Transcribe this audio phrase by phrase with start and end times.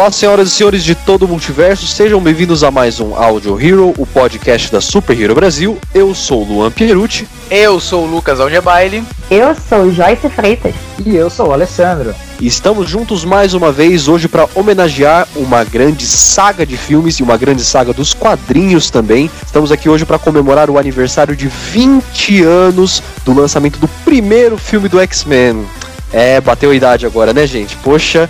[0.00, 3.92] Olá, senhoras e senhores de todo o multiverso, sejam bem-vindos a mais um Audio Hero,
[3.98, 5.76] o podcast da Super Hero Brasil.
[5.94, 7.28] Eu sou o Luan Pierucci.
[7.50, 9.04] Eu sou o Lucas Algebaile.
[9.30, 10.74] Eu sou Joyce Freitas.
[11.04, 12.14] E eu sou o Alessandro.
[12.40, 17.22] E estamos juntos mais uma vez hoje para homenagear uma grande saga de filmes e
[17.22, 19.30] uma grande saga dos quadrinhos também.
[19.44, 24.88] Estamos aqui hoje para comemorar o aniversário de 20 anos do lançamento do primeiro filme
[24.88, 25.66] do X-Men.
[26.12, 27.76] É, bateu a idade agora, né, gente?
[27.76, 28.28] Poxa,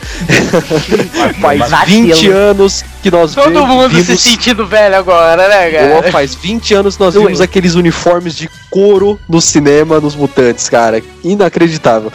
[1.41, 4.07] faz 20 anos que nós Todo mundo vimos...
[4.07, 6.03] se sentindo velho agora, né, cara?
[6.03, 10.69] Pô, faz 20 anos que nós vimos aqueles uniformes de couro no cinema, nos Mutantes,
[10.69, 11.03] cara.
[11.25, 12.13] Inacreditável.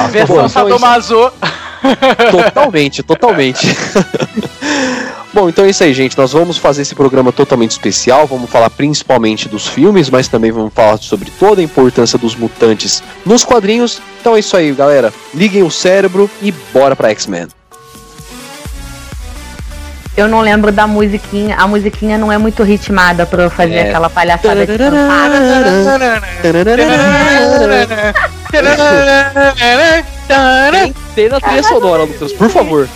[0.00, 1.30] A versão Sadomaso.
[2.30, 3.66] Totalmente, totalmente.
[5.32, 6.16] Bom, então é isso aí, gente.
[6.16, 8.26] Nós vamos fazer esse programa totalmente especial.
[8.26, 13.02] Vamos falar principalmente dos filmes, mas também vamos falar sobre toda a importância dos mutantes
[13.26, 14.00] nos quadrinhos.
[14.20, 15.12] Então é isso aí, galera.
[15.34, 17.48] Liguem o cérebro e bora pra X-Men.
[20.16, 21.54] Eu não lembro da musiquinha.
[21.56, 23.88] A musiquinha não é muito ritmada pra eu fazer É.
[23.88, 24.76] aquela palhaçada de
[30.72, 32.88] Tem, tem na trilha sonora, Lucas, por favor.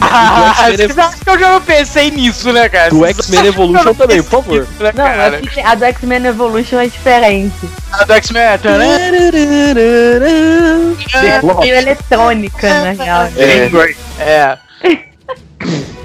[0.00, 2.90] Ah, Do X-Men você acha que eu já não pensei nisso, né, cara?
[2.90, 4.60] Do X-Men Evolution também, por favor.
[4.60, 5.36] nisso, né, Não, cara?
[5.36, 7.54] é que a do X-Men Evolution é diferente.
[7.92, 8.60] A do X-Men é...
[11.14, 13.28] É meio eletrônica, na real.
[13.36, 13.94] É.
[14.18, 14.58] É.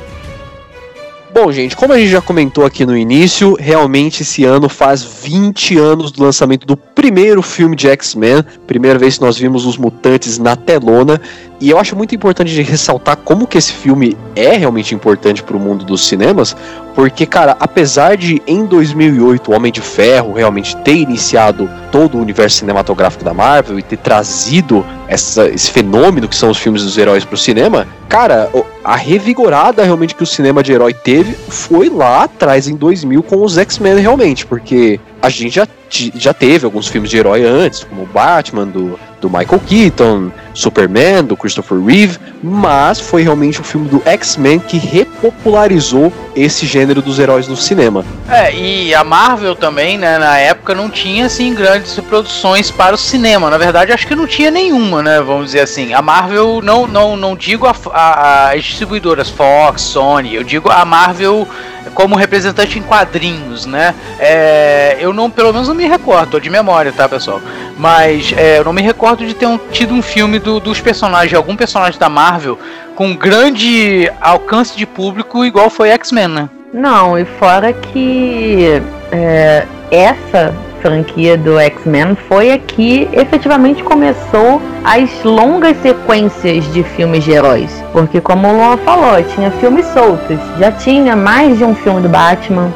[1.32, 5.78] Bom, gente, como a gente já comentou aqui no início, realmente esse ano faz 20
[5.78, 10.40] anos do lançamento do primeiro filme de X-Men, primeira vez que nós vimos os mutantes
[10.40, 11.22] na telona,
[11.60, 15.58] e eu acho muito importante de ressaltar como que esse filme é realmente importante para
[15.58, 16.56] o mundo dos cinemas,
[16.96, 22.22] porque, cara, apesar de em 2008 o Homem de Ferro realmente ter iniciado todo o
[22.22, 26.98] universo cinematográfico da Marvel e ter trazido essa- esse fenômeno que são os filmes dos
[26.98, 31.90] heróis pro cinema, cara, o- a revigorada realmente que o cinema de herói teve foi
[31.90, 35.68] lá atrás em 2000 com os X-Men realmente, porque a gente já,
[36.16, 41.24] já teve alguns filmes de herói antes, como o Batman do, do Michael Keaton, Superman
[41.24, 47.18] do Christopher Reeve, mas foi realmente o filme do X-Men que repopularizou esse gênero dos
[47.18, 48.04] heróis no cinema.
[48.30, 52.98] É, e a Marvel também, né, na época não tinha, assim, grandes produções para o
[52.98, 53.50] cinema.
[53.50, 55.94] Na verdade, acho que não tinha nenhuma, né, vamos dizer assim.
[55.94, 60.84] A Marvel, não, não, não digo a, a- as distribuidoras Fox, Sony, eu digo a
[60.84, 61.48] Marvel
[61.94, 63.96] como representante em quadrinhos, né.
[64.20, 67.42] É, eu não, pelo menos não me recordo, tô de memória, tá, pessoal?
[67.78, 71.34] Mas é, eu não me recordo de ter um- tido um filme do- dos personagens,
[71.34, 72.58] algum personagem da Marvel
[72.96, 76.50] com grande alcance de público igual foi X-Men, né?
[76.74, 85.24] Não, e fora que é, essa franquia do X-Men foi a que efetivamente começou as
[85.24, 87.72] longas sequências de filmes de heróis.
[87.92, 90.38] Porque como o Luan falou, tinha filmes soltos.
[90.58, 92.72] Já tinha mais de um filme do Batman,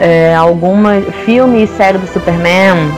[0.00, 2.90] é, alguma filme e do Superman.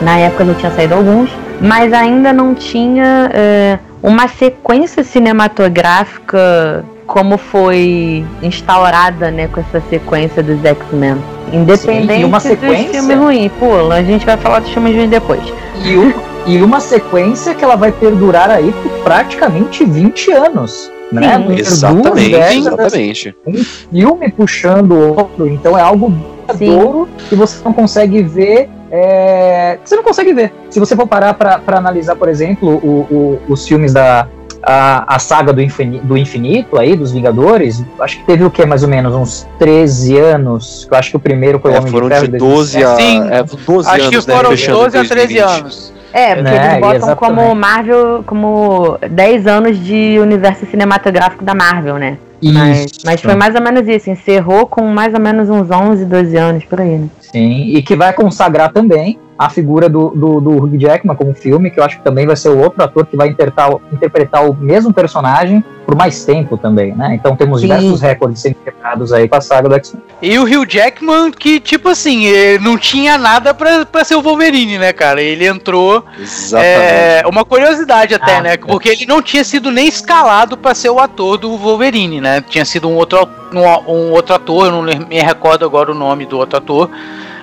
[0.00, 1.30] Na época já tinha saído alguns,
[1.60, 10.42] mas ainda não tinha é, uma sequência cinematográfica como foi instaurada, né, com essa sequência
[10.42, 11.16] dos X-Men.
[11.52, 15.10] Independente Sim, uma dos sequência- filmes ruins, pula, a gente vai falar dos filmes ruins
[15.10, 15.42] depois.
[15.84, 16.12] E, um-
[16.46, 20.90] e uma sequência que ela vai perdurar aí por praticamente 20 anos.
[21.12, 21.38] Né?
[21.40, 23.36] Por Exatamente, décadas, exatamente.
[23.46, 26.10] um filme puxando o outro, então é algo
[26.46, 28.70] duradouro que você não consegue ver.
[28.92, 30.52] É, que você não consegue ver.
[30.70, 34.28] Se você for parar pra pra analisar, por exemplo, o- o- os filmes da
[34.64, 38.64] a, a saga do, infini- do infinito aí, dos Vingadores, acho que teve o que,
[38.64, 40.86] mais ou menos, uns 13 anos.
[40.88, 42.28] Eu acho que o primeiro foi o É, Homem foram de Ferro.
[42.28, 42.94] de 12 a.
[42.94, 43.28] Sim.
[43.28, 45.40] É, 12 Acho anos, que né, foram em 12 a 13 2020.
[45.40, 45.92] anos.
[46.12, 47.18] É, porque Né, eles botam exatamente.
[47.18, 52.18] como Marvel, como 10 anos de universo cinematográfico da Marvel, né?
[52.40, 52.94] Mas, Isso.
[53.04, 56.64] mas foi mais ou menos isso, encerrou com mais ou menos uns 11, 12 anos
[56.64, 57.06] por aí, né?
[57.32, 61.70] Sim, e que vai consagrar também a figura do, do, do Hugh Jackman como filme,
[61.70, 64.54] que eu acho que também vai ser o outro ator que vai interpretar, interpretar o
[64.54, 67.14] mesmo personagem por mais tempo também, né?
[67.14, 67.66] Então temos Sim.
[67.66, 70.00] diversos recordes sendo quebrados aí com a saga do X-Men.
[70.22, 72.26] E o Hugh Jackman, que, tipo assim,
[72.60, 75.20] não tinha nada pra, pra ser o Wolverine, né, cara?
[75.20, 76.04] Ele entrou.
[76.20, 76.78] Exatamente.
[76.78, 78.52] É, uma curiosidade até, Ah, né?
[78.52, 78.56] é.
[78.58, 82.40] Porque ele não tinha sido nem escalado pra ser o ator do Wolverine, né?
[82.48, 86.26] Tinha sido um outro, um, um outro ator, eu não me recordo agora o nome
[86.26, 86.88] do outro ator.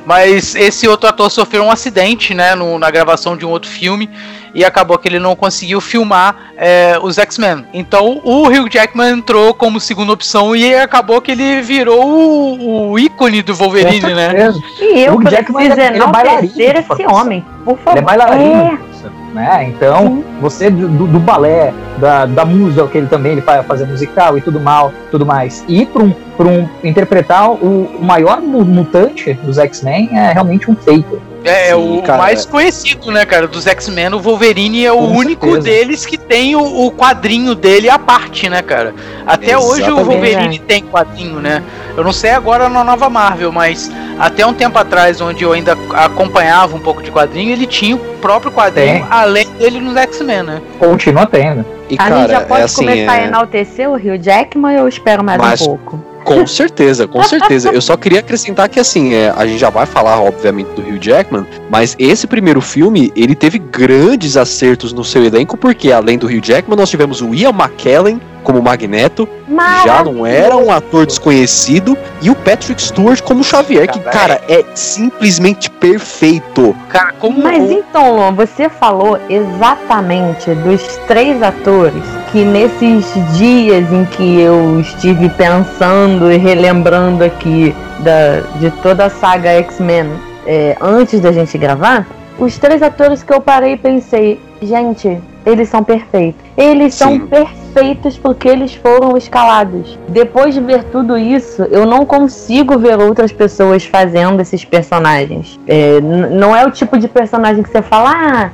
[0.09, 4.09] Mas esse outro ator sofreu um acidente, né, no- na gravação de um outro filme
[4.55, 7.63] e acabou que ele não conseguiu filmar é, os X-Men.
[7.75, 12.97] Então o Hugh Jackman entrou como segunda opção e acabou que ele virou o, o
[12.99, 14.51] ícone do Wolverine, né?
[14.81, 17.91] E eu Hugh Jackman, preciso é- é enaltecer esse homem, por favor.
[17.91, 18.88] Ele é bailarino, É.
[19.33, 19.65] né?
[19.69, 20.23] Então, Sim.
[20.41, 24.41] você do, do- balé, da, da música, que ele também ele faz fazer musical e
[24.41, 29.33] tudo mal, tudo mais, e para um, pra um interpretar o, o maior mu- mutante
[29.33, 31.21] dos X-Men é realmente um feito.
[31.43, 32.49] É, Sim, o cara, mais é.
[32.49, 35.63] conhecido, né, cara, dos X-Men, o Wolverine é o Com único certeza.
[35.69, 38.93] deles que tem o, o quadrinho dele à parte, né, cara?
[39.25, 40.03] Até hoje o Exatamente.
[40.05, 41.63] Wolverine tem quadrinho, né?
[41.95, 43.89] Eu não sei agora na nova Marvel, mas
[44.19, 47.99] até um tempo atrás, onde eu ainda acompanhava um pouco de quadrinho, ele tinha o
[48.21, 49.05] próprio quadrinho, Tem.
[49.09, 50.61] além dele nos X-Men, né?
[50.77, 51.65] Continua tendo.
[51.89, 53.25] E, A cara, gente já pode é assim, começar a é...
[53.25, 56.08] enaltecer o Hugh Jackman ou eu espero mais Mas- um pouco?
[56.33, 57.69] Com certeza, com certeza.
[57.69, 60.99] Eu só queria acrescentar que, assim, é, a gente já vai falar, obviamente, do Hugh
[61.01, 66.27] Jackman, mas esse primeiro filme, ele teve grandes acertos no seu elenco, porque além do
[66.27, 71.05] Hugh Jackman, nós tivemos o Ian McKellen como Magneto, que já não era um ator
[71.05, 76.75] desconhecido, e o Patrick Stewart como Xavier, que, cara, é simplesmente perfeito.
[76.89, 83.05] Cara, como Mas então, Luan, você falou exatamente dos três atores que nesses
[83.37, 90.07] dias em que eu estive pensando e relembrando aqui da, de toda a saga X-Men
[90.45, 95.69] é, antes da gente gravar, os três atores que eu parei e pensei, gente, eles
[95.69, 96.41] são perfeitos.
[96.55, 97.27] Eles são Sim.
[97.27, 99.97] perfeitos porque eles foram escalados.
[100.07, 105.59] Depois de ver tudo isso, eu não consigo ver outras pessoas fazendo esses personagens.
[105.67, 108.51] É, não é o tipo de personagem que você fala, ah,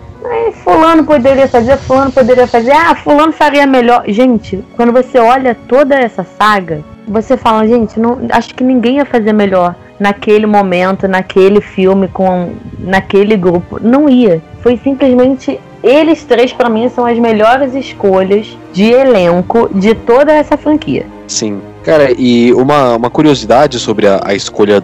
[0.63, 4.03] fulano poderia fazer, fulano poderia fazer, ah, fulano faria melhor.
[4.07, 9.05] Gente, quando você olha toda essa saga, você fala, gente, não, acho que ninguém ia
[9.05, 13.79] fazer melhor naquele momento, naquele filme, com naquele grupo.
[13.81, 14.41] Não ia.
[14.61, 20.57] Foi simplesmente eles três pra mim são as melhores escolhas de elenco de toda essa
[20.57, 21.05] franquia.
[21.27, 21.61] Sim.
[21.83, 24.83] Cara, e uma, uma curiosidade sobre a, a escolha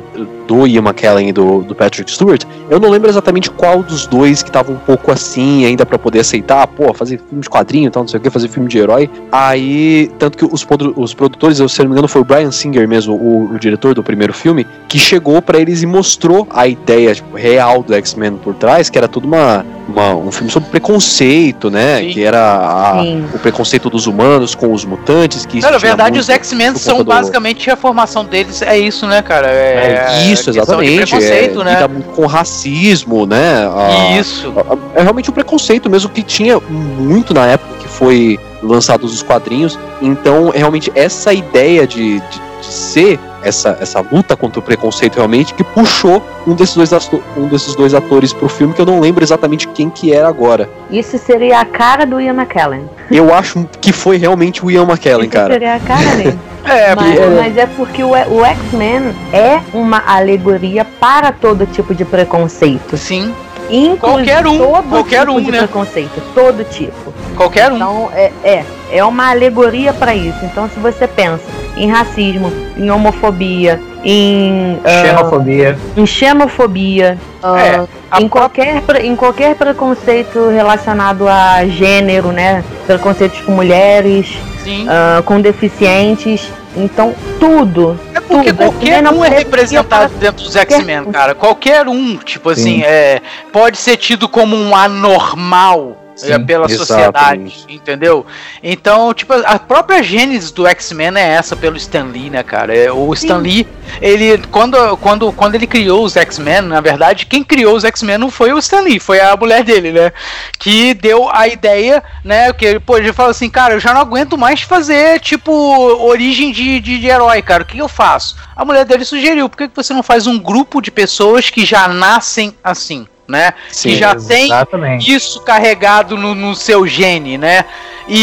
[0.52, 4.44] do Ian McKellen e do, do Patrick Stewart, eu não lembro exatamente qual dos dois
[4.44, 7.90] que tava um pouco assim ainda pra poder aceitar, pô, fazer filme de quadrinho e
[7.90, 9.10] tal, não sei o que, fazer filme de herói.
[9.32, 10.66] Aí, tanto que os,
[10.98, 13.94] os produtores, eu, se não me engano, foi o Brian Singer mesmo, o, o diretor
[13.94, 18.34] do primeiro filme, que chegou pra eles e mostrou a ideia tipo, real do X-Men
[18.44, 22.00] por trás, que era tudo uma, uma- um filme sobre preconceito, né?
[22.00, 22.10] Sim.
[22.10, 26.30] Que era a- o preconceito dos humanos com os mutantes, que Não, na verdade, os
[26.30, 29.48] X-Men são do- basicamente a formação deles, é isso, né, cara?
[29.48, 30.96] É isso, de exatamente.
[31.02, 31.90] preconceito, é, né?
[32.16, 33.68] Com racismo, né?
[33.68, 34.52] a- Isso.
[34.58, 39.22] a- É realmente um preconceito mesmo que tinha muito na época que foi lançados os
[39.22, 39.78] quadrinhos.
[40.02, 45.54] Então, realmente, essa ideia de, de, de ser essa, essa luta contra o preconceito realmente
[45.54, 46.92] que puxou um desses dois,
[47.38, 50.70] um desses dois atores pro filme, que eu não lembro exatamente quem que era agora.
[50.90, 52.90] Isso seria a cara do Ian McKellen.
[53.10, 55.54] Eu acho que foi realmente o Ian McKellen, Isso cara.
[55.54, 56.40] seria a cara dele.
[56.64, 57.28] É, mas, é.
[57.28, 62.98] mas é porque o, o X-Men é uma alegoria para todo tipo de preconceito.
[62.98, 63.34] sim,
[63.72, 65.58] Inclusive Qualquer um, todo qualquer tipo um, de né?
[65.60, 67.14] preconceito, todo tipo.
[67.38, 67.76] qualquer um.
[67.78, 70.44] Então é, é, é uma alegoria para isso.
[70.44, 71.44] Então se você pensa
[71.82, 75.78] em racismo, em homofobia, em, ah, Xenofobia.
[75.98, 82.64] em xenofobia, ah, É, em qualquer, em qualquer preconceito relacionado a gênero, né?
[82.86, 84.86] Preconceitos com mulheres, Sim.
[84.88, 86.48] ah, com deficientes.
[86.78, 88.00] Então, tudo.
[88.14, 88.58] É porque tudo.
[88.58, 91.34] qualquer X-Men um é representado dentro dos X-Men, cara.
[91.34, 92.84] Qualquer um, tipo assim, Sim.
[92.84, 93.22] é,
[93.52, 95.98] pode ser tido como um anormal.
[96.16, 96.78] Sim, é, pela exatamente.
[96.78, 98.26] sociedade, entendeu?
[98.62, 102.76] Então, tipo, a própria gênese do X-Men é essa pelo Stan Lee, né, cara?
[102.76, 103.44] É, O Stan Sim.
[103.44, 103.68] Lee,
[104.02, 108.30] ele, quando, quando, quando ele criou os X-Men, na verdade, quem criou os X-Men não
[108.30, 110.12] foi o Stan Lee, foi a mulher dele, né?
[110.60, 112.52] Que deu a ideia, né?
[112.54, 116.52] Que ele, pô, ele falou assim, cara, eu já não aguento mais fazer, tipo, origem
[116.52, 117.64] de, de, de herói, cara.
[117.64, 118.36] O que eu faço?
[118.56, 121.66] A mulher dele sugeriu, por que que você não faz um grupo de pessoas que
[121.66, 123.08] já nascem assim?
[123.32, 123.54] Né?
[123.72, 125.12] Sim, que já tem Exatamente.
[125.12, 127.66] isso carregado no, no seu gene, né?
[128.08, 128.18] E,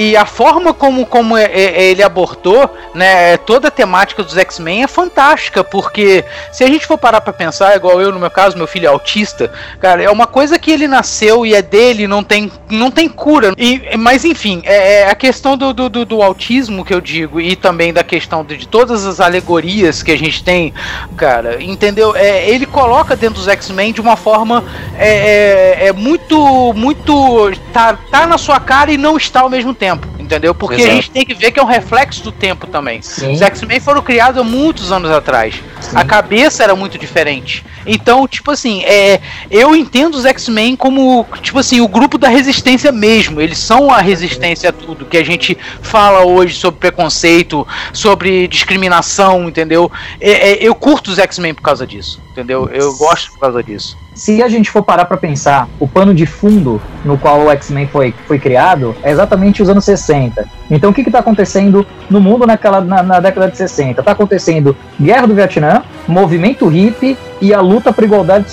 [0.00, 4.36] e, e a forma como, como é- é- ele abordou, né, toda a temática dos
[4.36, 8.30] X-Men é fantástica, porque se a gente for parar pra pensar, igual eu no meu
[8.30, 12.08] caso, meu filho é autista, cara, é uma coisa que ele nasceu e é dele,
[12.08, 13.52] não tem, não tem cura.
[13.58, 17.40] E, mas enfim, é, é a questão do, do, do- do autismo que eu digo,
[17.40, 20.72] e também da questão de, de todas as alegorias que a gente tem,
[21.16, 22.16] cara, entendeu?
[22.16, 24.64] É, ele coloca dentro dos X-Men de uma forma
[24.96, 27.52] é, é, é muito, muito.
[27.74, 30.54] Tá, tá na sua cara e não está ao mesmo tempo, entendeu?
[30.54, 30.90] Porque Exato.
[30.90, 33.02] a gente tem que ver que é um reflexo do tempo também.
[33.02, 33.34] Sim.
[33.34, 35.62] Os X-Men foram criados há muitos anos atrás.
[35.80, 35.96] Sim.
[35.96, 37.64] A cabeça era muito diferente.
[37.86, 42.90] Então, tipo assim, é, eu entendo os X-Men como, tipo assim, o grupo da resistência
[42.90, 43.40] mesmo.
[43.40, 49.48] Eles são a resistência a tudo que a gente fala hoje sobre preconceito, sobre discriminação,
[49.48, 49.90] entendeu?
[50.20, 52.70] É, é, eu curto os X-Men por causa disso, entendeu?
[52.72, 53.98] Eu gosto por causa disso.
[54.14, 57.88] Se a gente for parar pra pensar, o pano de fundo no qual o X-Men
[57.88, 60.46] foi, foi criado é exatamente os anos 60.
[60.70, 64.00] Então o que está acontecendo no mundo naquela, na, na década de 60?
[64.00, 68.46] Está acontecendo guerra do Vietnã, movimento hippie e a luta por igualdade,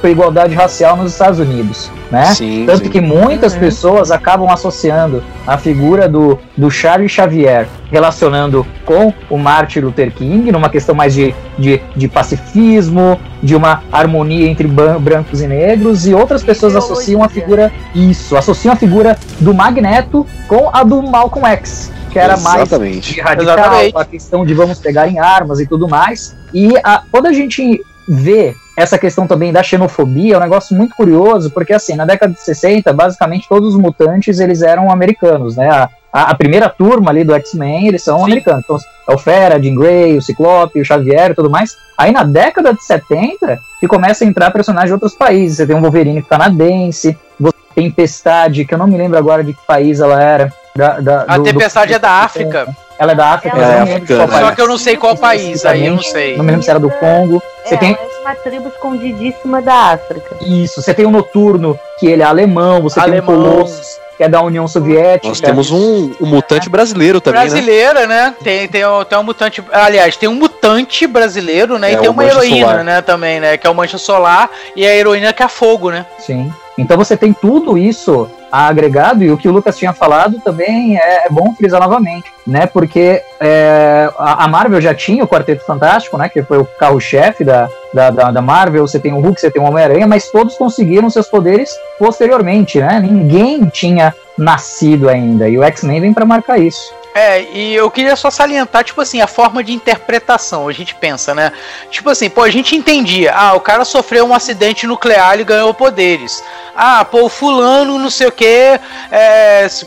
[0.00, 1.90] por igualdade racial nos Estados Unidos.
[2.10, 2.24] Né?
[2.34, 2.88] Sim, Tanto sim.
[2.90, 3.60] que muitas Uhum.
[3.60, 10.50] pessoas acabam associando a figura do, do Charles Xavier, relacionando com o Martin Luther King,
[10.50, 16.14] numa questão mais de, de, de pacifismo, de uma harmonia entre brancos e negros, e
[16.14, 17.70] outras pessoas associam a figura.
[17.94, 23.14] Isso, associam a figura do Magneto com a do Malcolm X, que era mais Exatamente.
[23.14, 23.96] de radical, Exatamente.
[23.96, 26.34] a questão de vamos pegar em armas e tudo mais.
[26.52, 30.96] E a, quando a gente vê essa questão também da xenofobia, é um negócio muito
[30.96, 35.68] curioso, porque assim, na década de 60, basicamente todos os mutantes eles eram americanos, né?
[35.68, 38.24] A, a, a primeira turma ali do X-Men, eles são Sim.
[38.24, 38.64] americanos.
[38.64, 41.76] Então, é o Fera, Jean Grey, o Ciclope, o Xavier e tudo mais.
[41.96, 45.58] Aí na década de 70, que começa a entrar personagens de outros países.
[45.58, 49.52] Você tem um Wolverine canadense, você tem Tempestade, que eu não me lembro agora de
[49.52, 50.52] que país ela era.
[50.80, 52.66] Da, da- A do- do- Tempestade é da África.
[52.98, 54.32] Ela é da África, Ela mas eu é lembro de qual africana.
[54.40, 54.48] país.
[54.48, 56.36] Só que eu não sei qual país, aí eu não sei.
[56.36, 57.42] Não me lembro se era do Congo.
[57.64, 60.36] Você é, tem é uma tribo escondidíssima da África.
[60.40, 63.26] isso, você tem o Noturno, que ele é alemão, você Alemão.
[63.26, 63.86] tem o Colossus,
[64.18, 65.28] que é da União Soviética.
[65.28, 67.46] Nós temos um, um mutante brasileiro também, né?
[67.48, 68.34] Brasileira, né?
[68.42, 69.64] Tem, tem, um- tem um mutante.
[69.72, 71.90] Aliás, tem um mutante brasileiro, né?
[71.90, 72.84] É, e tem o uma Mancha heroína, Solar.
[72.84, 73.00] né?
[73.02, 73.56] Também, né?
[73.56, 74.50] Que é o Mancha Solar.
[74.76, 76.04] E a heroína que é fogo, né?
[76.18, 76.52] Sim.
[76.80, 81.26] Então você tem tudo isso agregado, e o que o Lucas tinha falado também é,
[81.26, 82.66] é bom frisar novamente, né?
[82.66, 86.28] Porque é, a, Marvel já tinha o Quarteto Fantástico, né?
[86.28, 89.62] Que foi o carro-chefe da, da, da, da Marvel, você tem o Hulk, você tem
[89.62, 92.98] o Homem-Aranha, mas todos conseguiram seus poderes posteriormente, né?
[92.98, 96.99] Ninguém tinha nascido ainda, e o X-Men vem para marcar isso.
[97.14, 100.68] É, e eu queria só salientar, tipo assim, a forma de interpretação.
[100.68, 101.52] A gente pensa, né?
[101.90, 103.32] Tipo assim, pô, a gente entendia.
[103.34, 106.42] Ah, o cara sofreu um acidente nuclear e ganhou poderes.
[106.74, 108.80] Ah, pô, o fulano, não sei o que,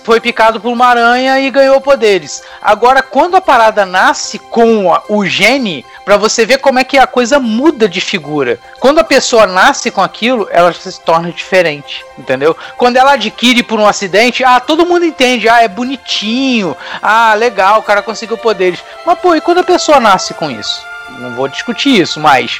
[0.04, 2.44] foi picado por uma aranha e ganhou poderes.
[2.62, 7.08] Agora, quando a parada nasce com o gene, pra você ver como é que a
[7.08, 8.60] coisa muda de figura.
[8.80, 12.56] Quando a pessoa nasce com aquilo, ela se torna diferente, entendeu?
[12.78, 17.80] Quando ela adquire por um acidente, ah, todo mundo entende, ah, é bonitinho, ah, legal,
[17.80, 18.84] o cara conseguiu poderes.
[19.06, 20.82] Mas, pô, e quando a pessoa nasce com isso?
[21.20, 22.60] Não vou discutir isso, mas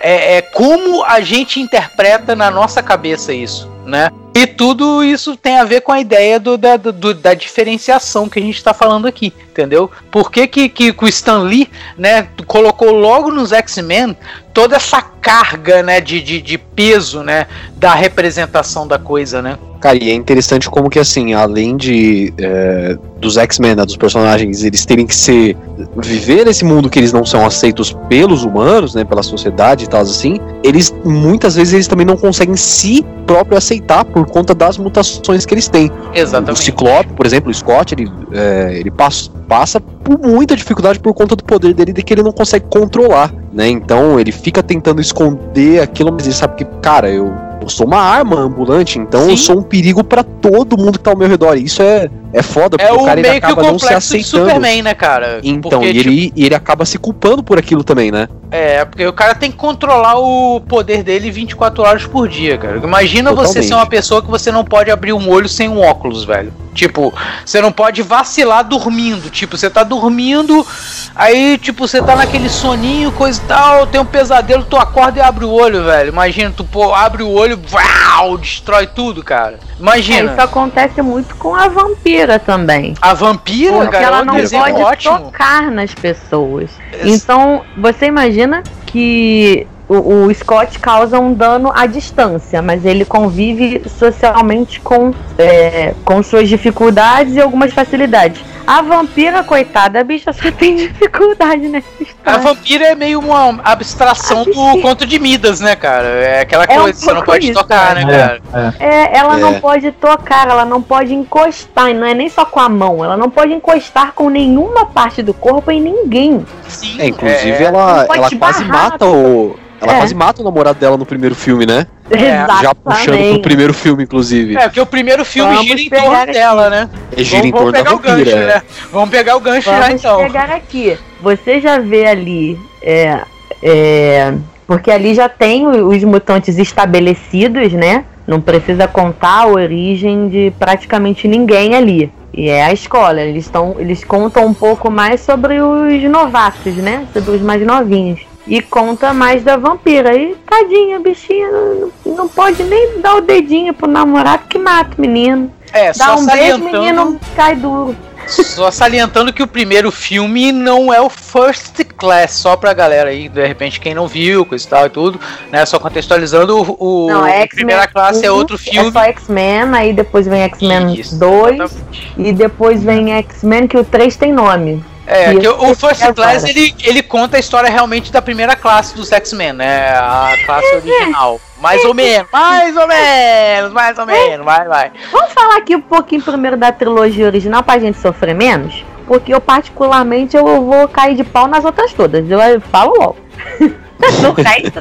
[0.00, 4.10] é, é como a gente interpreta na nossa cabeça isso, né?
[4.34, 8.38] E tudo isso tem a ver com a ideia do, da, do- da diferenciação que
[8.40, 9.88] a gente está falando aqui, entendeu?
[10.10, 14.16] Por que, que, que o Stan Lee, né, colocou logo nos X-Men
[14.52, 19.56] toda essa carga, né, de, de, de peso, né, da representação da coisa, né?
[19.82, 24.62] Cara, e é interessante como que, assim, além de é, dos X-Men, né, dos personagens,
[24.62, 25.56] eles terem que ser
[25.96, 30.02] viver nesse mundo que eles não são aceitos pelos humanos, né, pela sociedade e tal,
[30.02, 35.44] assim, eles, muitas vezes, eles também não conseguem si próprio aceitar por conta das mutações
[35.44, 35.90] que eles têm.
[35.90, 36.62] O Exatamente.
[36.62, 41.34] Ciclope, por exemplo, o Scott, ele, é, ele passa, passa por muita dificuldade por conta
[41.34, 43.68] do poder dele de que ele não consegue controlar, né?
[43.68, 48.00] Então ele fica tentando esconder aquilo, mas ele sabe que, cara, eu, eu sou uma
[48.00, 49.36] arma ambulante, então eu Sim.
[49.36, 51.56] sou um perigo pra todo mundo que tá ao meu redor.
[51.56, 54.12] E isso é, é foda, porque É o o cara ele acaba não se complexo
[54.12, 54.48] de aceitando.
[54.50, 55.40] Superman, né, cara?
[55.42, 58.28] Então, Porque, e, ele, e ele acaba se culpando por aquilo também, né?
[58.52, 62.76] É, porque o cara tem que controlar o poder dele 24 horas por dia, cara.
[62.76, 63.68] Imagina você Totalmente.
[63.68, 66.52] ser uma pessoa que você não pode abrir um olho sem um óculos, velho.
[66.74, 67.12] Tipo,
[67.44, 69.30] você não pode vacilar dormindo.
[69.30, 70.66] Tipo, você tá dormindo,
[71.14, 75.22] aí, tipo, você tá naquele soninho, coisa e tal, tem um pesadelo, tu acorda e
[75.22, 76.08] abre o olho, velho.
[76.08, 79.58] Imagina, tu pô, abre o olho, uau, destrói tudo, cara.
[79.62, 80.32] É, Imagina.
[80.32, 82.94] isso acontece muito com a vampira também.
[83.00, 85.18] A vampira, Porque cara, ela é um não desenho pode ótimo.
[85.18, 86.70] tocar nas pessoas.
[87.04, 88.41] Então, você imagina
[88.86, 95.94] que o, o Scott causa um dano à distância, mas ele convive socialmente com, é,
[96.04, 98.42] com suas dificuldades e algumas facilidades.
[98.66, 102.38] A vampira, coitada, a bicha só tem dificuldade nessa A história.
[102.40, 106.06] vampira é meio uma abstração A do conto de Midas, né, cara?
[106.06, 108.74] É aquela É um coisa, você não pode isso, tocar, né, cara?
[108.78, 109.40] É, É, ela É.
[109.40, 113.04] não pode tocar, ela não pode encostar, e não é nem só com a mão,
[113.04, 116.44] ela não pode encostar com nenhuma parte do corpo em ninguém.
[116.68, 119.56] Sim, É, inclusive é, ela, ela quase barrar, mata o.
[119.80, 119.98] Ela É.
[119.98, 121.86] quase mata o namorado dela no primeiro filme, né?
[122.12, 124.56] É, Já puxando pro primeiro filme, inclusive.
[124.56, 126.32] É, porque o primeiro filme Vamos gira em torno aqui.
[126.32, 126.90] dela, né?
[127.16, 128.46] É gira em vamos, torno vamos da pegar o gancho, vampira.
[128.54, 128.62] né?
[128.92, 130.16] Vamos pegar o gancho já Vamos então.
[130.18, 130.98] pegar aqui.
[131.20, 132.58] Você já vê ali.
[132.82, 133.20] É,
[133.62, 134.34] é,
[134.66, 138.04] porque ali já tem os mutantes estabelecidos, né?
[138.26, 142.12] Não precisa contar a origem de praticamente ninguém ali.
[142.32, 143.20] E é a escola.
[143.20, 147.06] Eles, tão, eles contam um pouco mais sobre os novatos, né?
[147.12, 148.20] Sobre os mais novinhos.
[148.46, 150.16] E conta mais da vampira.
[150.16, 154.94] E tadinha, a bichinha não, não pode nem dar o dedinho pro namorado que mata
[154.98, 155.52] o menino.
[155.72, 157.96] É, Dá só um beijo, o salientando, menino cai duro.
[158.26, 163.28] só salientando que o primeiro filme não é o First Class, só pra galera aí,
[163.28, 165.20] de repente, quem não viu, coisa e tal e tudo,
[165.50, 165.64] né?
[165.64, 168.88] Só contextualizando, o, Não, é Primeira Classe é outro filme.
[168.88, 172.12] É só X-Men, aí depois vem X-Men Isso, 2 exatamente.
[172.18, 174.84] e depois vem X-Men que o 3 tem nome.
[175.06, 178.94] É, que o, First é Class ele, ele conta a história realmente da primeira classe
[178.94, 179.88] dos X-Men, né?
[179.90, 181.40] A classe É, original.
[181.60, 184.92] Mais ou menos, mais ou menos, mais ou menos, vai, vai.
[185.10, 188.84] Vamos falar aqui um pouquinho primeiro da trilogia original pra gente sofrer menos?
[189.06, 192.28] Porque eu particularmente eu vou cair de pau nas outras todas.
[192.28, 193.16] Eu falo logo.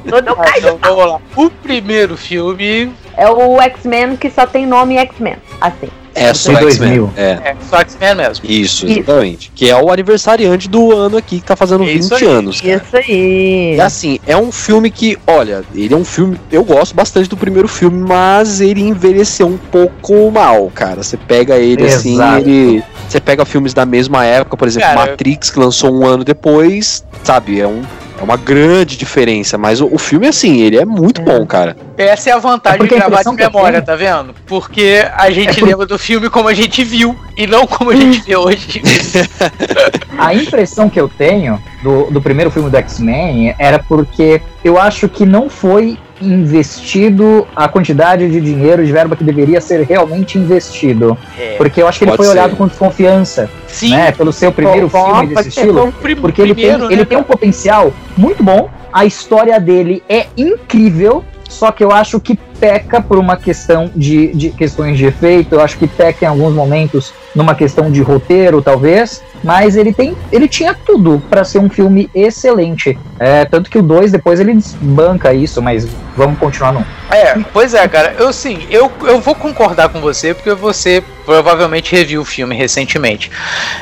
[0.10, 0.58] todo eu caio.
[0.58, 1.20] Então vamos lá.
[1.36, 5.38] O primeiro filme É o X-Men que só tem nome X-Men.
[5.60, 5.90] Assim.
[6.13, 6.62] É só X-Men.
[7.00, 7.13] 2000.
[7.15, 7.24] É.
[7.44, 8.46] é só X-Men mesmo.
[8.46, 9.00] Isso, Isso.
[9.00, 9.51] exatamente.
[9.56, 12.27] Que é o aniversariante do ano aqui, que tá fazendo É isso 20 aí.
[12.32, 12.62] anos.
[12.62, 12.75] cara.
[12.86, 13.75] Isso aí.
[13.75, 16.38] E assim, é um filme que, olha, ele é um filme.
[16.51, 21.01] Eu gosto bastante do primeiro filme, mas ele envelheceu um pouco mal, cara.
[21.03, 22.48] Você pega ele assim, Exato.
[22.50, 22.84] ele.
[23.08, 27.03] Você pega filmes da mesma época, por exemplo, Cara, Matrix, que lançou um ano depois,
[27.24, 27.60] sabe?
[27.60, 27.82] É, um,
[28.22, 29.58] é uma grande diferença.
[29.58, 31.24] Mas o, o filme, assim, ele é muito É.
[31.24, 31.75] bom, cara.
[31.98, 34.34] Essa é a vantagem É de gravar de memória, tá vendo?
[34.46, 37.90] Porque a gente É por- lembra do filme como a gente viu e não como
[37.92, 38.82] a gente vê hoje.
[40.18, 45.10] A impressão que eu tenho do, do primeiro filme do X-Men era porque eu acho
[45.10, 51.18] que não foi investido a quantidade de dinheiro de verba que deveria ser realmente investido.
[51.38, 52.31] É, Porque eu acho que ele foi ser.
[52.31, 54.12] olhado com desconfiança, sim, né?
[54.12, 55.94] Pelo seu primeiro Bom, filme desse estilo.
[56.22, 60.27] Porque ele tem, primeiro, ele né, tem um potencial muito bom, a história dele é
[60.38, 65.55] incrível, só que eu acho que peca por uma questão de, de questões de efeito,
[65.55, 70.16] eu acho que peca em alguns momentos numa questão de roteiro, talvez, mas ele tem
[70.32, 72.98] ele tinha tudo para ser um filme excelente.
[73.20, 76.86] É, tanto que o 2 depois ele desbanca isso, mas vamos continuar no.
[77.10, 78.16] É, pois é, cara.
[78.18, 83.32] Eu sim, eu, eu vou concordar com você, porque você provavelmente reviu o filme recentemente.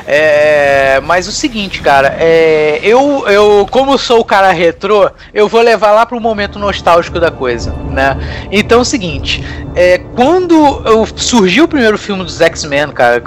[0.06, 5.60] É, mas o seguinte, cara, é, eu, eu, como sou o cara retrô, eu vou
[5.60, 8.16] levar lá pro momento nostálgico da coisa, né?
[8.50, 9.44] Então é o seguinte,
[9.74, 13.22] é, quando surgiu o primeiro filme dos X-Men, cara,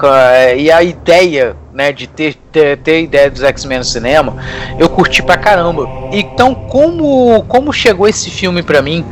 [0.56, 1.56] e a ideia.
[1.74, 4.36] Né, de ter, ter, ter ideia dos X-Men no cinema,
[4.78, 5.90] eu curti pra caramba.
[6.12, 9.04] Então, como, como chegou esse filme pra mim,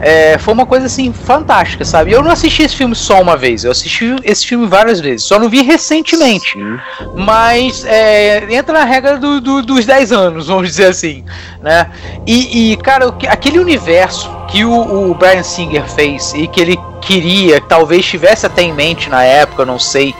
[0.00, 2.12] é, foi uma coisa assim fantástica, sabe?
[2.12, 5.38] Eu não assisti esse filme só uma vez, eu assisti esse filme várias vezes, só
[5.38, 6.52] não vi recentemente.
[6.54, 6.78] Sim.
[7.16, 11.22] Mas é, entra na regra do- do- dos 10 anos, vamos dizer assim,
[11.60, 11.90] né?
[12.26, 17.60] E, e, cara, aquele universo que o, o Brian Singer fez e que ele queria,
[17.60, 20.14] talvez tivesse até em mente na época, não sei,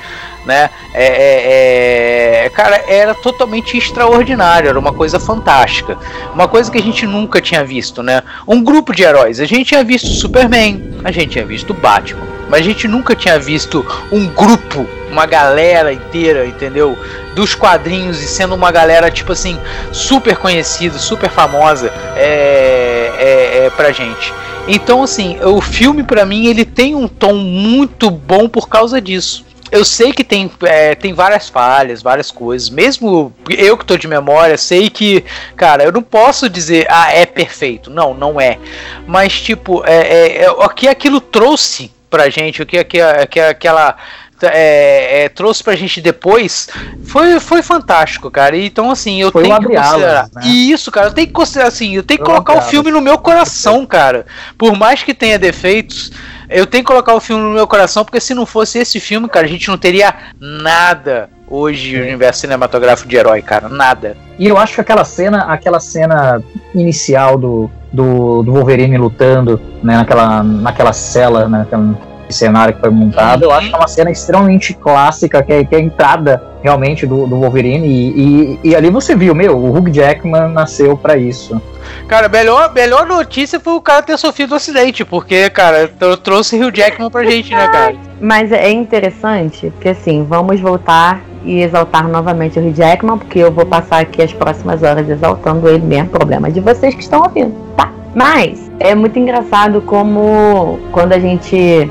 [0.46, 0.70] né?
[0.94, 5.98] É, é, é, cara, era totalmente extraordinário, era uma coisa fantástica,
[6.32, 8.22] uma coisa que a gente nunca tinha visto, né?
[8.46, 12.60] Um grupo de heróis, a gente tinha visto Superman, a gente tinha visto Batman, mas
[12.60, 16.96] a gente nunca tinha visto um grupo, uma galera inteira, entendeu?
[17.34, 19.58] Dos quadrinhos e sendo uma galera tipo assim
[19.92, 24.32] super conhecida, super famosa, é, é, é pra gente.
[24.68, 29.44] Então assim, o filme pra mim ele tem um tom muito bom por causa disso
[29.70, 32.70] eu sei que tem, é, tem várias falhas, várias coisas.
[32.70, 35.24] Mesmo eu que tô de memória, sei que,
[35.56, 37.90] cara, eu não posso dizer, ah, é perfeito.
[37.90, 38.58] Não, não é.
[39.06, 42.98] Mas, tipo, é, é, é, o que aquilo trouxe pra gente, o que, que,
[43.30, 43.96] que aquela.
[44.42, 46.68] É, é, trouxe pra gente depois
[47.04, 48.54] foi, foi fantástico, cara.
[48.54, 50.24] Então, assim, eu Foi tenho que considerar.
[50.24, 50.42] né?
[50.44, 52.90] E isso, cara, eu tenho que considerar assim, eu tenho que Foi colocar o filme
[52.90, 54.26] no meu coração, cara.
[54.58, 56.12] Por mais que tenha defeitos,
[56.48, 59.28] eu tenho que colocar o filme no meu coração, porque se não fosse esse filme,
[59.28, 63.68] cara, a gente não teria nada hoje no universo cinematográfico de herói, cara.
[63.68, 64.16] Nada.
[64.38, 66.42] E eu acho que aquela cena, aquela cena
[66.74, 71.94] inicial do, do, do Wolverine lutando né, naquela, naquela cela, né, naquele
[72.32, 73.44] cenário que foi montado.
[73.44, 77.06] Eu acho que é uma cena extremamente clássica, que é, que é a entrada realmente
[77.06, 77.86] do, do Wolverine.
[77.86, 81.60] E, e, e, ali você viu, meu, o Hugh Jackman nasceu para isso.
[82.08, 86.60] Cara, melhor, melhor notícia foi o cara ter sofrido um acidente, porque, cara, eu trouxe
[86.60, 87.94] Hugh Jackman pra gente, né, cara?
[88.20, 93.52] Mas é interessante que, assim, vamos voltar e exaltar novamente o Hugh Jackman, porque eu
[93.52, 97.54] vou passar aqui as próximas horas exaltando ele mesmo, problema de vocês que estão ouvindo,
[97.76, 97.92] tá?
[98.14, 101.90] Mas é muito engraçado como quando a gente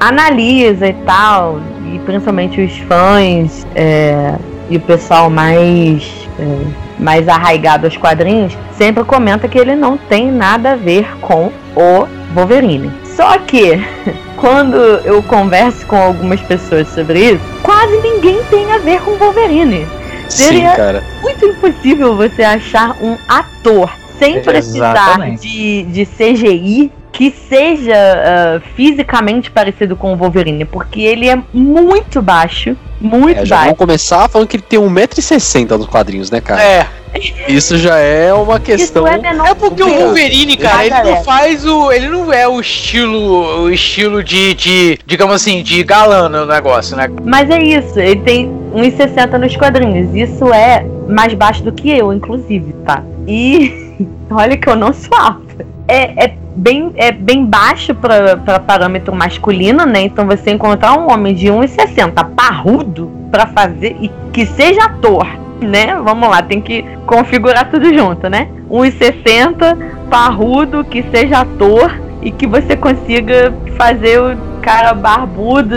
[0.00, 1.60] analisa e tal,
[1.92, 4.34] e principalmente os fãs é,
[4.70, 6.66] e o pessoal mais, é,
[6.98, 12.06] mais arraigado aos quadrinhos, sempre comenta que ele não tem nada a ver com o
[12.34, 12.92] Wolverine.
[13.16, 13.72] Só que
[14.36, 19.86] quando eu converso com algumas pessoas sobre isso, quase ninguém tem a ver com Wolverine.
[20.28, 27.96] Seria Sim, muito impossível você achar um ator sem precisar de, de CGI que seja
[27.96, 33.64] uh, fisicamente parecido com o Wolverine, porque ele é muito baixo, muito é, já baixo.
[33.70, 36.62] Vamos começar falando que ele tem 1,60m nos quadrinhos, né, cara?
[36.62, 36.86] É.
[37.48, 39.04] Isso já é uma questão.
[39.04, 41.90] É, é, porque o Wolverine, cara, ele não faz o.
[41.90, 43.62] Ele não é o estilo.
[43.62, 44.54] O estilo de.
[44.54, 47.08] de digamos assim, de galã no negócio, né?
[47.24, 50.14] Mas é isso, ele tem 1,60 nos quadrinhos.
[50.14, 53.02] Isso é mais baixo do que eu, inclusive, tá?
[53.26, 53.96] E
[54.30, 55.66] olha que eu não sou alta.
[55.88, 60.00] É, é bem, é bem baixo para parâmetro masculino, né?
[60.02, 65.26] Então você encontrar um homem de 1,60 parrudo para fazer e que seja ator,
[65.60, 65.94] né?
[66.02, 68.48] Vamos lá, tem que configurar tudo junto, né?
[68.68, 75.76] 1,60 parrudo, que seja ator e que você consiga fazer o cara barbudo,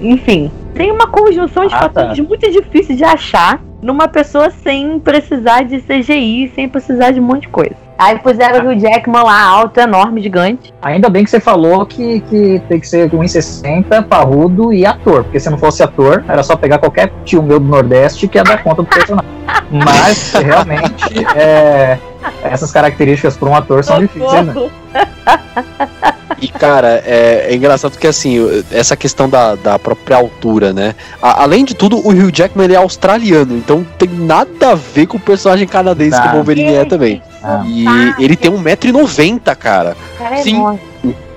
[0.00, 0.50] enfim.
[0.74, 2.22] Tem uma conjunção de ah, fatores tá.
[2.22, 7.42] muito difícil de achar numa pessoa sem precisar de CGI, sem precisar de um monte
[7.42, 7.87] de coisa.
[7.98, 10.72] Aí puseram o Jackman lá, alto, enorme, gigante.
[10.80, 15.24] Ainda bem que você falou que, que tem que ser 1,60, parrudo e ator.
[15.24, 18.44] Porque se não fosse ator, era só pegar qualquer tio meu do Nordeste que ia
[18.44, 19.28] dar conta do personagem.
[19.68, 21.98] Mas, realmente, é,
[22.44, 24.70] essas características para um ator são difíceis, né?
[26.40, 28.38] E, cara, é, é, engraçado que, assim,
[28.70, 30.94] essa questão da, da própria altura, né?
[31.20, 35.06] A, além de tudo, o Hugh Jackman ele é australiano, então tem nada a ver
[35.06, 36.22] com o personagem canadense tá.
[36.22, 37.20] que o Wolverine é também.
[37.42, 37.62] Ah.
[37.66, 39.96] E ele tem 1,90m, cara.
[40.18, 40.78] cara é Sim.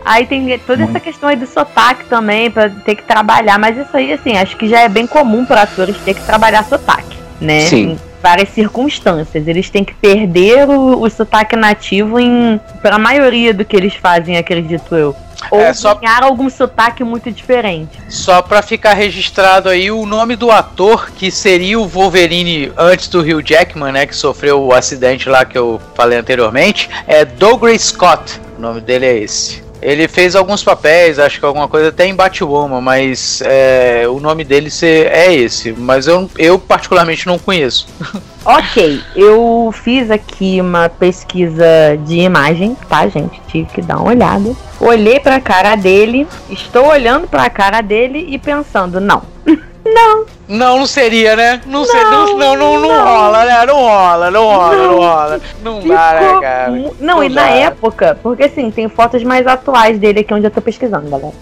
[0.04, 3.96] Aí tem toda essa questão aí do sotaque também, pra ter que trabalhar, mas isso
[3.96, 7.62] aí, assim, acho que já é bem comum para atores ter que trabalhar sotaque, né?
[7.62, 9.48] Sim várias circunstâncias.
[9.48, 13.96] Eles têm que perder o, o sotaque nativo em para a maioria do que eles
[13.96, 15.16] fazem, acredito eu.
[15.50, 15.96] Ou é, só...
[15.96, 18.02] ganhar algum sotaque muito diferente.
[18.10, 23.20] Só para ficar registrado aí o nome do ator que seria o Wolverine antes do
[23.20, 28.40] Hugh Jackman, né, que sofreu o acidente lá que eu falei anteriormente, é Douglas Scott.
[28.58, 29.71] O nome dele é esse.
[29.82, 34.44] Ele fez alguns papéis, acho que alguma coisa até em Batwoman, mas é, o nome
[34.44, 35.72] dele é esse.
[35.72, 37.88] Mas eu, eu particularmente não conheço.
[38.44, 43.40] Ok, eu fiz aqui uma pesquisa de imagem, tá, gente?
[43.48, 44.56] Tive que dar uma olhada.
[44.80, 49.22] Olhei pra cara dele, estou olhando pra cara dele e pensando, não.
[49.84, 51.62] não, não, não seria, né?
[51.66, 53.66] Não, não, ser, não, não, não, não, rola, né?
[53.66, 55.42] Não rola, não rola, não, não rola.
[55.64, 55.98] Não Ficou...
[55.98, 56.72] dá, né, cara?
[56.72, 57.42] Não, não e dá.
[57.42, 61.34] na época, porque assim, tem fotos mais atuais dele aqui onde eu tô pesquisando, galera.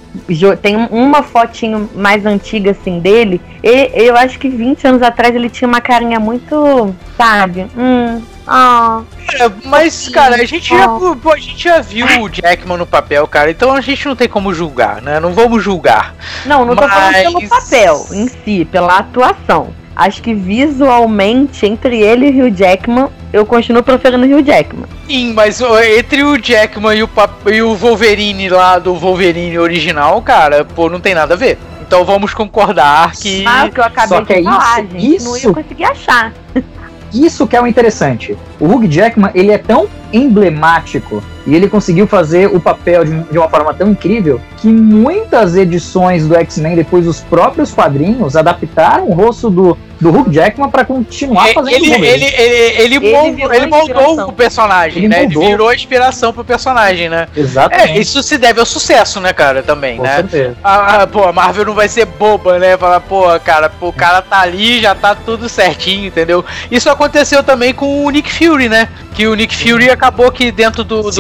[0.62, 3.42] Tem uma fotinho mais antiga, assim, dele.
[3.62, 7.68] E eu acho que 20 anos atrás ele tinha uma carinha muito, sabe?
[7.78, 9.02] Hum, ah.
[9.40, 13.52] É, mas, cara, a gente, já, a gente já viu o Jackman no papel, cara,
[13.52, 15.20] então a gente não tem como julgar, né?
[15.20, 16.16] Não vamos julgar.
[16.46, 16.86] Não, não mas...
[16.86, 19.72] tô falando pelo papel em si, pela atuação.
[19.96, 24.86] Acho que visualmente, entre ele e o Hugh Jackman, eu continuo preferindo o Hugh Jackman.
[25.06, 27.10] Sim, mas entre o Jackman e o,
[27.52, 31.60] e o Wolverine lá do Wolverine original, cara, pô, não tem nada a ver.
[31.82, 33.44] Então vamos concordar que.
[33.46, 35.16] Ah, o que eu acabei Só de é falar, isso, gente.
[35.16, 35.26] Isso...
[35.26, 36.34] Não ia conseguir achar.
[37.14, 38.38] Isso que é o interessante.
[38.60, 43.38] O Hugh Jackman, ele é tão emblemático e ele conseguiu fazer o papel de, de,
[43.38, 49.14] uma forma tão incrível que muitas edições do X-Men, depois os próprios quadrinhos, adaptaram o
[49.14, 53.66] rosto do, do Hugh Jackman para continuar fazendo ele, ele, ele, ele, ele, moldou, ele
[53.66, 55.22] moldou o personagem, ele né?
[55.24, 55.42] Moldou.
[55.42, 57.28] Ele virou inspiração pro personagem, né?
[57.36, 57.98] Exatamente.
[57.98, 60.16] É, isso se deve ao sucesso, né, cara, também, Com né?
[60.18, 60.56] Certeza.
[60.64, 62.78] A, a, pô, a Marvel não vai ser boba, né?
[62.78, 66.46] Falar, pô, cara, pô, o cara tá ali, já tá tudo certinho, entendeu?
[66.70, 68.88] Isso aconteceu também com o Nick Fury, né?
[69.14, 71.12] Que o Nick Fury acabou que dentro do, do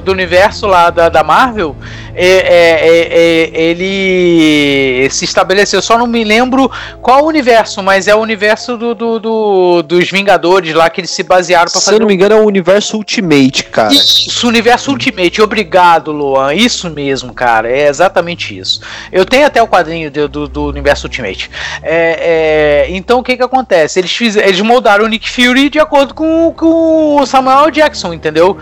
[0.00, 1.76] do universo lá da, da Marvel,
[2.14, 5.80] é, é, é, é, ele se estabeleceu.
[5.80, 10.74] Só não me lembro qual universo, mas é o universo do, do, do dos Vingadores
[10.74, 11.90] lá que eles se basearam para fazer.
[11.90, 13.92] Se eu não me engano, é o universo Ultimate, cara.
[13.92, 15.40] Isso, o universo Ultimate.
[15.40, 16.54] Obrigado, Luan.
[16.54, 17.70] Isso mesmo, cara.
[17.70, 18.80] É exatamente isso.
[19.12, 21.50] Eu tenho até o quadrinho do, do, do universo Ultimate.
[21.82, 23.98] É, então o que que acontece?
[24.00, 28.56] Eles, fiz, eles moldaram o Nick Fury de acordo com, com o Samuel Jackson, entendeu?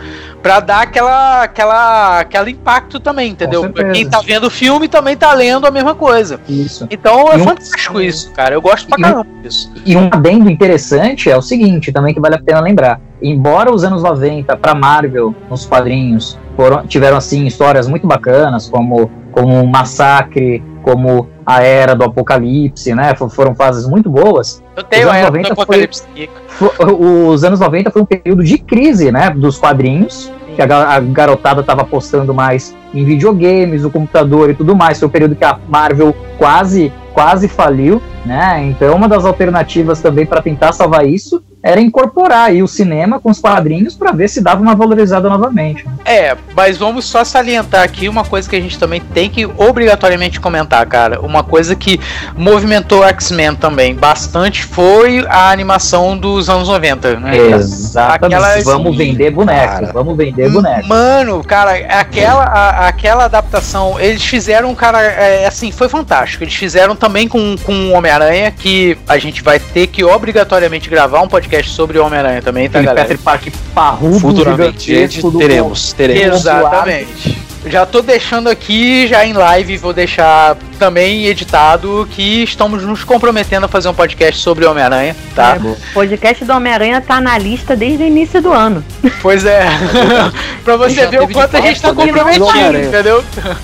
[0.47, 3.69] Pra dar aquela, aquela, aquele impacto também, entendeu?
[3.69, 6.41] Pra quem tá vendo o filme também tá lendo a mesma coisa.
[6.49, 6.87] Isso.
[6.89, 8.55] Então é um, fantástico isso, cara.
[8.55, 9.73] Eu gosto pra caramba disso.
[9.85, 13.01] E um adendo interessante é o seguinte, também que vale a pena lembrar.
[13.21, 19.11] Embora os anos 90 para Marvel, nos quadrinhos, foram, tiveram assim histórias muito bacanas, como
[19.37, 23.13] como o Massacre, como a Era do Apocalipse, né?
[23.17, 24.63] Foram fases muito boas.
[24.77, 26.07] Eu tenho a Era do Apocalipse.
[26.47, 29.31] Foi, os anos 90 foi um período de crise, né?
[29.31, 35.01] Dos quadrinhos que a, garotada estava apostando mais em videogames, o computador e tudo mais.
[35.01, 38.63] Foi o período que a Marvel quase quase faliu, né?
[38.67, 43.29] Então uma das alternativas também para tentar salvar isso era incorporar aí o cinema com
[43.29, 45.85] os quadrinhos para ver se dava uma valorizada novamente.
[46.05, 50.39] É, mas vamos só salientar aqui uma coisa que a gente também tem que obrigatoriamente
[50.39, 51.21] comentar, cara.
[51.21, 51.99] Uma coisa que
[52.37, 57.37] movimentou X-Men também bastante foi a animação dos anos 90, né?
[57.37, 58.37] Exatamente.
[58.37, 58.63] Aquela...
[58.63, 60.87] Vamos vender bonecos, cara, vamos vender bonecos.
[60.87, 66.45] Mano, cara, aquela, a, aquela adaptação, eles fizeram, cara, é, assim, foi fantástico.
[66.45, 71.21] Eles fizeram também com, com o Homem-Aranha, que a gente vai ter que obrigatoriamente gravar
[71.23, 73.09] um podcast podcast sobre Homem-Aranha também, tá, galera?
[73.09, 76.37] Peter Parker parrudo, Futuramente, gente, teremos, teremos.
[76.37, 77.46] Exatamente.
[77.67, 83.65] Já tô deixando aqui, já em live, vou deixar também editado que estamos nos comprometendo
[83.65, 85.57] a fazer um podcast sobre Homem-Aranha, tá?
[85.57, 88.85] É, o podcast do Homem-Aranha tá na lista desde o início do ano.
[89.21, 89.67] Pois é.
[90.65, 93.25] pra você ver o quanto a gente tá comprometido, entendeu?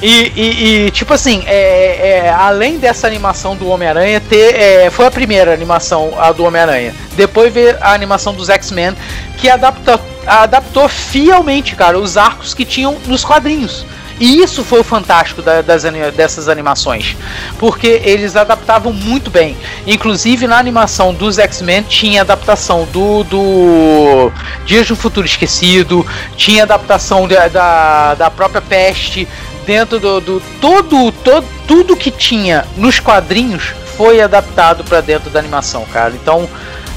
[0.00, 5.10] E, e, e, tipo assim, é, é, além dessa animação do Homem-Aranha, é, foi a
[5.10, 6.94] primeira animação a do Homem-Aranha.
[7.14, 8.94] Depois veio a animação dos X-Men,
[9.36, 13.84] que adapta, adaptou fielmente, cara, os arcos que tinham nos quadrinhos.
[14.20, 17.16] E isso foi o fantástico da, das, dessas animações,
[17.56, 19.56] porque eles adaptavam muito bem.
[19.86, 24.32] Inclusive na animação dos X-Men tinha adaptação do, do
[24.64, 26.04] Dias do Futuro Esquecido,
[26.36, 29.28] tinha adaptação da, da, da própria Peste,
[29.64, 35.38] dentro do, do todo, todo tudo que tinha nos quadrinhos foi adaptado para dentro da
[35.38, 36.14] animação, cara.
[36.14, 36.48] Então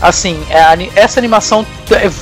[0.01, 1.65] assim, é, essa animação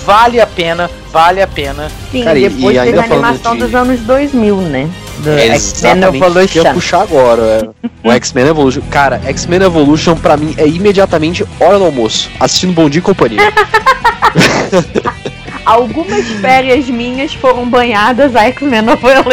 [0.06, 1.90] vale a pena, vale a pena.
[2.12, 3.64] Sim, Cara, depois e, teve a animação de...
[3.64, 4.90] dos anos 2000, né?
[5.20, 6.62] Do X-Men Evolution.
[6.64, 8.08] Eu puxar agora, é.
[8.08, 8.82] o X-Men Evolution.
[8.90, 13.42] Cara, X-Men Evolution pra mim é imediatamente hora do almoço, assistindo Bom Dia e Companhia.
[15.66, 18.86] Algumas férias minhas foram banhadas a X-Men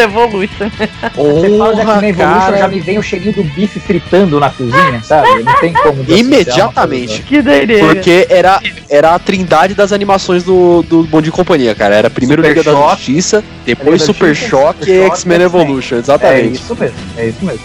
[0.03, 0.71] Evolution.
[1.15, 5.01] Você fala de X-Men Evolution, já me vem o cheirinho do bife fritando na cozinha,
[5.03, 5.43] sabe?
[5.43, 6.05] Não tem como.
[6.09, 7.23] Imediatamente.
[7.23, 7.87] Que doideira.
[7.87, 11.95] Porque era, era a trindade das animações do, do Bom de Companhia, cara.
[11.95, 16.49] Era primeiro Super Liga Choque, da Justiça, depois Super Choque e X-Men Evolution, exatamente.
[16.49, 17.61] É isso mesmo, é isso mesmo.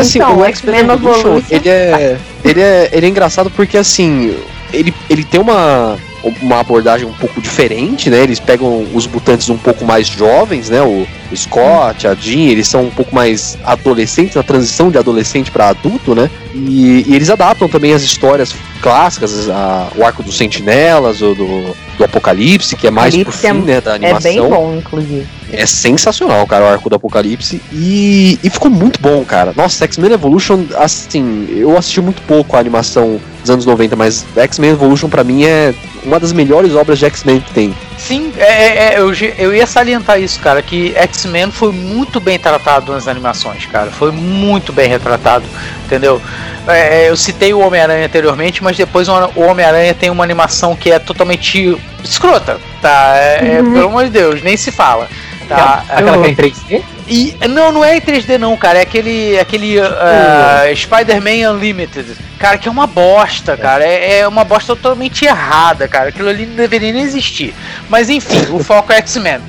[0.00, 4.36] Assim, então, o X-Men Evolution, ele é, ele, é, ele é engraçado porque, assim,
[4.72, 5.96] ele, ele tem uma
[6.42, 8.22] uma abordagem um pouco diferente, né?
[8.22, 10.82] Eles pegam os mutantes um pouco mais jovens, né?
[10.82, 15.68] O, Scott, a Jean, eles são um pouco mais adolescentes, na transição de adolescente para
[15.68, 16.30] adulto, né?
[16.54, 21.74] E, e, eles adaptam também as histórias clássicas, a, o arco dos sentinelas, o do,
[21.96, 24.30] do Apocalipse, que é mais pro fim, é, né, da animação.
[24.30, 25.26] É bem bom, inclusive.
[25.52, 27.60] É sensacional, cara, o arco do Apocalipse.
[27.72, 29.52] E, e ficou muito bom, cara.
[29.56, 34.70] Nossa, X-Men Evolution, assim, eu assisti muito pouco a animação dos anos 90, mas X-Men
[34.70, 37.74] Evolution para mim é uma das melhores obras de X-Men que tem.
[37.98, 42.38] Sim, é, é, é, eu, eu ia salientar isso, cara, que X-Men foi muito bem
[42.38, 43.90] tratado nas animações, cara.
[43.90, 45.44] Foi muito bem retratado,
[45.86, 46.20] entendeu?
[46.66, 50.90] É, é eu citei o Homem-Aranha anteriormente, mas depois o Homem-Aranha tem uma animação que
[50.90, 53.14] é totalmente escrota, tá?
[53.16, 53.72] É, uhum.
[53.72, 55.08] Pelo amor de Deus, nem se fala.
[55.48, 55.84] Tá?
[55.88, 56.84] Aquela que é em 3D?
[57.06, 58.78] E, não, não é em 3D não, cara.
[58.78, 62.16] É aquele, aquele uh, Spider-Man Unlimited.
[62.38, 63.84] Cara, que é uma bosta, cara.
[63.84, 66.08] É, é, uma bosta totalmente errada, cara.
[66.08, 67.54] Aquilo ali não deveria nem existir.
[67.88, 69.40] Mas enfim, o foco é X-Men.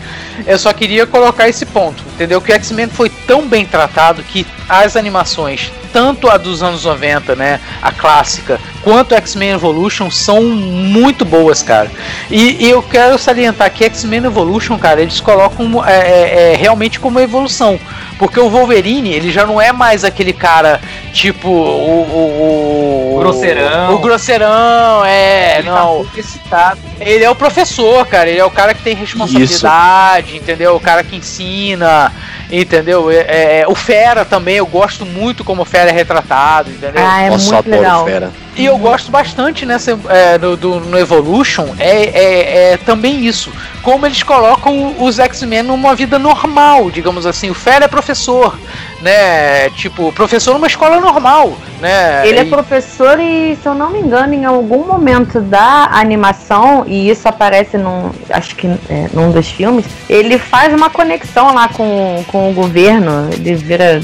[0.45, 2.41] Eu só queria colocar esse ponto, entendeu?
[2.41, 7.36] Que o X-Men foi tão bem tratado que as animações, tanto a dos anos 90,
[7.36, 11.91] né, a clássica, quanto X-Men Evolution são muito boas, cara.
[12.30, 17.00] E, e eu quero salientar que X-Men Evolution, cara, eles colocam é, é, é, realmente
[17.00, 17.80] como evolução.
[18.19, 20.80] Porque o Wolverine, ele já não é mais aquele cara
[21.12, 22.06] tipo o.
[22.06, 23.91] O, o grosseirão.
[23.91, 25.58] O, o grosseirão, é.
[25.58, 26.06] Ele tá não.
[26.50, 28.30] Tá ele é o professor, cara.
[28.30, 30.38] Ele é o cara que tem responsabilidade, Isso.
[30.38, 30.76] entendeu?
[30.76, 32.13] O cara que ensina.
[32.52, 33.10] Entendeu?
[33.10, 37.04] É, é, é, o Fera também, eu gosto muito como o Fera é retratado, entendeu?
[37.04, 38.06] Ah, é Nossa, muito legal.
[38.06, 38.44] Fera.
[38.57, 43.51] E eu gosto bastante nessa é, no, do, no Evolution é, é, é, também isso.
[43.81, 47.49] Como eles colocam os X-Men numa vida normal, digamos assim.
[47.49, 48.57] O Fera é professor,
[49.05, 49.69] né?
[49.69, 52.27] Tipo, professor numa escola normal, né?
[52.27, 52.47] Ele é e...
[52.47, 57.27] é professor e, se eu não me engano, em algum momento da animação, e isso
[57.29, 58.09] aparece num.
[58.31, 63.29] Acho que é, num dos filmes, ele faz uma conexão lá com, com o governo.
[63.31, 64.01] Ele vira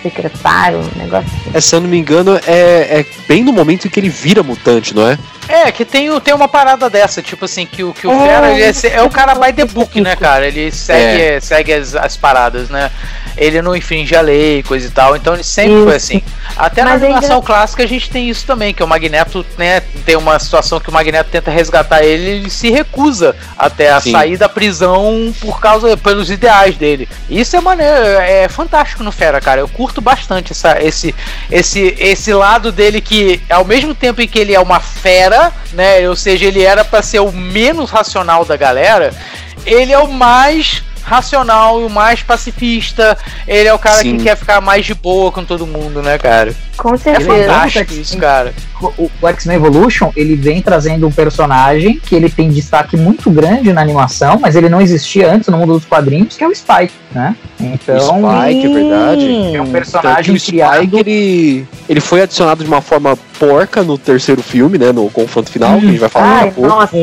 [0.00, 1.50] secretário, um negócio assim.
[1.52, 4.94] É, se eu não me engano, é, é bem no momento que ele vira mutante,
[4.94, 5.18] não é?
[5.48, 8.98] É, que tem, tem uma parada dessa, tipo assim, que, que o é, Fera é,
[8.98, 10.46] é, o cara by the book, né, cara?
[10.46, 11.40] Ele segue, é.
[11.40, 12.90] segue as, as paradas, né?
[13.36, 14.35] Ele não infringe a lei,
[14.66, 15.84] coisa e tal, então ele sempre isso.
[15.84, 16.22] foi assim.
[16.56, 17.46] Até Mas na animação ainda...
[17.46, 20.92] clássica a gente tem isso também, que o Magneto, né, tem uma situação que o
[20.92, 24.12] Magneto tenta resgatar ele, ele se recusa até a Sim.
[24.12, 27.08] sair da prisão por causa, pelos ideais dele.
[27.28, 29.60] Isso é maneiro, é fantástico no Fera, cara.
[29.60, 31.14] Eu curto bastante essa, esse,
[31.50, 36.08] esse, esse lado dele que, ao mesmo tempo em que ele é uma fera, né?
[36.08, 39.12] Ou seja, ele era para ser o menos racional da galera.
[39.64, 43.16] Ele é o mais racional e o mais pacifista.
[43.46, 44.16] Ele é o cara Sim.
[44.16, 46.52] que quer ficar mais de boa com todo mundo, né, cara?
[46.76, 47.32] Com certeza.
[47.32, 48.52] É fantástico isso, cara.
[48.98, 53.72] O, o X-Men Evolution, ele vem trazendo um personagem que ele tem destaque muito grande
[53.72, 56.92] na animação, mas ele não existia antes no mundo dos quadrinhos, que é o Spike,
[57.12, 57.34] né?
[57.58, 59.56] Então, o Spike, é verdade.
[59.56, 60.98] É um personagem Spike, criado...
[60.98, 65.72] ele, ele foi adicionado de uma forma porca no terceiro filme, né, no confronto final,
[65.72, 65.80] hum.
[65.80, 66.96] que a gente vai falar Ai, Nossa.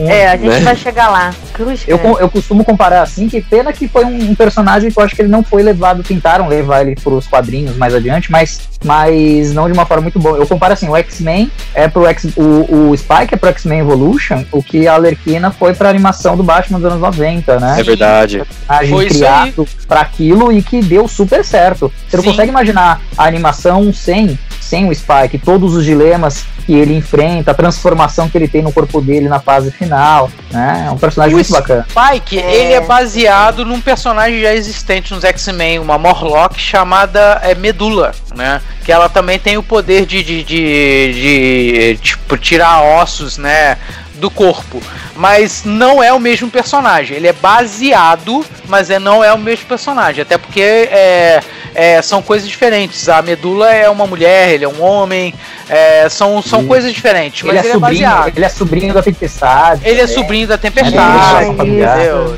[0.00, 0.60] é, a gente né?
[0.60, 1.30] vai chegar lá.
[1.52, 5.02] Cruz, eu, eu costumo comparar assim, que pena que foi um, um, personagem que eu
[5.02, 8.60] acho que ele não foi levado, tentaram levar ele para os quadrinhos mais adiante, mas,
[8.84, 10.36] mas não de uma forma muito boa.
[10.36, 14.44] Eu comparo assim, o X-Men é pro X, o, o Spike é pro X-Men Evolution,
[14.52, 17.80] o que a Alerquina foi pra animação do Batman dos anos 90, né?
[17.80, 18.42] É verdade.
[18.68, 21.92] A gente foi criado para aquilo e que deu super certo.
[22.08, 22.30] Você não Sim.
[22.30, 24.38] consegue imaginar a animação sem
[24.68, 28.70] sem o Spike, todos os dilemas que ele enfrenta, a transformação que ele tem no
[28.70, 30.84] corpo dele na fase final, né?
[30.86, 31.86] É um personagem o muito bacana.
[31.88, 32.54] Spike, é...
[32.54, 33.17] ele é baseado
[33.64, 38.60] num personagem já existente nos X-Men, uma Morlock chamada é, Medula, né?
[38.84, 43.76] Que ela também tem o poder de, de, de, de tipo, tirar ossos, né?
[44.18, 44.82] Do corpo,
[45.16, 47.16] mas não é o mesmo personagem.
[47.16, 51.40] Ele é baseado, mas é, não é o mesmo personagem, até porque é,
[51.74, 53.08] é, são coisas diferentes.
[53.08, 55.34] A Medula é uma mulher, ele é um homem,
[55.68, 58.36] é, são, são coisas diferentes, mas ele, é, ele é sobrinho, baseado.
[58.36, 59.80] Ele é sobrinho da Tempestade.
[59.84, 61.46] Ele é, sobrinho da Tempestade.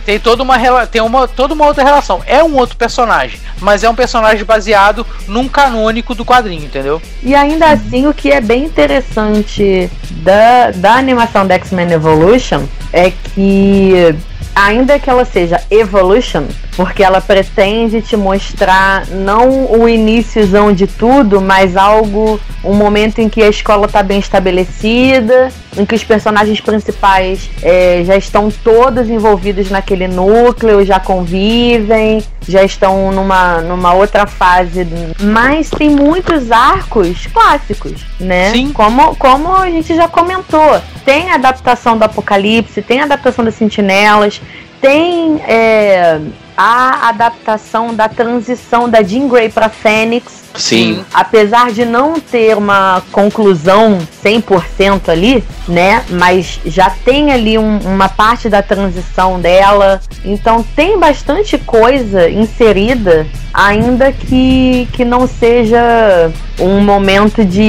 [0.04, 2.22] tem toda uma, tem uma, toda uma outra relação.
[2.26, 7.00] É um outro personagem, mas é um personagem baseado num canônico do quadrinho, entendeu?
[7.22, 13.10] E ainda assim, o que é bem interessante da, da animação da X-Men Evolution é
[13.10, 14.14] que
[14.54, 16.44] ainda que ela seja Evolution,
[16.76, 23.28] porque ela pretende te mostrar não o iníciozão de tudo, mas algo, um momento em
[23.28, 29.08] que a escola está bem estabelecida, em que os personagens principais é, já estão todos
[29.08, 34.86] envolvidos naquele núcleo, já convivem, já estão numa, numa outra fase.
[35.20, 38.52] Mas tem muitos arcos clássicos, né?
[38.52, 38.72] Sim.
[38.72, 40.80] Como, como a gente já comentou.
[41.04, 44.40] Tem a adaptação do Apocalipse, tem a adaptação das Sentinelas,
[44.80, 46.20] tem é,
[46.56, 50.40] a adaptação da transição da Jean Grey para Fênix.
[50.54, 51.04] Sim.
[51.14, 56.04] Apesar de não ter uma conclusão 100% ali, né?
[56.10, 60.00] Mas já tem ali um, uma parte da transição dela.
[60.24, 67.62] Então tem bastante coisa inserida, ainda que, que não seja um momento de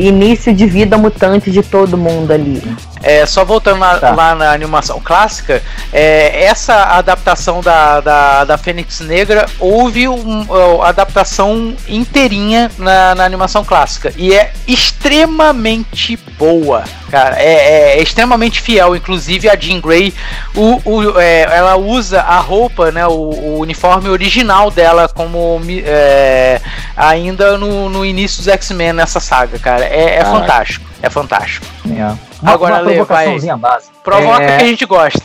[0.00, 2.62] início de vida mutante de todo mundo ali.
[3.02, 4.14] É, só voltando na, tá.
[4.14, 5.62] lá na animação clássica,
[5.92, 13.64] é, essa adaptação da, da, da Fênix Negra houve uma adaptação inteirinha na, na animação
[13.64, 17.36] clássica e é extremamente boa, cara.
[17.40, 20.14] É, é, é extremamente fiel, inclusive a Jean Grey,
[20.54, 26.60] o, o, é, ela usa a roupa, né, o, o uniforme original dela como é,
[26.96, 29.84] ainda no, no início dos X-Men nessa saga, cara.
[29.84, 31.66] É fantástico, é fantástico.
[31.86, 32.16] Yeah.
[32.40, 33.70] Uma, Agora, uma provocaçãozinha vai.
[33.72, 33.92] básica.
[34.02, 34.56] Provoca é...
[34.58, 35.20] que a gente gosta.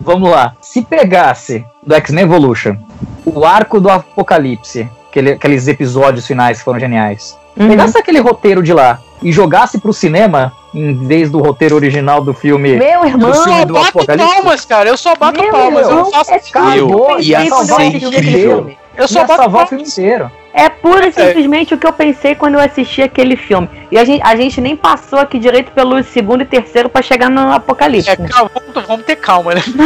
[0.00, 0.52] Vamos lá.
[0.60, 2.76] Se pegasse do X-Men Evolution
[3.24, 7.68] o arco do Apocalipse, aquele, aqueles episódios finais que foram geniais, Uhum.
[7.68, 12.34] pegasse aquele roteiro de lá e jogasse pro cinema, em vez do roteiro original do
[12.34, 12.76] filme.
[12.76, 14.34] Meu irmão, Do filme Eu do bato Apocalipse?
[14.34, 14.88] palmas, cara.
[14.90, 15.82] Eu só bato meu palmas.
[15.84, 18.56] Eu não irmão, faço é que eu ia quando eu ser assisti aquele incrível.
[18.58, 18.78] filme.
[18.94, 19.68] Eu só ia bato salvar o palmas.
[19.70, 20.30] filme inteiro.
[20.56, 23.68] É pura e simplesmente o que eu pensei quando eu assisti aquele filme.
[23.92, 27.28] E a gente, a gente nem passou aqui direito pelo segundo e terceiro pra chegar
[27.28, 28.08] no Apocalipse.
[28.08, 29.62] É, calma, vamos, vamos ter calma, né?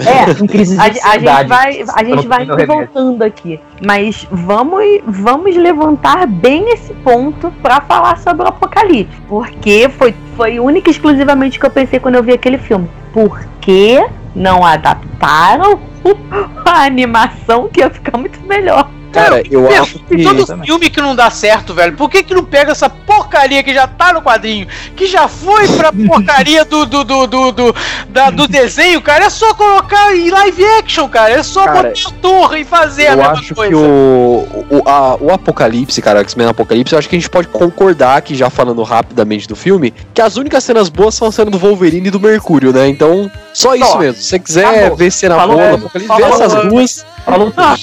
[0.00, 1.48] É, em crise de A, a gente ansiedade.
[1.48, 3.58] vai, a gente vai voltando aqui.
[3.84, 9.16] Mas vamos, vamos levantar bem esse ponto pra falar sobre o Apocalipse.
[9.26, 12.90] Porque foi, foi única e exclusivamente o que eu pensei quando eu vi aquele filme.
[13.10, 15.80] Por que não adaptaram
[16.66, 18.99] a animação que ia ficar muito melhor?
[19.12, 20.22] Cara, eu Meu, acho que.
[20.22, 20.66] todo também.
[20.66, 23.86] filme que não dá certo, velho, por que que não pega essa porcaria que já
[23.86, 27.74] tá no quadrinho, que já foi pra porcaria do, do, do, do, do,
[28.08, 29.24] da- do desenho, cara?
[29.24, 31.34] É só colocar em live action, cara.
[31.34, 33.70] É só Cara, botar a torre e fazer a Eu mesma acho coisa.
[33.70, 37.48] que o, o, a- o Apocalipse, cara, X-Men Apocalipse, eu acho que a gente pode
[37.48, 41.50] concordar aqui, já falando rapidamente do filme, que as únicas cenas boas são a cena
[41.50, 42.88] do Wolverine e do Mercúrio, né?
[42.88, 43.98] Então, só isso Só.
[43.98, 44.20] mesmo.
[44.20, 47.06] Se você quiser ver cena boa do é, Apocalipse, vê essas duas.
[47.24, 47.62] Falou tudo.
[47.62, 47.76] Ah,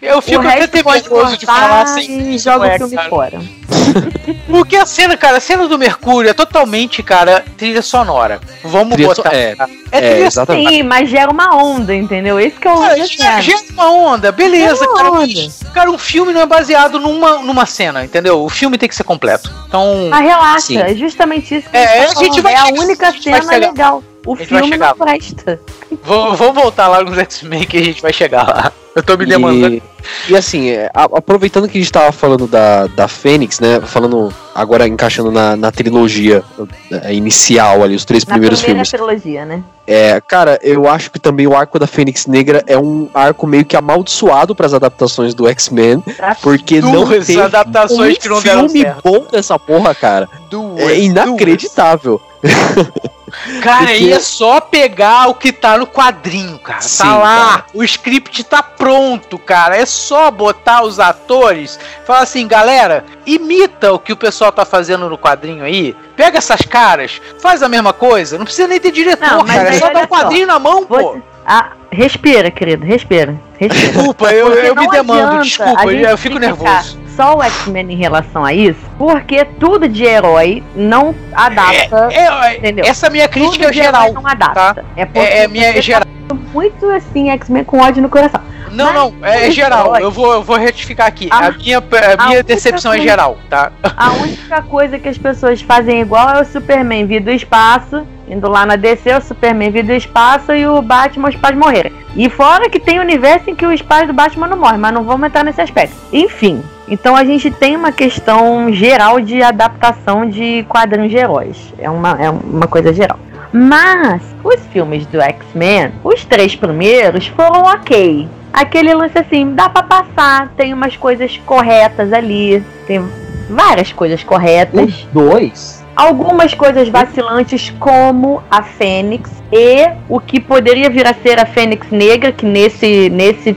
[0.00, 3.08] eu fico o até temeroso de falar sem e joga é, o filme cara.
[3.08, 3.40] fora.
[4.46, 8.40] Porque a cena, cara, a cena do Mercúrio é totalmente, cara, trilha sonora.
[8.64, 9.30] Vamos Trilha botar.
[9.30, 9.70] so- é, cara.
[9.90, 10.68] é, trilha exatamente.
[10.68, 12.38] Sim, mas gera uma onda, entendeu?
[12.38, 15.10] Esse que é o Cara, gera, gera uma onda, beleza, Gera uma cara.
[15.12, 15.48] onda.
[15.74, 18.42] Cara, um filme não é baseado numa, numa cena, entendeu?
[18.44, 19.52] O filme tem que ser completo.
[19.68, 20.08] Então.
[20.10, 20.78] Mas relaxa, Sim.
[20.78, 22.76] é justamente isso que É, a a gente, gente tá vai falando.
[22.76, 23.66] É a única a gente vai cena chegar.
[23.68, 24.02] legal.
[24.26, 25.60] O A filme não presta.
[26.02, 28.72] Vamos, vamos voltar lá nos X-Men que a gente vai chegar lá.
[28.94, 29.76] Eu tô me demandando.
[29.76, 29.82] E,
[30.28, 33.80] e assim, é, a- aproveitando que a gente tava falando da, da Fênix, né?
[33.80, 36.42] Falando agora encaixando na, na trilogia
[36.90, 38.90] é, inicial ali, os três Na primeiros primeira filmes.
[39.22, 39.62] trilogia, né?
[39.86, 43.64] É, cara, eu acho que também o arco da Fênix Negra é um arco meio
[43.64, 46.02] que amaldiçoado pras adaptações do X-Men,
[46.42, 49.00] porque não Duas teve adaptações um que não deram filme certo.
[49.04, 50.28] bom dessa porra, cara.
[50.50, 52.20] Duas, É inacreditável.
[52.42, 52.46] duas.
[53.60, 56.80] Cara, Porque- aí é só pegar o que tá no quadrinho, cara.
[56.80, 57.64] Sim, tá lá, cara.
[57.74, 59.76] o script tá pronto, cara.
[59.76, 65.08] É só botar os atores, falar assim, galera, imita o que o pessoal tá fazendo
[65.08, 65.96] no quadrinho aí.
[66.16, 68.38] Pega essas caras, faz a mesma coisa.
[68.38, 69.68] Não precisa nem ter diretor, Não, cara.
[69.68, 71.20] É só dar um quadrinho na mão, pô.
[71.46, 73.38] Ah, respira, querido, respira.
[73.58, 73.92] respira.
[73.92, 77.05] Desculpa, eu, eu me demando, desculpa, eu, fico criticar nervoso.
[77.16, 82.08] Só o X-Men em relação a isso, porque tudo de herói não adapta.
[82.12, 82.84] É, é, Entendeu?
[82.86, 84.12] essa minha crítica tudo é geral.
[84.12, 84.84] não adapta.
[84.94, 86.04] É, porque É, é minha você geral.
[86.28, 88.40] tá muito assim, X-Men com ódio no coração.
[88.70, 89.86] Não, Mas não, é, é geral.
[89.86, 90.02] herói.
[90.02, 91.28] Eu vou, eu vou retificar aqui.
[91.30, 93.72] A- A, minha, a a minha única decepção é coisa- geral, tá?
[93.96, 98.48] A única coisa que as pessoas fazem igual é o Superman vir do espaço, indo
[98.48, 101.92] lá na DC, o Superman vir do espaço e o Batman, os pais morrerem.
[102.14, 105.04] E fora que tem universo em que os pais do Batman não morrem, mas não
[105.04, 105.96] vamos entrar nesse aspecto.
[106.12, 111.74] Enfim, então a gente tem uma questão geral de adaptação de quadrinhos de heróis.
[111.78, 113.18] É uma, é uma coisa geral.
[113.52, 118.28] Mas os filmes do X-Men, os três primeiros foram ok.
[118.52, 123.06] Aquele lance assim, dá pra passar, tem umas coisas corretas ali, tem
[123.50, 125.75] várias coisas corretas, Os dois.
[125.96, 131.90] Algumas coisas vacilantes como a Fênix e o que poderia vir a ser a Fênix
[131.90, 133.56] Negra, que nesse, nesse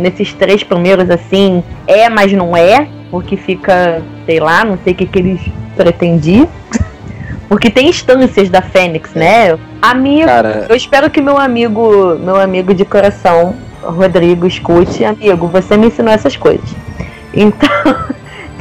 [0.00, 4.96] nesses três primeiros assim é, mas não é, porque fica, sei lá, não sei o
[4.96, 5.40] que, que eles
[5.76, 6.48] pretendiam.
[7.48, 9.56] Porque tem instâncias da Fênix, né?
[9.80, 15.76] Amigo, Cara, eu espero que meu amigo, meu amigo de coração, Rodrigo, escute, amigo, você
[15.76, 16.68] me ensinou essas coisas.
[17.32, 17.70] Então,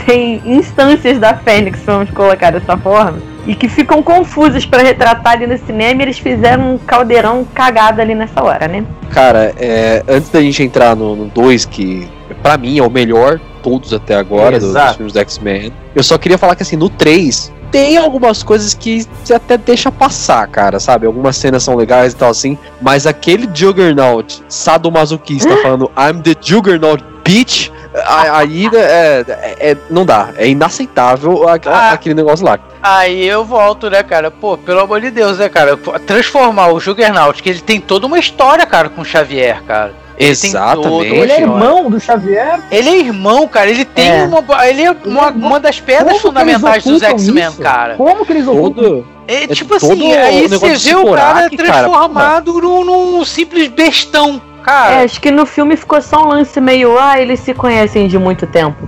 [0.05, 5.47] tem instâncias da Fênix, vamos colocar dessa forma, e que ficam confusas para retratar ali
[5.47, 8.83] no cinema, e eles fizeram um caldeirão cagado ali nessa hora, né?
[9.11, 12.07] cara, é, antes da gente entrar no 2, que
[12.43, 14.95] pra mim é o melhor todos até agora do- dos Exato.
[14.97, 19.05] filmes do X-Men, eu só queria falar que assim, no 3 tem algumas coisas que
[19.23, 21.05] você até deixa passar, cara, sabe?
[21.07, 27.03] Algumas cenas são legais e tal assim, mas aquele Juggernaut sadomasoquista falando I'm the Juggernaut,
[27.23, 27.69] bitch,
[28.05, 31.91] aí é, é- é- não dá, é inaceitável a- a- Ah.
[31.91, 32.59] aquele negócio lá.
[32.81, 34.29] Aí eu volto, né, cara?
[34.29, 35.77] Pô, pelo amor de Deus, né, cara?
[36.05, 39.93] Transformar o Juggernaut, que ele tem toda uma história, cara, com o Xavier, cara.
[40.17, 41.13] Ele tem Exatamente.
[41.13, 42.61] Ele é irmão do Xavier.
[42.71, 43.69] Ele é irmão, cara.
[43.69, 44.23] Ele tem É.
[44.23, 44.65] uma.
[44.67, 47.95] Ele é uma, uma das pedras Como fundamentais dos X-Men, cara.
[47.95, 49.03] Como que eles ocultam?
[49.27, 53.67] É, É tipo todo assim, aí você vê o cara cara, transformado num, num simples
[53.67, 55.03] bestão, É, cara.
[55.03, 58.45] acho que no filme ficou só um lance meio, ah, eles se conhecem de muito
[58.47, 58.87] tempo.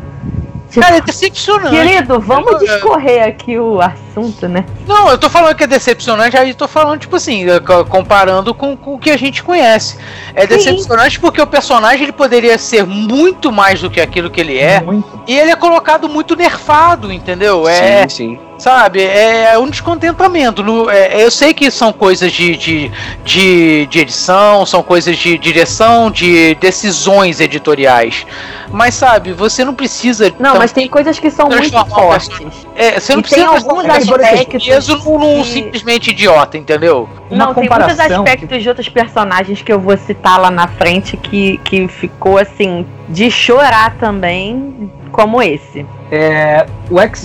[0.69, 1.69] Tipo, Cara, é decepcionante.
[1.69, 4.65] Querido, vamos Eu- discorrer aqui o assunto, né?
[4.85, 8.75] Não, eu tô falando que é decepcionante, aí tô falando, tipo assim, co- comparando com,
[8.75, 9.97] com o que a gente conhece.
[10.35, 10.47] É Sim.
[10.47, 14.81] decepcionante porque o personagem ele poderia ser muito mais do que aquilo que ele é.
[14.81, 15.07] Muito.
[15.25, 17.65] E ele é colocado muito nerfado, entendeu?
[17.65, 18.39] É, Sim, sim.
[18.57, 20.63] Sabe, é um descontentamento.
[20.63, 22.91] No- é- eu sei que são coisas de, de,
[23.23, 28.25] de, de edição, são coisas de direção, de decisões editoriais.
[28.69, 30.33] Mas, sabe, você não precisa.
[30.39, 32.37] Não, tam- mas tem coisas que são muito fortes.
[32.75, 37.07] é, você não e precisa tem alguns aspectos preso num, num que- simplesmente idiota, entendeu?
[37.29, 41.15] Uma Não, tem muitos aspectos de outros personagens que eu vou citar lá na frente
[41.17, 45.83] que, que ficou assim, de chorar também, como esse.
[46.11, 46.67] É,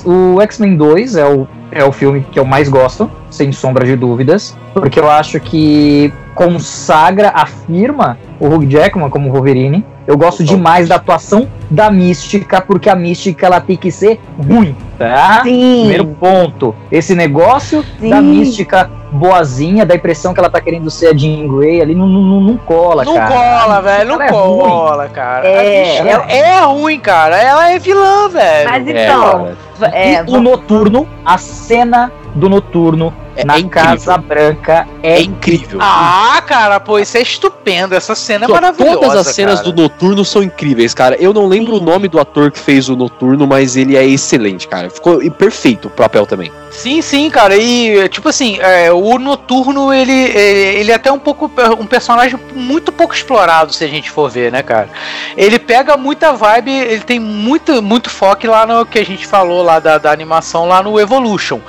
[0.07, 3.95] o X-Men 2 é o, é o filme que eu mais gosto, sem sombra de
[3.97, 9.85] dúvidas, porque eu acho que consagra, afirma o Hugh Jackman como Wolverine.
[10.05, 14.75] Eu gosto demais da atuação da Mística, porque a Mística ela tem que ser ruim,
[14.99, 15.43] tá?
[15.45, 15.77] Sim.
[15.83, 16.75] Primeiro ponto.
[16.91, 18.11] Esse negócio Sim.
[18.11, 22.09] da mística boazinha, da impressão que ela tá querendo ser a Jean Grey ali, não,
[22.09, 23.29] não, não cola, Não cara.
[23.31, 24.59] cola, velho, não Ela é ruim.
[24.71, 25.47] cola, cara.
[25.47, 27.37] É, A bicha ela é, ruim, cara.
[27.41, 28.71] Ela é vilã, velho.
[28.71, 29.97] Mas É, então, cara.
[29.97, 33.91] é, e o noturno, a cena do noturno É, na é incrível.
[33.91, 35.79] Casa Branca é, É incrível.
[35.81, 37.95] Ah, cara, pô, isso é estupendo.
[37.95, 38.99] Essa cena é Pô, maravilhosa.
[38.99, 39.73] Todas as cenas cara.
[39.73, 41.17] do Noturno são incríveis, cara.
[41.17, 44.69] Eu não lembro o nome do ator que fez o Noturno, mas ele é excelente,
[44.69, 44.91] cara.
[44.91, 46.53] Ficou perfeito o papel também.
[46.71, 47.57] Sim, sim, cara.
[47.57, 52.39] E, tipo assim, é, o Noturno, ele, é, ele é até um pouco um personagem
[52.55, 54.89] muito pouco explorado, se a gente for ver, né, cara?
[55.37, 59.63] Ele pega muita vibe, ele tem muito, muito foco lá no que a gente falou
[59.63, 61.61] lá da, da animação, lá no Evolution.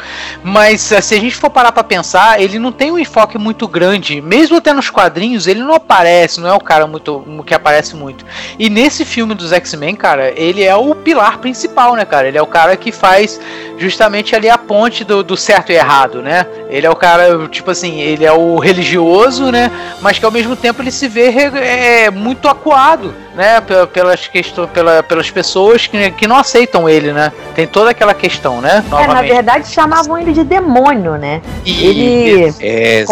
[0.41, 3.67] Mas eh, se a gente for parar pra pensar, ele não tem um enfoque muito
[3.67, 4.19] grande.
[4.21, 8.25] Mesmo até nos quadrinhos, ele não aparece, não é o cara muito que aparece muito.
[8.57, 12.27] E nesse filme dos X-Men, cara, ele é o pilar principal, né, cara?
[12.27, 13.39] Ele é o cara que faz
[13.77, 16.45] justamente ali a ponte do, do certo e errado, né?
[16.69, 19.71] Ele é o cara, tipo assim, ele é o religioso, né?
[20.01, 23.61] Mas que ao mesmo tempo ele se vê é, muito acuado, né?
[23.61, 27.31] pe- Pelas, questões, pela, pelas pessoas que, que não aceitam ele, né?
[27.55, 28.83] Tem toda aquela questão, né?
[28.99, 31.41] é, na verdade chamavam ele de demônio, né?
[31.65, 33.05] E- Ele É,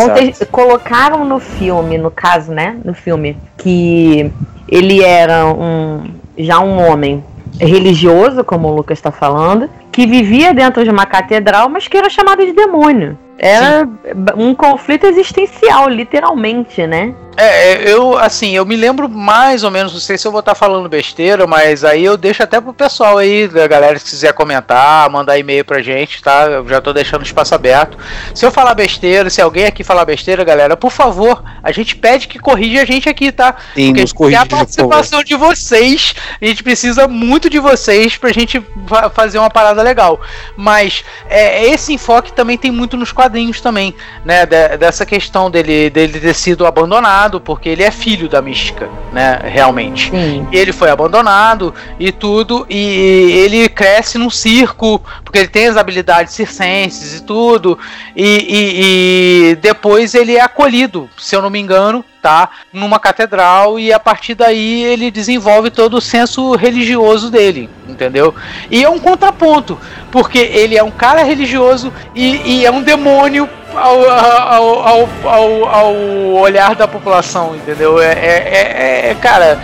[0.51, 4.31] colocaram no filme, no caso, né, no filme, que
[4.67, 6.03] ele era um
[6.37, 7.23] já um homem
[7.59, 12.09] religioso, como o Lucas está falando, que vivia dentro de uma catedral, mas que era
[12.09, 13.17] chamado de demônio.
[13.43, 13.89] Era
[14.37, 17.15] um conflito existencial, literalmente, né?
[17.37, 20.53] É, eu, assim, eu me lembro mais ou menos, não sei se eu vou estar
[20.53, 25.09] falando besteira, mas aí eu deixo até pro pessoal aí, da galera que quiser comentar,
[25.09, 26.43] mandar e-mail pra gente, tá?
[26.43, 27.97] Eu já tô deixando o espaço aberto.
[28.35, 32.27] Se eu falar besteira, se alguém aqui falar besteira, galera, por favor, a gente pede
[32.27, 33.55] que corrija a gente aqui, tá?
[33.73, 36.13] Sim, Porque nos é a participação de vocês.
[36.39, 40.19] A gente precisa muito de vocês pra gente fa- fazer uma parada legal.
[40.55, 43.30] Mas é, esse enfoque também tem muito nos quadrinhos
[43.61, 43.93] também,
[44.25, 44.45] né?
[44.45, 49.39] De- dessa questão dele, dele ter sido abandonado, porque ele é filho da mística, né?
[49.43, 50.09] Realmente.
[50.11, 50.47] Sim.
[50.51, 55.77] E ele foi abandonado e tudo, e ele cresce num circo, porque ele tem as
[55.77, 57.77] habilidades circenses e tudo,
[58.15, 62.49] e, e- e depois ele é acolhido, se eu não me engano, tá?
[62.71, 68.33] Numa catedral, e a partir daí ele desenvolve todo o senso religioso dele, entendeu?
[68.69, 69.77] E é um contraponto,
[70.11, 75.65] porque ele é um cara religioso e, e é um demônio ao, ao, ao, ao,
[75.65, 75.95] ao
[76.41, 78.01] olhar da população, entendeu?
[78.01, 79.61] É, é, é- é- cara,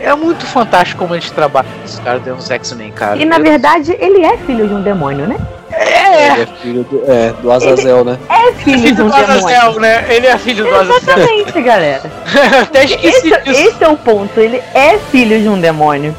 [0.00, 3.16] é muito fantástico como a gente trabalha esse cara dentro dos X-Men, cara.
[3.20, 5.36] E na verdade, ele é filho de um demônio, né?
[5.72, 8.18] É, Ele é filho do, é, do Azazel, né?
[8.28, 9.80] É filho, filho de um do Azazel, demônio.
[9.80, 10.04] né?
[10.08, 10.96] Ele é filho do Azazel.
[10.96, 12.02] Exatamente, galera.
[12.62, 13.60] Até esqueci Esse, disso.
[13.68, 14.38] esse é o ponto.
[14.40, 16.16] Ele é filho de um demônio.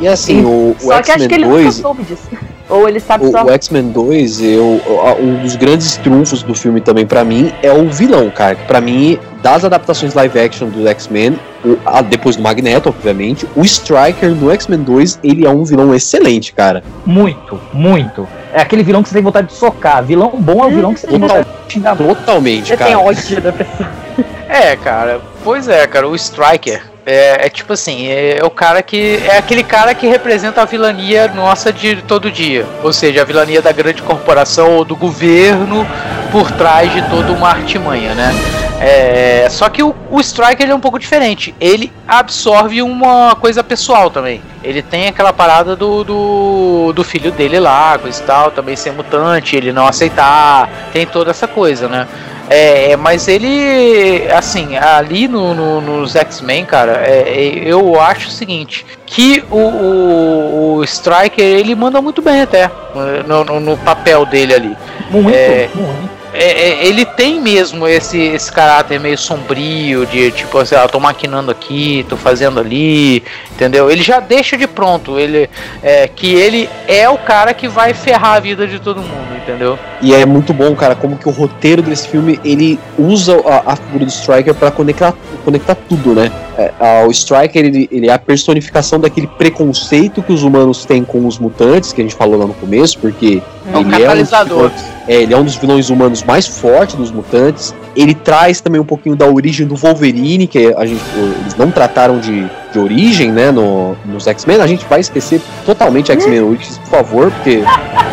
[0.00, 2.28] E assim, o, o Só que acho que ele X-Men nunca 2, soube disso.
[2.68, 3.44] Ou ele sabe o, só.
[3.44, 4.80] o X-Men 2, eu,
[5.20, 8.56] um dos grandes trunfos do filme também pra mim é o vilão, cara.
[8.66, 11.38] Pra mim, das adaptações live action do X-Men,
[12.08, 16.82] depois do Magneto, obviamente, o Striker no X-Men 2, ele é um vilão excelente, cara.
[17.04, 18.26] Muito, muito.
[18.52, 20.02] É aquele vilão que você tem vontade de socar.
[20.02, 21.96] Vilão bom é o vilão que você tem vontade de xingar.
[21.96, 23.00] Totalmente, Você tem cara.
[23.00, 23.88] ódio da pessoa.
[24.48, 29.20] É, cara, pois é, cara, o Striker é, é tipo assim, é, o cara que.
[29.26, 32.66] É aquele cara que representa a vilania nossa de todo dia.
[32.82, 35.86] Ou seja, a vilania da grande corporação ou do governo
[36.32, 38.63] por trás de toda uma artimanha, né?
[38.80, 41.54] É, só que o, o Striker é um pouco diferente.
[41.60, 44.40] Ele absorve uma coisa pessoal também.
[44.62, 48.92] Ele tem aquela parada do, do, do filho dele lá, coisa e tal, também ser
[48.92, 50.68] mutante, ele não aceitar.
[50.92, 52.06] Tem toda essa coisa, né?
[52.50, 58.30] É, mas ele, assim, ali no, no nos X-Men, cara, é, é, eu acho o
[58.30, 62.70] seguinte, que o, o, o, Striker, ele manda muito bem até,
[63.26, 64.76] no, no, no papel dele ali.
[65.10, 70.58] Muito, é, muito é, é, ele tem mesmo esse, esse caráter meio sombrio, de tipo
[70.58, 73.22] assim, ah, tô maquinando aqui, tô fazendo ali,
[73.52, 73.88] entendeu?
[73.88, 75.48] Ele já deixa de pronto, ele
[75.80, 79.78] é, que ele é o cara que vai ferrar a vida de todo mundo, entendeu?
[80.02, 83.76] E é muito bom, cara, como que o roteiro desse filme ele usa a, a
[83.76, 85.14] figura do Striker para conectar,
[85.44, 86.32] conectar tudo, né?
[86.56, 91.26] É, o Striker ele, ele é a personificação daquele preconceito que os humanos têm com
[91.26, 93.42] os mutantes, que a gente falou lá no começo, porque
[93.72, 94.70] é um catalisador.
[95.08, 97.74] É, ele é um dos vilões humanos mais fortes dos mutantes.
[97.96, 101.02] Ele traz também um pouquinho da origem do Wolverine, que a gente,
[101.40, 104.60] eles não trataram de, de origem, né, no, nos X-Men.
[104.60, 107.62] A gente vai esquecer totalmente X-Men Origins, por favor, porque.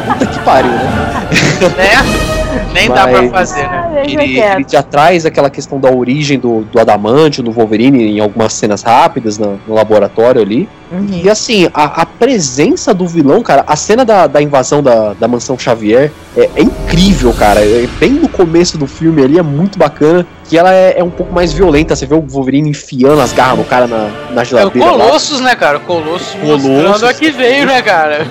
[0.05, 1.29] Puta que pariu, né?
[1.77, 2.27] né?
[2.73, 4.03] Nem Mas, dá pra fazer, né?
[4.05, 8.53] Ele, ele, já traz aquela questão da origem do, do Adamante, do Wolverine, em algumas
[8.53, 10.67] cenas rápidas no, no laboratório ali.
[10.91, 11.21] Uhum.
[11.23, 15.25] E assim, a, a, presença do vilão, cara, a cena da, da invasão da, da
[15.25, 17.61] mansão Xavier é, é incrível, cara.
[17.61, 20.25] É, bem no começo do filme ali, é muito bacana.
[20.49, 21.95] Que ela é, é, um pouco mais violenta.
[21.95, 24.85] Você vê o Wolverine enfiando as garras no cara na, na geladeira.
[24.85, 25.45] É o Colossus, lá.
[25.45, 25.77] né, cara?
[25.77, 28.27] O Colossus, Colossus mostrando a que veio, né, cara?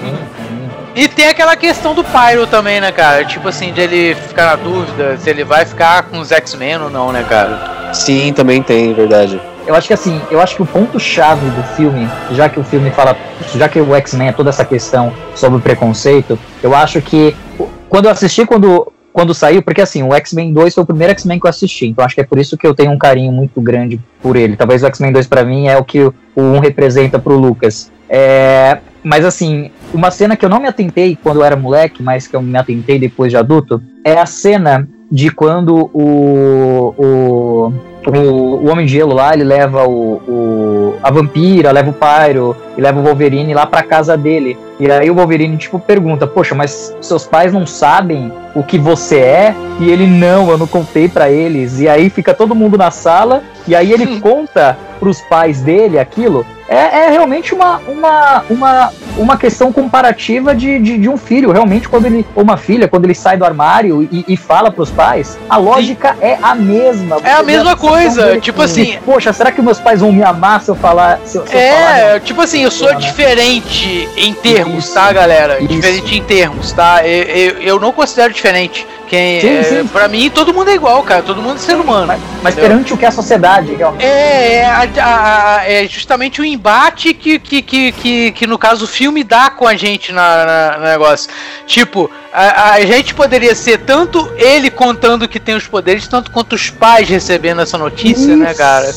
[1.00, 3.24] E tem aquela questão do Pyro também, né, cara?
[3.24, 6.90] Tipo assim, de ele ficar na dúvida se ele vai ficar com os X-Men ou
[6.90, 7.94] não, né, cara?
[7.94, 9.40] Sim, também tem, verdade.
[9.66, 12.90] Eu acho que assim, eu acho que o ponto-chave do filme, já que o filme
[12.90, 13.16] fala,
[13.54, 17.34] já que o X-Men é toda essa questão sobre o preconceito, eu acho que
[17.88, 21.40] quando eu assisti, quando, quando saiu, porque assim, o X-Men 2 foi o primeiro X-Men
[21.40, 23.58] que eu assisti, então acho que é por isso que eu tenho um carinho muito
[23.62, 24.54] grande por ele.
[24.54, 27.90] Talvez o X-Men 2 para mim é o que o 1 representa pro Lucas.
[28.12, 32.26] É, mas assim, uma cena que eu não me atentei quando eu era moleque, mas
[32.26, 37.72] que eu me atentei depois de adulto, é a cena de quando o, o,
[38.06, 42.56] o, o Homem de Gelo lá, ele leva o, o, a vampira, leva o Pyro
[42.76, 44.58] e leva o Wolverine lá pra casa dele.
[44.80, 49.18] E aí o Wolverine, tipo, pergunta, poxa, mas seus pais não sabem o que você
[49.18, 49.54] é?
[49.78, 51.80] E ele, não, eu não contei para eles.
[51.80, 56.46] E aí fica todo mundo na sala, e aí ele conta pros pais dele aquilo,
[56.70, 61.50] é, é, realmente uma, uma, uma, uma questão comparativa de, de, de, um filho.
[61.50, 64.88] Realmente, quando ele, ou uma filha, quando ele sai do armário e, e fala pros
[64.88, 66.18] pais, a lógica Sim.
[66.20, 67.16] é a mesma.
[67.24, 68.38] É a mesma coisa.
[68.38, 68.98] Tipo assim.
[69.04, 71.18] Poxa, será que meus pais vão me amar se eu falar.
[71.24, 74.94] Se se é, eu falar, tipo assim, eu sou diferente em termos, Isso.
[74.94, 75.58] tá, galera?
[75.58, 75.68] Isso.
[75.68, 77.06] Diferente em termos, tá?
[77.06, 78.86] Eu, eu, eu não considero diferente.
[79.10, 79.86] Quem, sim, é, sim.
[79.88, 81.20] Pra mim, todo mundo é igual, cara.
[81.20, 82.06] Todo mundo é ser humano.
[82.06, 84.04] Mas, mas perante o que é a sociedade, realmente.
[84.04, 88.84] É, é, a, a, é justamente o embate que, que, que, que, que, no caso,
[88.84, 91.28] o filme dá com a gente na, na, no negócio.
[91.66, 96.52] Tipo, a, a, gente poderia ser tanto ele contando que tem os poderes, tanto quanto
[96.52, 98.36] os pais recebendo essa notícia, isso.
[98.36, 98.94] né, cara?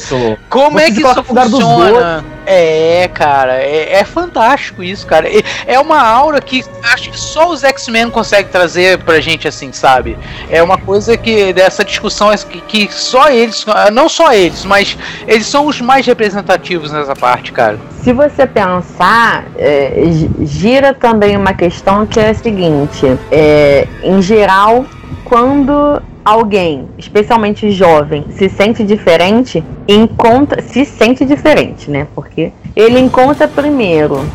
[0.47, 2.24] Como Você é que isso funciona?
[2.45, 5.28] É, cara, é, é, fantástico isso, cara.
[5.30, 9.72] É, é uma aura que acho que só os X-Men conseguem trazer pra gente assim,
[9.72, 10.03] sabe?
[10.49, 14.97] É uma coisa que dessa discussão é que, que só eles, não só eles, mas
[15.28, 17.78] eles são os mais representativos nessa parte, cara.
[18.01, 19.93] Se você pensar, é,
[20.41, 24.86] gira também uma questão que é a seguinte: é, em geral,
[25.24, 32.08] quando alguém, especialmente jovem, se sente diferente, encontra, se sente diferente, né?
[32.16, 34.26] Porque ele encontra primeiro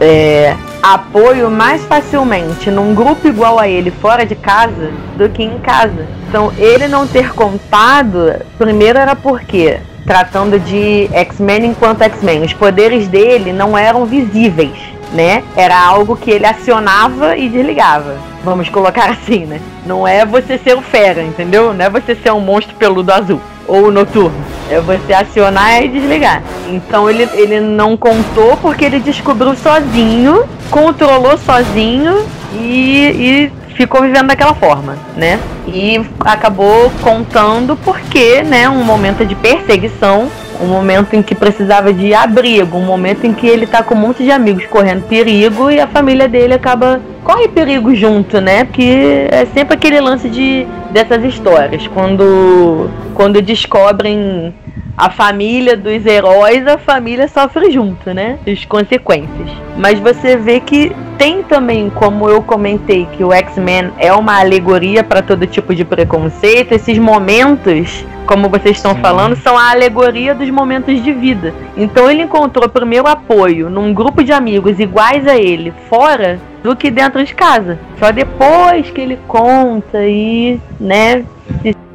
[0.00, 5.58] é, apoio mais facilmente num grupo igual a ele fora de casa do que em
[5.58, 6.06] casa.
[6.28, 13.06] Então, ele não ter contado, primeiro era porque tratando de X-Men enquanto X-Men, os poderes
[13.06, 15.42] dele não eram visíveis né?
[15.56, 18.16] Era algo que ele acionava e desligava.
[18.44, 19.60] Vamos colocar assim, né?
[19.84, 21.72] Não é você ser o fera, entendeu?
[21.72, 23.40] Não é você ser um monstro peludo azul
[23.70, 24.34] ou noturno.
[24.68, 26.42] É você acionar e desligar.
[26.68, 34.26] Então ele, ele não contou porque ele descobriu sozinho, controlou sozinho e, e ficou vivendo
[34.26, 35.40] daquela forma, né?
[35.66, 40.28] E acabou contando porque, né, um momento de perseguição
[40.62, 43.98] um momento em que precisava de abrigo, um momento em que ele tá com um
[43.98, 48.64] monte de amigos correndo perigo e a família dele acaba corre perigo junto, né?
[48.64, 54.52] Porque é sempre aquele lance de dessas histórias, quando quando descobrem
[55.00, 58.38] a família dos heróis, a família sofre junto, né?
[58.46, 59.50] As consequências.
[59.74, 65.02] Mas você vê que tem também, como eu comentei, que o X-Men é uma alegoria
[65.02, 69.00] para todo tipo de preconceito, esses momentos como vocês estão Sim.
[69.00, 71.52] falando, são a alegoria dos momentos de vida.
[71.76, 76.92] Então ele encontrou primeiro apoio num grupo de amigos iguais a ele, fora do que
[76.92, 77.76] dentro de casa.
[77.98, 81.24] Só depois que ele conta e, né,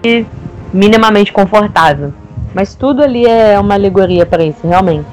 [0.03, 0.25] se
[0.73, 2.11] minimamente confortável.
[2.55, 5.05] Mas tudo ali é uma alegoria para isso, realmente.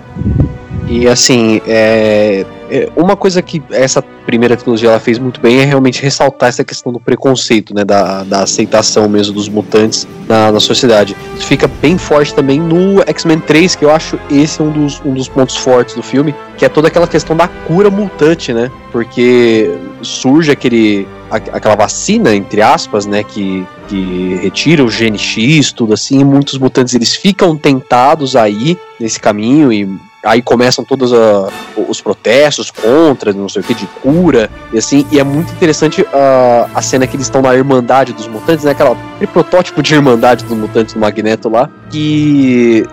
[0.88, 5.64] E assim, é, é, uma coisa que essa primeira trilogia ela fez muito bem é
[5.64, 10.61] realmente ressaltar essa questão do preconceito, né, da, da aceitação mesmo dos mutantes na, na
[10.61, 11.16] sociedade.
[11.36, 15.12] Isso fica bem forte também no X-Men 3, que eu acho esse um dos, um
[15.12, 19.76] dos pontos fortes do filme, que é toda aquela questão da cura mutante, né, porque
[20.01, 26.20] surge aquele aquela vacina, entre aspas, né, que, que retira o gene X, tudo assim,
[26.20, 29.86] e muitos mutantes eles ficam tentados aí nesse caminho e
[30.24, 35.05] aí começam todos a, os protestos contra, não sei o que, de cura, e assim,
[35.12, 38.70] e é muito interessante a, a cena que eles estão na Irmandade dos Mutantes, né,
[38.70, 42.86] aquela, aquele protótipo de Irmandade dos Mutantes do Magneto lá, que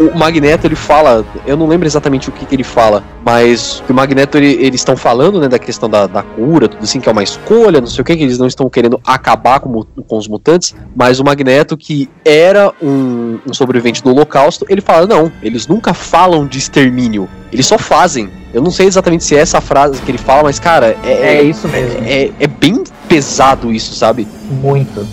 [0.00, 3.92] o Magneto ele fala, eu não lembro exatamente o que, que ele fala, mas o
[3.92, 7.12] Magneto ele, eles estão falando né, da questão da, da, cura, tudo assim, que é
[7.12, 10.26] uma escolha, não sei o que, que eles não estão querendo acabar com, com os
[10.26, 15.66] mutantes, mas o Magneto, que era um, um, sobrevivente do Holocausto, ele fala: não, eles
[15.66, 18.30] nunca falam de extermínio, eles só fazem.
[18.54, 21.36] Eu não sei exatamente se é essa frase que ele fala, mas cara, é, é,
[21.36, 22.00] é isso mesmo.
[22.04, 24.26] É, é bem pesado isso, sabe?
[24.62, 25.06] Muito.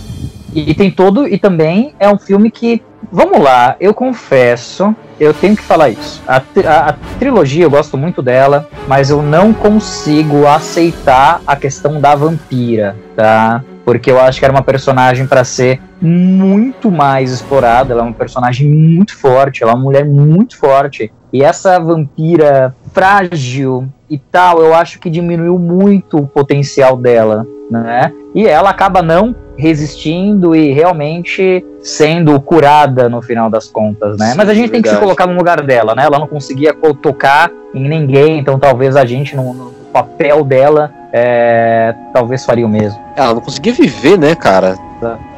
[0.54, 2.82] E tem todo, e também é um filme que
[3.16, 6.22] Vamos lá, eu confesso, eu tenho que falar isso.
[6.28, 12.02] A, a, a, trilogia eu gosto muito dela, mas eu não consigo aceitar a questão
[12.02, 13.64] da vampira, tá?
[13.86, 17.94] Porque eu acho que era uma personagem para ser muito mais explorada.
[17.94, 21.10] Ela é uma personagem muito forte, ela é uma mulher muito forte.
[21.32, 28.12] E essa vampira frágil e tal, eu acho que diminuiu muito o potencial dela, né?
[28.34, 34.32] E ela acaba não resistindo e realmente sendo curada no final das contas, né?
[34.32, 36.04] Sim, Mas a gente tem que se colocar no lugar dela, né?
[36.04, 41.96] Ela não conseguia tocar em ninguém, então talvez a gente no, no papel dela é,
[42.14, 43.00] talvez faria o mesmo.
[43.16, 44.76] Ela não conseguia viver, né, cara?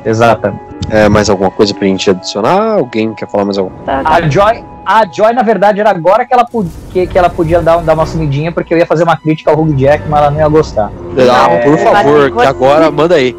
[0.03, 0.65] Exatamente.
[0.89, 2.73] É, mais alguma coisa pra gente adicionar?
[2.73, 4.01] Alguém quer falar mais alguma coisa?
[4.05, 6.47] A Joy, a Joy, na verdade, era agora que ela,
[6.93, 9.59] que, que ela podia dar, dar uma sumidinha, porque eu ia fazer uma crítica ao
[9.59, 10.89] Hugh Jack, mas ela não ia gostar.
[11.29, 13.35] Ah, é, por favor, que agora manda aí.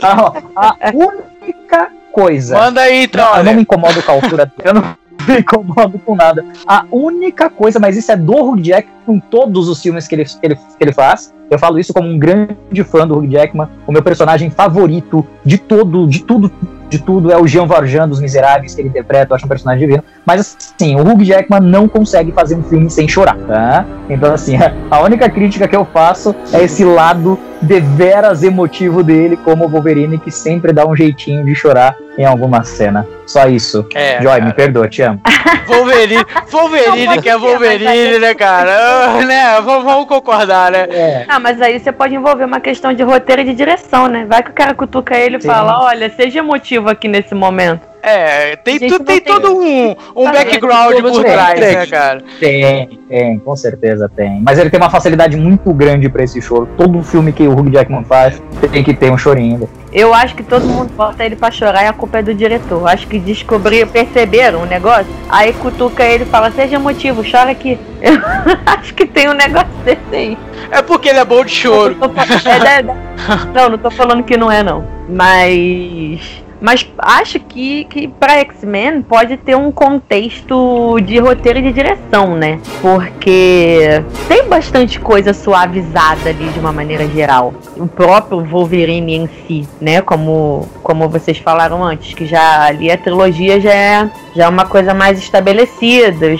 [0.00, 2.56] a única coisa.
[2.56, 3.36] Manda aí, então.
[3.38, 4.52] Eu não me incomodo com a altura.
[4.62, 4.82] Eu não
[5.26, 6.44] me incomodo com nada.
[6.64, 10.24] A única coisa, mas isso é do Hugh Jack com todos os filmes que ele,
[10.26, 11.34] que ele, que ele faz.
[11.50, 15.58] Eu falo isso como um grande fã do Hugh Jackman, o meu personagem favorito de
[15.58, 16.52] todo, de tudo,
[16.88, 19.86] de tudo é o Jean Valjean dos Miseráveis que ele interpreta, eu acho um personagem
[19.86, 20.04] divino.
[20.24, 23.84] Mas assim, o Hugh Jackman não consegue fazer um filme sem chorar, tá?
[24.08, 24.56] Então assim,
[24.90, 30.30] a única crítica que eu faço é esse lado deveras emotivo dele como Wolverine que
[30.30, 33.06] sempre dá um jeitinho de chorar em alguma cena.
[33.26, 33.86] Só isso.
[33.94, 34.44] É, Joy, cara.
[34.44, 35.20] me perdoa, te amo.
[35.66, 39.20] Wolverine, Wolverine que é Wolverine, né, cara?
[39.26, 39.60] né?
[39.60, 40.86] Vamos, vamos, concordar, né?
[40.90, 41.24] É.
[41.28, 44.24] Ah, mas aí você pode envolver uma questão de roteiro e de direção, né?
[44.24, 47.95] Vai que o cara cutuca ele e fala, olha, seja emotivo aqui nesse momento.
[48.08, 52.22] É, tem, tu, tem, tem, todo um, um background por trás, né, cara?
[52.38, 54.40] Tem, tem, com certeza tem.
[54.42, 56.68] Mas ele tem uma facilidade muito grande pra esse choro.
[56.76, 58.40] Todo filme que o Hugh Jackman faz
[58.70, 59.68] tem que ter um chorinho.
[59.92, 62.86] Eu acho que todo mundo bota ele pra chorar e a culpa é do diretor.
[62.86, 65.08] Acho que descobriram, perceberam o negócio.
[65.28, 67.76] Aí cutuca ele e fala: Seja motivo, chora aqui.
[68.00, 68.20] Eu
[68.66, 70.38] acho que tem um negócio desse aí.
[70.70, 71.96] É porque ele é bom de choro.
[71.96, 72.82] Não, é, é,
[73.52, 74.84] não, não tô falando que não é, não.
[75.08, 81.72] Mas mas acho que, que para X-Men pode ter um contexto de roteiro e de
[81.72, 82.58] direção, né?
[82.80, 87.54] Porque tem bastante coisa suavizada ali de uma maneira geral.
[87.76, 90.00] O próprio Wolverine em si, né?
[90.00, 94.66] Como, como vocês falaram antes, que já ali a trilogia já é, já é uma
[94.66, 96.36] coisa mais estabelecida.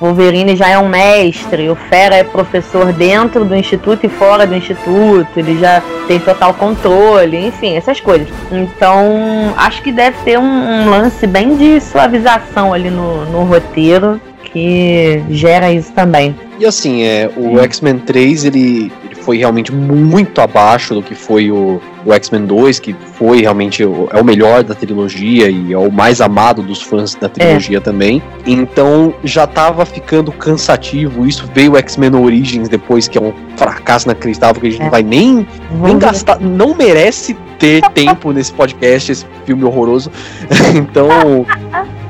[0.00, 4.54] Wolverine já é um mestre, o Fera é professor dentro do instituto e fora do
[4.54, 8.28] instituto, ele já tem total controle, enfim, essas coisas.
[8.52, 14.20] Então, acho que deve ter um, um lance bem de suavização ali no, no roteiro
[14.44, 16.34] que gera isso também.
[16.58, 21.50] E assim, é, o X-Men 3, ele, ele foi realmente muito abaixo do que foi
[21.50, 25.76] o, o X-Men 2, que foi realmente o, é o melhor da trilogia e é
[25.76, 27.80] o mais amado dos fãs da trilogia é.
[27.80, 28.22] também.
[28.46, 31.26] Então já tava ficando cansativo.
[31.26, 34.84] Isso veio o X-Men Origins depois, que é um fracasso inacreditável que a gente é.
[34.84, 35.46] não vai nem,
[35.82, 40.10] nem gastar, não merece ter tempo nesse podcast, esse filme horroroso.
[40.74, 41.44] então,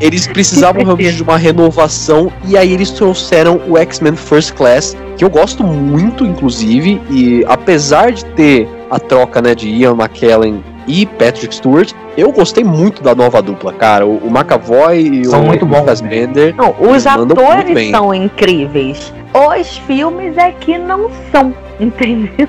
[0.01, 5.25] eles precisavam realmente de uma renovação e aí eles trouxeram o X-Men First Class, que
[5.25, 11.05] eu gosto muito, inclusive, e apesar de ter a troca né, de Ian McKellen e
[11.05, 14.07] Patrick Stewart, eu gostei muito da nova dupla, cara.
[14.07, 16.55] O, o McAvoy e são o muito Lucas Bender.
[16.57, 19.13] Não, os atores são incríveis.
[19.35, 22.49] Os filmes é que não são, entendeu?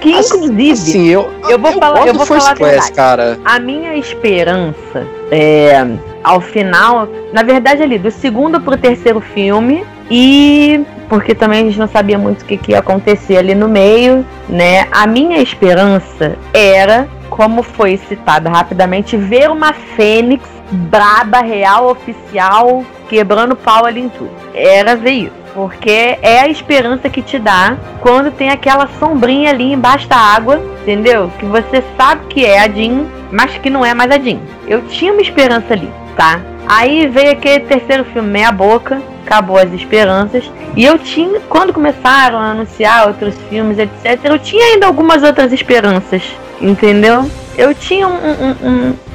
[0.00, 2.92] Que inclusive, Assim, eu, Eu vou falar- gosto eu vou falar a Class, verdade.
[2.92, 3.38] cara.
[3.44, 5.86] a minha esperança é
[6.22, 11.78] ao final, na verdade ali, do segundo pro terceiro filme e porque também a gente
[11.78, 14.86] não sabia muito o que, que ia acontecer ali no meio, né?
[14.90, 20.42] A minha esperança era, como foi citado rapidamente, ver uma Fênix
[20.72, 24.30] braba, real, oficial, quebrando pau ali em tudo.
[24.52, 25.45] Era ver isso.
[25.56, 30.60] Porque é a esperança que te dá quando tem aquela sombrinha ali embaixo da água,
[30.82, 31.32] entendeu?
[31.38, 34.38] Que você sabe que é a Jean, mas que não é mais a Jean.
[34.68, 36.40] Eu tinha uma esperança ali, tá?
[36.68, 40.44] Aí veio aquele terceiro filme, meia boca, acabou as esperanças.
[40.76, 45.54] E eu tinha, quando começaram a anunciar outros filmes, etc., eu tinha ainda algumas outras
[45.54, 46.22] esperanças,
[46.60, 47.30] entendeu?
[47.56, 48.68] Eu tinha um- um-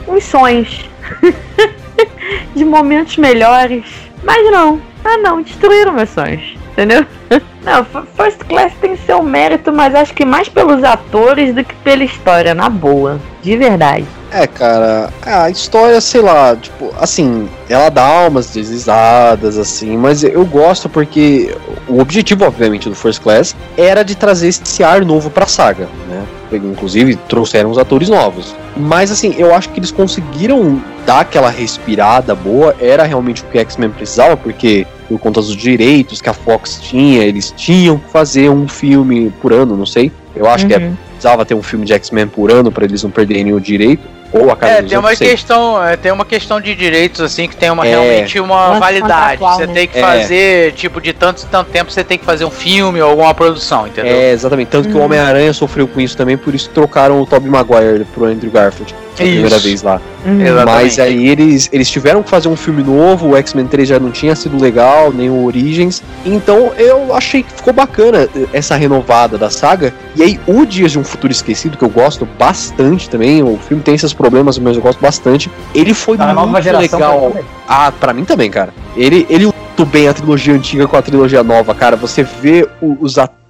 [0.07, 0.89] um- uns sonhos
[2.55, 3.85] de momentos melhores,
[4.23, 4.81] mas não.
[5.03, 7.05] Ah, não, destruíram meus sonhos, entendeu?
[7.63, 12.03] Não, First Class tem seu mérito, mas acho que mais pelos atores do que pela
[12.03, 13.19] história, na boa.
[13.43, 14.05] De verdade.
[14.31, 20.45] É, cara, a história, sei lá, tipo, assim, ela dá umas deslizadas, assim, mas eu
[20.45, 21.55] gosto porque
[21.87, 26.25] o objetivo, obviamente, do First Class era de trazer esse ar novo pra saga, né?
[26.53, 28.55] Inclusive, trouxeram os atores novos.
[28.75, 33.57] Mas, assim, eu acho que eles conseguiram dar aquela respirada boa, era realmente o que
[33.59, 38.49] X-Men precisava, porque por conta dos direitos que a Fox tinha, eles tinham que fazer
[38.49, 40.11] um filme por ano, não sei.
[40.35, 40.95] Eu acho que é Uhum.
[41.11, 44.01] precisava ter um filme de X-Men por ano pra eles não perderem o direito.
[44.33, 47.55] Ou a cada É, tem uma questão, é, tem uma questão de direitos assim que
[47.57, 47.89] tem uma É.
[47.89, 49.41] realmente uma validade.
[49.41, 49.73] Você né?
[49.73, 50.01] tem que É.
[50.01, 53.33] fazer, tipo, de tanto em tanto tempo você tem que fazer um filme ou alguma
[53.33, 54.15] produção, entendeu?
[54.15, 54.69] É, exatamente.
[54.69, 55.03] Tanto que o Uhum.
[55.05, 58.95] Homem-Aranha sofreu com isso também, por isso trocaram o Tobey Maguire pro Andrew Garfield.
[59.13, 59.59] A primeira Isso.
[59.67, 60.01] vez lá.
[60.25, 60.41] Uhum.
[60.41, 60.65] Exato.
[60.65, 64.11] Mas aí eles, eles tiveram que fazer um filme novo, o X-Men 3 já não
[64.11, 66.01] tinha sido legal, nem o Origins.
[66.25, 69.93] Então eu achei que ficou bacana essa renovada da saga.
[70.15, 73.83] E aí o Dias de um Futuro Esquecido, que eu gosto bastante também, o filme
[73.83, 75.49] tem esses problemas, mas eu gosto bastante.
[75.73, 77.29] Ele foi A muito legal.
[77.29, 77.43] também.
[77.67, 78.73] Ah, pra mim também, cara.
[78.95, 81.95] Ele, ele muito bem a trilogia antiga com a trilogia nova, cara.
[81.95, 83.40] Você vê os atores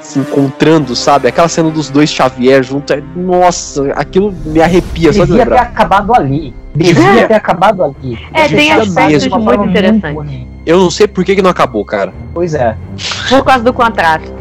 [0.00, 1.28] se encontrando, sabe?
[1.28, 2.92] Aquela cena dos dois Xavier junto.
[2.94, 5.62] é- Nossa, aquilo me arrepia só de Devia ter lembrar.
[5.66, 6.54] acabado ali.
[6.74, 8.18] Devia ter acabado ali.
[8.32, 10.46] É, tem Devia aspectos muito interessantes.
[10.64, 12.12] Eu não sei por que, que não acabou, cara.
[12.32, 12.74] Pois é.
[13.28, 14.32] Por causa do contrato.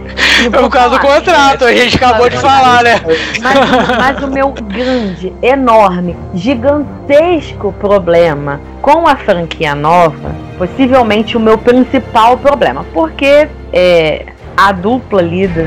[0.45, 3.01] É por causa do contrato, a gente acabou de falar, né?
[3.41, 11.57] Mas, mas o meu grande, enorme, gigantesco problema com a franquia nova, possivelmente o meu
[11.57, 14.25] principal problema, porque é,
[14.57, 15.61] a dupla ali do,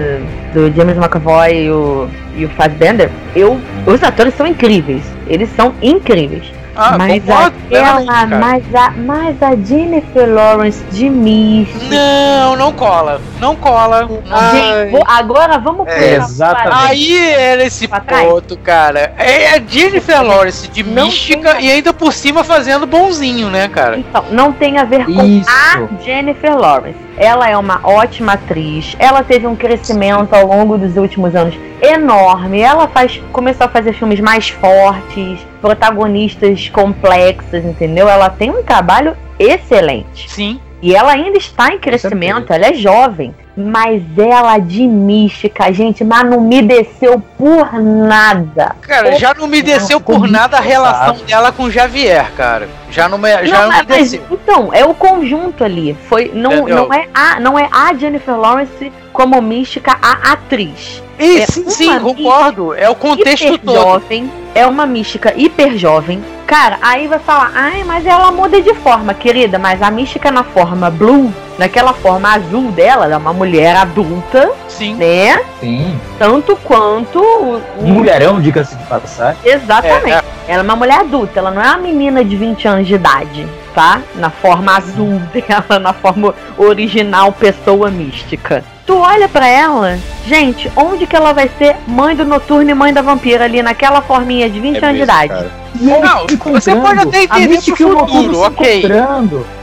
[0.52, 5.72] do James McAvoy e o, e o Fassbender, eu, os atores são incríveis, eles são
[5.80, 6.59] incríveis.
[6.82, 11.90] Ah, mas aquela, mas a, mas a Jennifer Lawrence de Misty.
[11.90, 13.20] Não, não cola.
[13.38, 14.08] Não cola.
[14.08, 16.76] Gente, vou- agora vamos É, exatamente.
[16.90, 18.26] Aí era esse Pra trás.
[18.26, 19.12] ponto, cara.
[19.18, 23.68] É a Jennifer Lawrence de Não mística tem- e ainda por cima fazendo bonzinho, né,
[23.68, 23.98] cara?
[23.98, 25.50] Então, não tem a ver com Isso.
[25.50, 26.98] a Jennifer Lawrence.
[27.18, 28.96] Ela é uma ótima atriz.
[28.98, 32.60] Ela teve um crescimento ao longo dos últimos anos enorme.
[32.60, 38.08] Ela faz, começou a fazer filmes mais fortes, protagonistas complexas, entendeu?
[38.08, 40.30] Ela tem um trabalho excelente.
[40.30, 40.60] Sim.
[40.82, 43.34] E ela ainda está em crescimento, ela é jovem.
[43.56, 48.74] Mas ela de mística, gente, mas não me desceu por nada.
[48.80, 52.68] Cara, já não me desceu por nada a relação dela com o Javier, cara.
[52.90, 54.22] Já não me, já não, não me mas, mas, desceu.
[54.30, 55.94] então, é o conjunto ali.
[56.08, 56.88] Foi, não, Entendeu?
[56.88, 61.02] não, é a, não é a Jennifer Lawrence como mística, a atriz.
[61.18, 62.72] E, é sim, concordo.
[62.74, 63.74] É o contexto hiper todo.
[63.74, 66.22] jovem, é uma mística hiper jovem.
[66.46, 70.42] Cara, aí vai falar, ai, mas ela muda de forma, querida, mas a mística na
[70.42, 74.94] forma blue, naquela forma azul dela, ela é uma mulher adulta, Sim.
[74.96, 75.40] né?
[75.60, 76.00] Sim.
[76.18, 79.38] Tanto quanto o, o- mulherão, diga-se de passagem.
[79.44, 80.10] Exatamente.
[80.48, 82.94] É, Ela é uma mulher adulta, ela não é uma menina de 20 anos de
[82.94, 84.00] idade, tá?
[84.16, 88.64] Na forma azul dela, na forma original pessoa mística.
[88.90, 92.92] Tu olha pra ela, gente, onde que ela vai ser mãe do noturno e mãe
[92.92, 95.28] da vampira ali naquela forminha de 20 É anos de idade?
[95.28, 95.50] cara.
[95.80, 98.82] Não, você pode até entender Mística pro o Noturno futuro, se ok.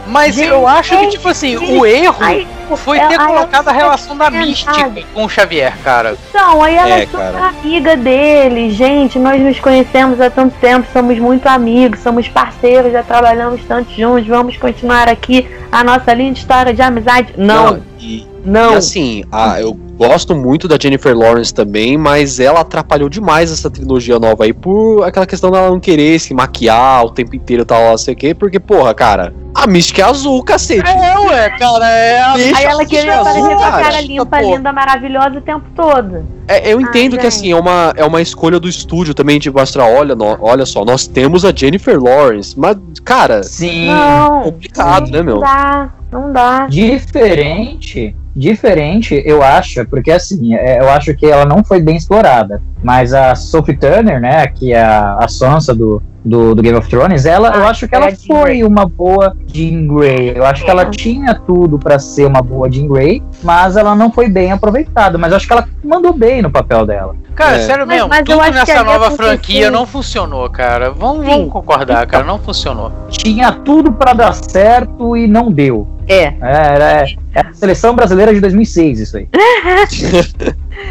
[0.07, 2.47] Mas Gente, eu acho que, tipo assim, o erro Aí,
[2.78, 4.38] foi ela- ter aí colocado a ela- relação da sabe?
[4.38, 6.15] mística com o Xavier, cara.
[6.30, 9.19] Então, aí ela é, É, super amiga dele, gente.
[9.19, 14.25] Nós nos conhecemos há tanto tempo, somos muito amigos, somos parceiros, já trabalhamos tanto juntos.
[14.25, 17.34] Vamos continuar aqui a nossa linda história de amizade.
[17.38, 18.74] Não, e, não.
[18.74, 23.70] e assim, a- eu gosto muito da Jennifer Lawrence também, mas ela atrapalhou demais essa
[23.70, 27.66] trilogia nova aí por aquela questão dela não querer se maquiar o tempo inteiro e
[27.66, 30.88] tal, não sei o quê, porque, porra, cara, a mística é azul, cacete.
[30.88, 31.88] É, ué, cara.
[31.89, 34.02] É a Deixa Aí ela queria azul, aparecer com a cara.
[34.02, 34.56] limpa, Pô.
[34.56, 36.26] linda, maravilhosa o tempo todo.
[36.48, 39.50] É, eu entendo Ai, que assim, é uma, é uma escolha do estúdio também de
[39.52, 43.88] mostrar, olha, nó- olha só, nós temos a Jennifer Lawrence, mas, cara, Sim.
[43.88, 44.43] Não.
[44.43, 45.36] complicado, né, meu?
[45.36, 46.68] Não dá, não dá.
[46.70, 52.62] Diferente, diferente, eu acho, porque assim, é, eu acho que ela não foi bem explorada.
[52.84, 56.89] Mas a Sophie Turner, né, que é a, a Sansa do, do, do Game of
[56.89, 58.63] Thrones, ela, eu Ah, acho que é ela Jean foi Grey.
[58.63, 60.34] uma boa Jean Grey.
[60.36, 60.89] Eu acho que ela É.
[60.89, 65.18] tinha tudo pra ser uma boa Jean Grey, mas ela não foi bem aproveitada.
[65.18, 67.15] Mas eu acho que ela mandou bem no papel dela.
[67.36, 67.59] Cara, É.
[67.59, 70.89] sério Mas- mesmo, mas eu tudo nessa ali nova aconteceu- franquia não funcionou, cara.
[70.91, 71.32] Vamos, Sim.
[71.32, 72.91] vamos concordar, cara, não funcionou.
[73.09, 75.88] Tinha tudo pra dar certo e não deu.
[76.07, 76.24] É.
[76.24, 77.03] É, era,
[77.36, 79.28] é a seleção brasileira de 2006, isso aí.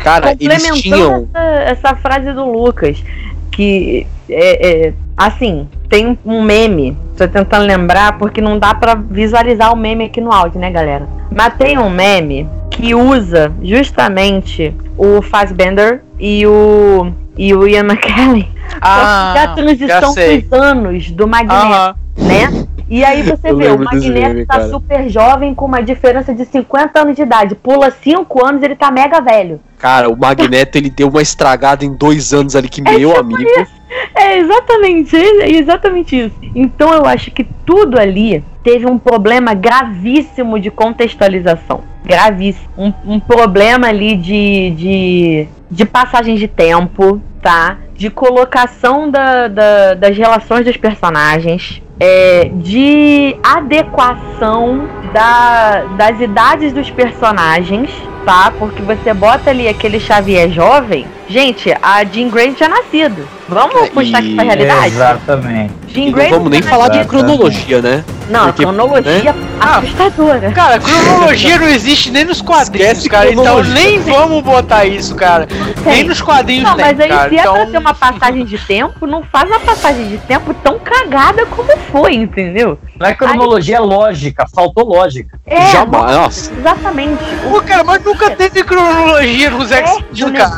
[0.02, 1.28] Cara, eles tinham.
[1.34, 3.02] essa, essa frase do Lucas,
[3.50, 9.72] que é, é, assim, tem um meme, tô tentando lembrar, porque não dá pra visualizar
[9.72, 11.08] o meme aqui no áudio, né, galera?
[11.30, 18.48] Mas tem um meme que usa justamente o Fassbender e o, e o Ian McKellen
[18.80, 22.66] Ah, a transição dos anos do Magneto, né?
[22.88, 24.68] E aí você vê, o Magneto meme, tá cara.
[24.68, 27.54] super jovem com uma diferença de 50 anos de idade.
[27.54, 29.60] Pula 5 anos, ele tá mega velho.
[29.78, 33.20] Cara, o Magneto ele deu uma estragada em dois anos ali que, É meu tipo
[33.20, 33.66] amigo.
[34.14, 36.34] É exatamente, é exatamente isso.
[36.54, 41.82] Então eu acho que tudo ali teve um problema gravíssimo de contextualização.
[42.04, 42.68] Gravíssimo.
[42.76, 47.78] Um, um problema ali de, de, de passagem de tempo, tá?
[47.94, 51.80] De colocação da, da- das relações dos personagens.
[51.98, 57.90] é, de adequação da, das idades dos personagens,
[58.24, 58.52] tá?
[58.58, 61.06] Porque você bota ali aquele Xavier jovem.
[61.28, 63.28] Gente, a Jean Grey tinha nascido.
[63.48, 64.86] Vamos É, puxar aqui pra realidade?
[64.86, 65.72] Exatamente.
[65.88, 68.04] Jean E não Grey vamos nem falar de cronologia, né?
[68.28, 70.50] Não, porque, cronologia Ah, assustadora.
[70.52, 73.30] Cara, cronologia não existe nem nos quadrinhos, Esquece cara.
[73.32, 75.46] Então nem vamos botar isso, cara.
[75.84, 77.28] Nem nos quadrinhos Não, tem, mas aí cara.
[77.28, 77.54] se é então...
[77.54, 81.70] pra ter uma passagem de tempo, não faz uma passagem de tempo tão cagada como
[81.92, 82.78] foi, entendeu?
[82.98, 85.38] Não é cronologia, é lógica, faltou lógica.
[85.46, 86.16] É, Jamais.
[86.16, 86.52] Nossa.
[86.52, 87.22] exatamente.
[87.48, 90.56] Pô, cara, mas nunca teve cronologia nos É, X-Men, cara.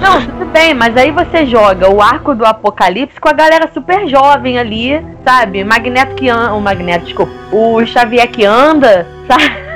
[0.00, 4.06] Não, tudo bem, mas aí você joga o arco do Apocalipse com a galera super
[4.06, 5.64] jovem ali, sabe?
[5.64, 6.54] Magneto que anda.
[6.54, 7.32] O Magneto, desculpa.
[7.52, 9.66] O Xavier que anda, sabe?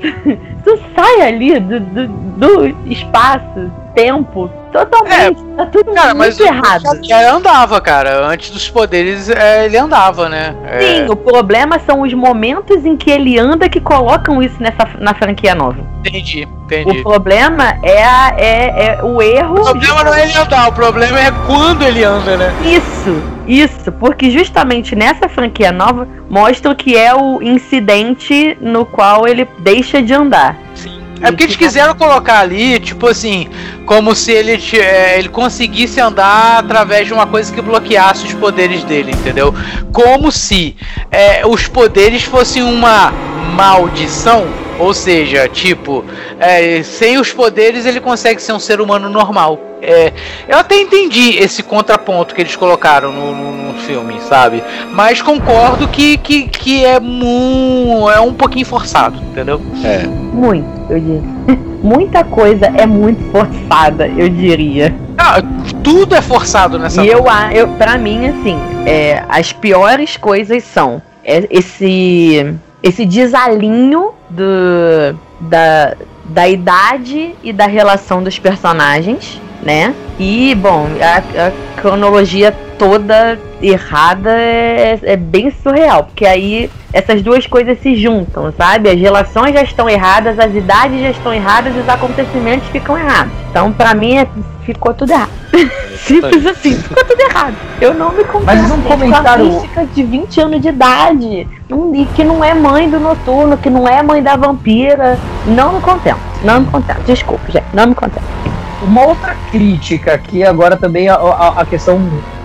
[0.64, 5.42] Tu sai ali do, do, do espaço, tempo, totalmente.
[5.56, 6.82] tá tudo Cara, mas muito o errado.
[6.82, 8.26] Xavier andava, cara.
[8.26, 10.54] Antes dos poderes, é, ele andava, né?
[10.66, 14.88] É, Sim, o problema são os momentos em que ele anda que colocam isso nessa,
[14.98, 15.78] na franquia nova.
[16.04, 17.02] entendi, O entendi.
[17.02, 19.60] problema é, a- é, é o erro.
[19.60, 22.52] O problema não é ele andar, o problema é quando ele anda, né?
[22.64, 29.46] Isso, isso, porque justamente nessa franquia nova mostra que é o incidente no qual ele
[29.58, 30.56] deixa de andar.
[31.22, 33.48] É porque eles quiseram colocar ali, tipo assim,
[33.84, 38.84] como se ele, é, ele conseguisse andar através de uma coisa que bloqueasse os poderes
[38.84, 39.54] dele, entendeu?
[39.92, 40.74] Como se
[41.10, 43.12] é, os poderes fossem uma
[43.60, 44.46] maldição,
[44.78, 46.02] ou seja, tipo,
[46.38, 49.58] é, sem os poderes ele consegue ser um ser humano normal.
[49.82, 50.12] É,
[50.48, 54.62] eu até entendi esse contraponto que eles colocaram no, no- no filme, sabe?
[54.92, 59.60] Mas concordo que, que, que é, mu, é um pouquinho forçado, entendeu?
[59.84, 60.06] É.
[60.06, 61.22] Muito, eu diria.
[61.82, 64.94] Muita coisa é muito forçada, eu diria.
[65.16, 65.42] Ah,
[65.82, 71.00] tudo é forçado nessa E eu, eu para mim, assim, é, as piores coisas são
[71.24, 79.94] é, esse esse desalinho do, da, da idade e da relação dos personagens, né?
[80.18, 87.46] E, bom, a, a cronologia toda errada é, é bem surreal, porque aí essas duas
[87.46, 88.88] coisas se juntam, sabe?
[88.88, 93.32] As relações já estão erradas, as idades já estão erradas e os acontecimentos ficam errados.
[93.50, 94.26] Então, pra mim, é-
[94.64, 95.30] ficou tudo errado.
[96.00, 97.54] Simples assim, ficou tudo errado.
[97.82, 101.94] Eu não me comparo Mas um comentário- com a de 20 anos de idade, um-
[101.94, 105.18] e que não é mãe do noturno, que não é mãe da vampira.
[105.46, 107.02] Não me contento, não me contento.
[107.04, 108.24] Desculpa, gente, não me contento.
[108.82, 112.00] Uma outra crítica que agora também a, a, a questão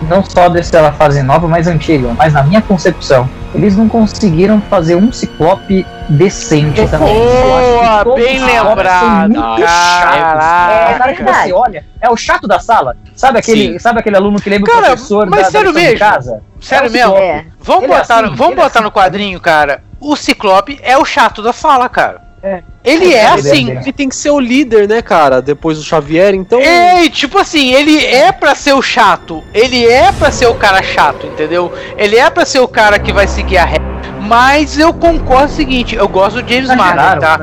[0.10, 4.96] não só dessa fase nova, mas antiga, mas na minha concepção, eles não conseguiram fazer
[4.96, 7.16] um ciclope decente também.
[7.16, 9.34] Acho que Boa, bem lembrado.
[9.64, 10.92] Caraca.
[10.92, 11.48] É, cara que verdade.
[11.48, 12.96] você olha, é o chato da sala.
[13.16, 13.80] Sabe aquele, Sim.
[13.80, 16.00] sabe aquele aluno que lembra Cara, o professor mas da, da sério de mesmo?
[16.00, 16.42] casa?
[16.60, 17.16] Sério É mesmo?
[17.16, 17.46] É.
[17.62, 18.94] Vamos Ele é botar, assim, vamos é botar no assim.
[18.94, 19.84] quadrinho, cara.
[20.00, 22.22] O Ciclope é o chato da sala, cara.
[22.46, 22.62] É.
[22.84, 23.72] Ele é É, assim.
[23.72, 25.42] ele tem que ser o líder, né, cara?
[25.42, 26.60] Depois do Xavier, então.
[26.62, 29.44] É, tipo assim, ele é pra ser o chato.
[29.52, 31.74] Ele é pra ser o cara chato, entendeu?
[31.98, 33.96] Ele é pra ser o cara que vai seguir a regra.
[34.22, 37.40] Mas eu concordo o seguinte, eu gosto do James Marden, tá?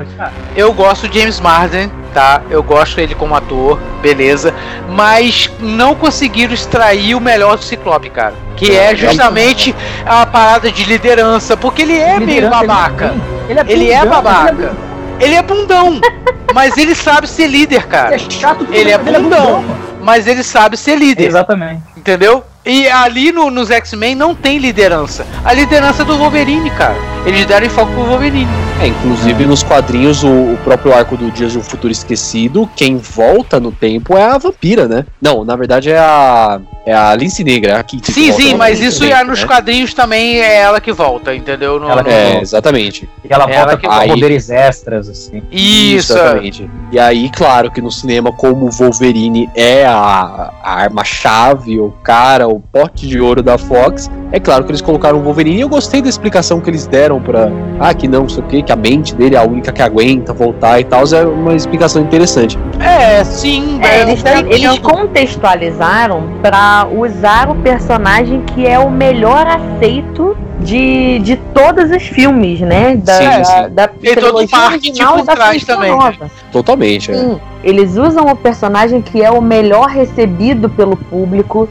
[0.56, 2.42] Eu gosto do James Marden, tá?
[2.50, 4.54] Eu gosto dele como ator, beleza.
[4.88, 8.34] Mas não conseguiram extrair o melhor do Ciclope, cara.
[8.56, 9.74] Que é justamente
[10.06, 13.14] a parada de liderança, porque ele é meio babaca.
[13.48, 14.91] Ele é, ele é babaca.
[15.22, 16.00] Ele é bundão,
[16.52, 18.14] mas ele sabe ser líder, cara.
[18.14, 19.64] Ele é chato Ele é bundão,
[20.02, 21.26] mas ele sabe ser líder.
[21.26, 21.82] Exatamente.
[21.96, 22.44] Entendeu?
[22.64, 25.26] E ali no, nos X-Men não tem liderança.
[25.44, 26.96] A liderança é do Wolverine, cara.
[27.26, 28.48] Eles deram foco pro Wolverine.
[28.80, 32.96] É, inclusive nos quadrinhos, o, o, próprio arco do Dias de um Futuro Esquecido, quem
[32.96, 35.06] volta no tempo é a vampira, né?
[35.20, 36.60] Não, na verdade é a.
[36.84, 38.12] É a Lince Negra, a Kitty.
[38.12, 39.46] Sim, sim, mas isso tempo, nos né?
[39.46, 41.78] quadrinhos também é ela que volta, entendeu?
[41.78, 42.10] No, ela, no...
[42.10, 43.08] É, exatamente.
[43.22, 44.08] E ela volta com aí...
[44.08, 45.44] poderes extras, assim.
[45.48, 46.12] Isso.
[46.12, 46.68] Exatamente.
[46.90, 52.48] E aí, claro que no cinema, como o Wolverine é a, a arma-chave, o cara,
[52.52, 55.68] o pote de ouro da Fox, é claro que eles colocaram o Wolverine e eu
[55.68, 57.50] gostei da explicação que eles deram para
[57.80, 60.32] ah, que não, sei o que, que a mente dele é a única que aguenta
[60.32, 62.58] voltar e tal, é uma explicação interessante.
[62.80, 63.80] É, sim.
[63.82, 71.18] É, é eles, eles contextualizaram para usar o personagem que é o melhor aceito de,
[71.20, 72.96] de todos os filmes, né?
[72.96, 73.52] Da, sim, sim.
[73.52, 75.90] da, da e todo o marketing por trás também.
[75.90, 76.30] Nova.
[76.50, 77.14] Totalmente, é.
[77.14, 81.68] Sim, eles usam o personagem que é o melhor recebido pelo público,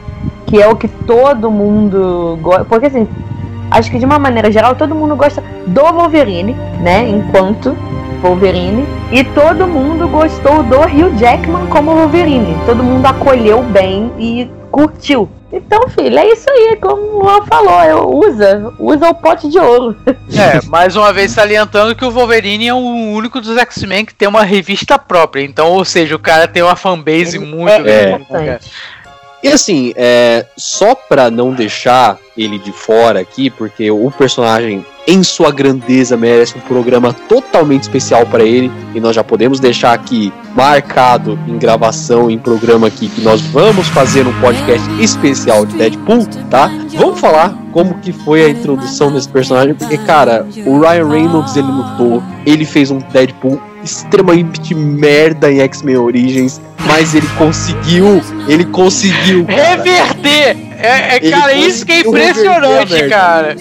[0.52, 2.66] que é o que todo mundo gosta.
[2.66, 3.08] Porque assim,
[3.72, 7.08] acho que de uma maneira geral todo mundo gosta do Wolverine, né?
[7.08, 7.74] Enquanto
[8.22, 8.86] Wolverine.
[9.14, 12.58] E todo mundo gostou do Hugh Jackman como Wolverine.
[12.66, 15.30] Todo mundo acolheu bem e curtiu.
[15.54, 19.60] Então, filho, é isso aí, como o Luan falou, eu usa, usa o pote de
[19.60, 19.96] ouro.
[20.34, 24.28] É, mais uma vez salientando que o Wolverine é o único dos X-Men que tem
[24.28, 25.44] uma revista própria.
[25.44, 28.26] Então, ou seja, o cara tem uma fanbase Ele muito é, grande.
[28.32, 28.60] É.
[29.44, 35.24] E assim, é, só pra não deixar ele de fora aqui, porque o personagem em
[35.24, 40.32] sua grandeza merece um programa totalmente especial para ele e nós já podemos deixar aqui
[40.56, 46.28] marcado em gravação em programa aqui que nós vamos fazer um podcast especial de Deadpool,
[46.50, 46.70] tá?
[46.94, 51.68] Vamos falar como que foi a introdução desse personagem, porque cara, o Ryan Reynolds ele
[51.68, 59.46] lutou, ele fez um Deadpool extremamente merda em X-Men Origins, mas ele conseguiu, ele conseguiu
[59.46, 59.62] cara.
[59.62, 63.56] reverter é, é cara, isso que é impressionante, cara.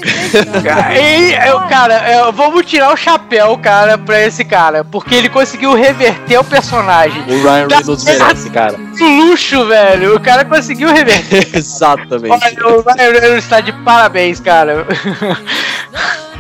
[0.99, 4.83] e, eu, cara, eu, vamos tirar o chapéu, cara, pra esse cara.
[4.85, 7.23] Porque ele conseguiu reverter o personagem.
[7.25, 8.77] O Ryan Reynolds merece, cara.
[8.99, 10.17] Luxo, velho.
[10.17, 11.47] O cara conseguiu reverter.
[11.55, 12.33] Exatamente.
[12.33, 14.87] Olha, o Ryan Reynolds está de parabéns, cara.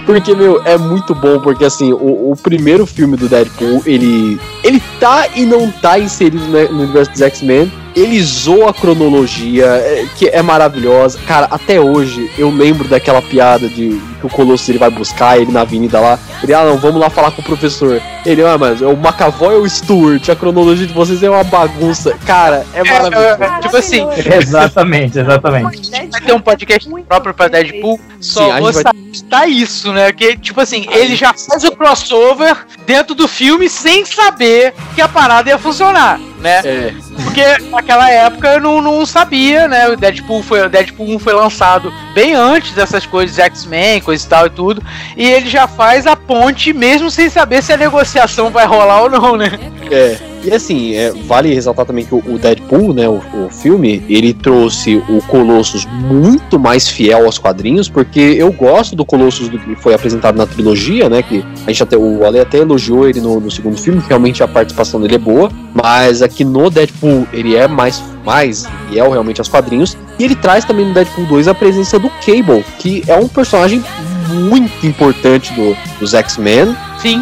[0.06, 4.40] Porque, meu, é muito bom, porque assim, o, o, primeiro filme do Deadpool, ele.
[4.64, 10.06] Ele tá e não tá inserido no universo dos X-Men ele zoa a cronologia, é,
[10.16, 11.18] que é maravilhosa.
[11.26, 15.50] Cara, até hoje eu lembro daquela piada de que o Colossus ele vai buscar ele
[15.50, 16.18] na avenida lá.
[16.42, 18.00] Ele, ah, não, vamos lá falar com o professor.
[18.24, 20.28] Ele, ah, mas é o McAvoy ou o Stuart?
[20.28, 22.16] A cronologia de vocês é uma bagunça.
[22.26, 23.42] Cara, é maravilhoso.
[23.42, 24.06] É, é, tipo assim.
[24.40, 25.90] exatamente, exatamente.
[26.10, 27.98] Vai ter um podcast próprio pra Deadpool.
[28.20, 28.84] Só Sim, vou vai...
[29.28, 29.99] tá isso, né?
[30.16, 35.08] Que, tipo assim, ele já faz o crossover dentro do filme sem saber que a
[35.08, 36.60] parada ia funcionar, né?
[36.64, 36.94] É.
[37.22, 39.88] Porque naquela época eu não, não sabia, né?
[39.88, 44.28] O Deadpool foi, o Deadpool 1 foi lançado bem antes dessas coisas X-Men, coisa e
[44.28, 44.82] tal e tudo.
[45.16, 49.10] E ele já faz a ponte mesmo sem saber se a negociação vai rolar ou
[49.10, 49.50] não, né?
[49.90, 50.29] É.
[50.42, 54.96] E assim, é, vale ressaltar também que o, Deadpool, né, o, o, filme, ele trouxe
[55.08, 59.92] o Colossus muito mais fiel aos quadrinhos, porque eu gosto do Colossus do que foi
[59.92, 63.50] apresentado na trilogia, né, que a gente até, o Ale até elogiou ele no, no
[63.50, 68.02] segundo filme, realmente a participação dele é boa, mas aqui no Deadpool ele é mais,
[68.24, 72.08] mais fiel realmente aos quadrinhos, e ele traz também no Deadpool 2 a presença do
[72.24, 73.82] Cable, que é um personagem
[74.30, 76.76] muito importante do, dos X-Men.
[76.98, 77.18] Sim.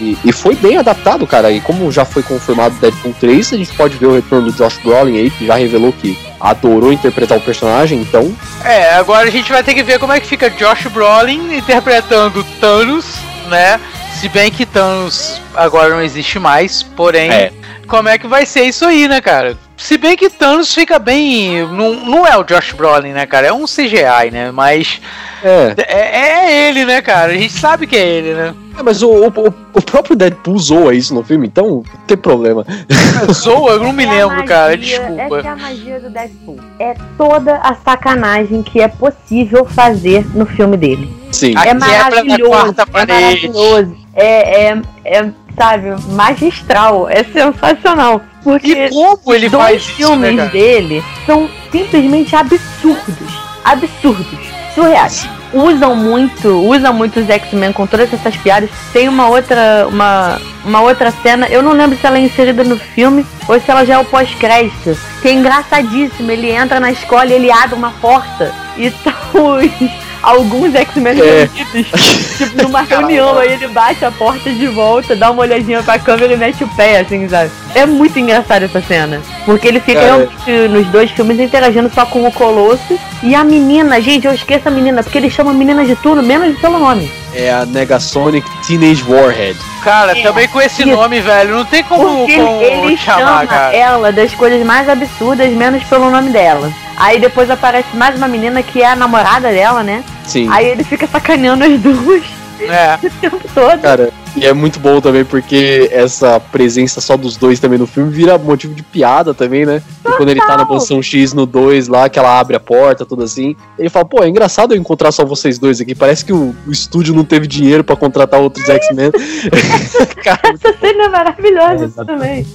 [0.00, 1.50] E, e, foi bem adaptado, cara.
[1.52, 4.78] E como já foi confirmado Deadpool 3, a gente pode ver o retorno do Josh
[4.78, 8.34] Brolin aí, que já revelou que adorou interpretar o personagem, então.
[8.64, 12.42] É, agora a gente vai ter que ver como é que fica Josh Brolin interpretando
[12.60, 13.06] Thanos,
[13.48, 13.78] né?
[14.20, 17.52] Se bem que Thanos agora não existe mais, porém, é.
[17.90, 19.58] Como é que vai ser isso aí, né, cara?
[19.76, 21.66] Se bem que Thanos fica bem.
[21.66, 23.48] Não, não é o Josh Brolin, né, cara?
[23.48, 24.52] É um CGI, né?
[24.52, 25.00] Mas.
[25.42, 25.74] É.
[25.76, 26.20] é.
[26.20, 27.32] É, ele, né, cara?
[27.32, 28.54] A gente sabe que é ele, né?
[28.78, 32.64] É, mas o, o, o próprio Deadpool zoa isso no filme, então não tem problema.
[33.32, 33.72] zoa?
[33.72, 34.76] Eu não me é lembro, magia, cara.
[34.76, 35.38] Desculpa.
[35.38, 36.60] Essa é a magia do Deadpool.
[36.78, 41.12] É toda a sacanagem que é possível fazer no filme dele.
[41.32, 41.54] Sim.
[41.56, 42.74] É maravilhoso.
[42.94, 43.99] É maravilhoso.
[44.14, 47.08] É, é, é, sabe, magistral.
[47.08, 48.22] É sensacional.
[48.42, 53.40] Porque e como ele dois faz filmes isso, né, dele são simplesmente absurdos.
[53.64, 54.38] Absurdos.
[54.74, 55.28] Surreais.
[55.52, 58.70] usam muito, usam muito os X-Men com todas essas piadas.
[58.92, 62.78] Tem uma outra, uma, uma outra cena, eu não lembro se ela é inserida no
[62.78, 66.30] filme ou se ela já é o pós-crédito, que é engraçadíssimo.
[66.30, 69.90] Ele entra na escola e ele abre uma porta e estão os,
[70.22, 71.48] alguns X-Men É.
[71.52, 71.90] reunidos,
[72.38, 76.32] tipo, numa reunião, aí ele bate a porta de volta, dá uma olhadinha pra câmera
[76.32, 77.50] e mete o pé, assim, sabe?
[77.74, 79.20] É muito engraçada essa cena.
[79.44, 80.04] Porque ele fica É.
[80.04, 82.98] realmente nos dois filmes interagindo só com o Colosso.
[83.22, 86.22] E a menina, gente, eu esqueço a menina, porque ele chama a menina de tudo,
[86.22, 87.10] menos pelo nome.
[87.34, 89.56] É a Negasonic Teenage Warhead.
[89.84, 90.90] Cara, É, também com esse isso.
[90.90, 93.76] nome, velho, não tem como, Porque como ele, ele chamar, chama cara.
[93.76, 96.70] ela das coisas mais absurdas, menos pelo nome dela.
[96.96, 100.02] Aí depois aparece mais uma menina que é a namorada dela, né?
[100.26, 100.48] Sim.
[100.50, 102.22] Aí ele fica sacaneando as duas
[102.60, 102.98] É.
[103.06, 103.78] o tempo todo.
[103.80, 108.10] Cara, e é muito bom também porque essa presença só dos dois também no filme
[108.10, 109.82] vira motivo de piada também, né?
[110.06, 113.04] E quando ele tá na mansão X no 2 lá, que ela abre a porta,
[113.04, 115.94] tudo assim, ele fala, pô, é engraçado eu encontrar só vocês dois aqui.
[115.94, 119.10] Parece que o, o estúdio não teve dinheiro pra contratar outros X-Men.
[120.22, 122.46] Cara, Essa cena é maravilhosa É, também.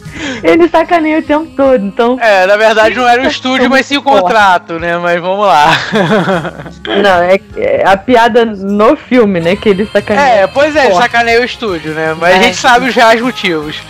[0.43, 2.18] Ele sacaneia o tempo todo, então.
[2.19, 4.97] É, na verdade não era o estúdio, mas sim o contrato, né?
[4.97, 5.72] Mas vamos lá.
[7.02, 9.56] Não, é, é a piada no filme, né?
[9.56, 10.41] Que ele sacaneia.
[10.43, 11.02] É, pois é, Porra.
[11.03, 12.16] sacaneia o estúdio, né?
[12.20, 12.44] Mas a É.
[12.44, 13.82] gente sabe os reais motivos.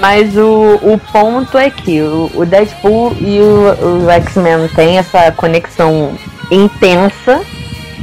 [0.00, 5.32] Mas o, o ponto é que o, o Deadpool e o, o X-Men têm essa
[5.32, 6.12] conexão
[6.50, 7.40] intensa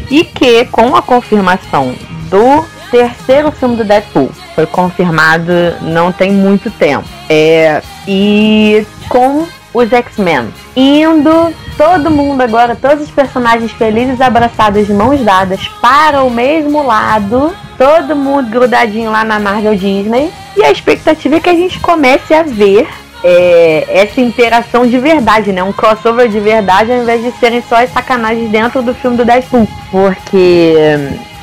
[0.10, 1.94] e que com a confirmação
[2.30, 5.52] do terceiro filme do Deadpool foi confirmado
[5.82, 7.08] não tem muito tempo.
[7.30, 14.94] É, e com os X-Men indo todo mundo agora, todos os personagens felizes abraçados de
[14.94, 20.32] mãos dadas para o mesmo lado, todo mundo grudadinho lá na Marvel Disney.
[20.56, 22.88] E a expectativa é que a gente comece a ver
[23.24, 25.64] é, essa interação de verdade, né?
[25.64, 29.26] Um crossover de verdade ao invés de serem só as sacanagens dentro do filme do
[29.26, 29.68] Deadpool.
[29.92, 30.76] Porque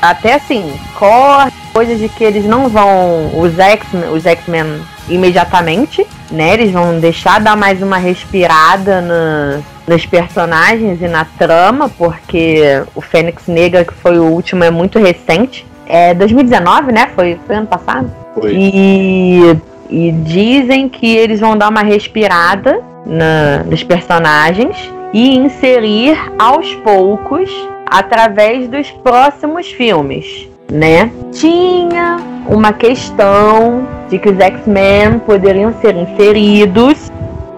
[0.01, 6.53] até assim, corre coisas de que eles não vão os X-Men os X-Men imediatamente, né?
[6.53, 13.01] Eles vão deixar dar mais uma respirada no, nos personagens e na trama, porque o
[13.01, 15.65] Fênix Negra, que foi o último, é muito recente.
[15.87, 17.09] É 2019, né?
[17.15, 18.09] Foi, foi ano passado.
[18.33, 18.53] foi.
[18.55, 19.57] E,
[19.89, 24.77] e dizem que eles vão dar uma respirada na- nos personagens
[25.13, 27.49] e inserir aos poucos
[27.85, 31.11] através dos próximos filmes, né?
[31.31, 37.11] Tinha uma questão de que os X-Men poderiam ser inseridos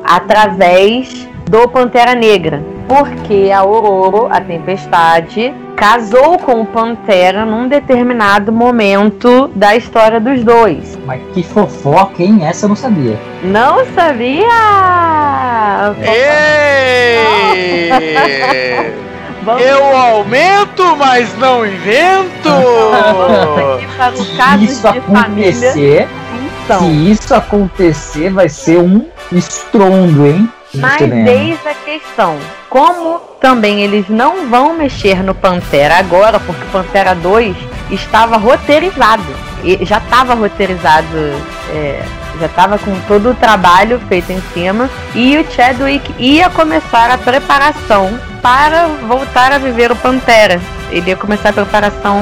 [0.03, 8.51] através do Pantera Negra, porque a Ororo, a Tempestade, casou com o Pantera num determinado
[8.51, 10.97] momento da história dos dois.
[11.05, 12.39] Mas que fofoca, hein?
[12.43, 13.19] Essa eu não sabia.
[13.43, 14.45] Não sabia?
[17.15, 18.93] Ei!
[19.43, 22.49] Vamos Eu aumento, mas não invento!
[24.15, 25.49] Se isso de família.
[25.49, 26.07] acontecer,
[26.63, 30.49] Então, se isso acontecer, vai ser um estrondo, hein?
[30.79, 32.37] Mas eis a questão.
[32.69, 37.55] Como também eles não vão mexer no Pantera agora, porque o Pantera 2
[37.91, 39.23] estava roteirizado.
[39.63, 41.07] E já estava roteirizado,
[41.73, 42.03] é,
[42.39, 44.89] já estava com todo o trabalho feito em cima.
[45.13, 50.61] E o Chadwick ia começar a preparação para voltar a viver o Pantera.
[50.91, 52.21] Ele ia começar a preparação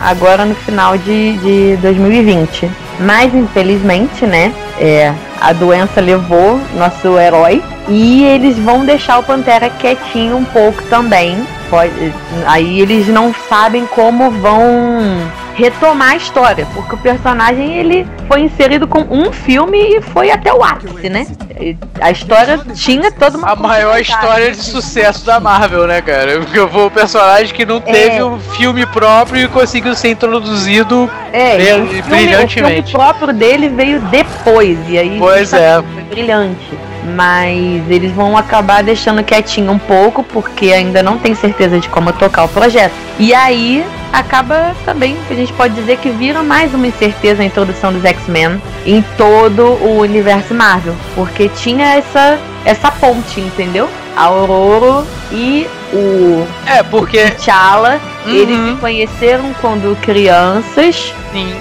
[0.00, 2.70] agora no final de, de 2020.
[3.00, 4.52] Mas infelizmente, né?
[4.78, 10.82] É, a doença levou nosso herói e eles vão deixar o Pantera quietinho um pouco
[10.84, 11.36] também.
[11.70, 12.12] Pode,
[12.46, 14.60] aí eles não sabem como vão
[15.54, 20.52] retomar a história, porque o personagem ele foi inserido com um filme e foi até
[20.52, 21.26] o ápice, né?
[22.00, 26.38] A história tinha toda uma A maior história de sucesso da Marvel, né, cara?
[26.40, 28.24] Porque foi o personagem que não teve É.
[28.24, 31.10] um filme próprio e conseguiu ser introduzido.
[31.32, 32.92] É, Bri- e o filme, o filme brilhantemente.
[32.92, 35.82] próprio dele veio depois, e aí Pois é.
[35.94, 36.78] foi brilhante.
[37.14, 42.12] Mas eles vão acabar deixando quietinho um pouco, porque ainda não tem certeza de como
[42.12, 42.92] tocar o projeto.
[43.18, 47.92] E aí acaba também, a gente pode dizer que vira mais uma incerteza a introdução
[47.92, 50.94] dos X-Men em todo o universo Marvel.
[51.14, 53.88] Porque tinha essa, essa ponte, entendeu?
[54.16, 57.30] A Aurora e o É, porque.
[57.30, 58.34] T'Challa, Uhum.
[58.34, 61.54] eles se conheceram quando crianças, Sim,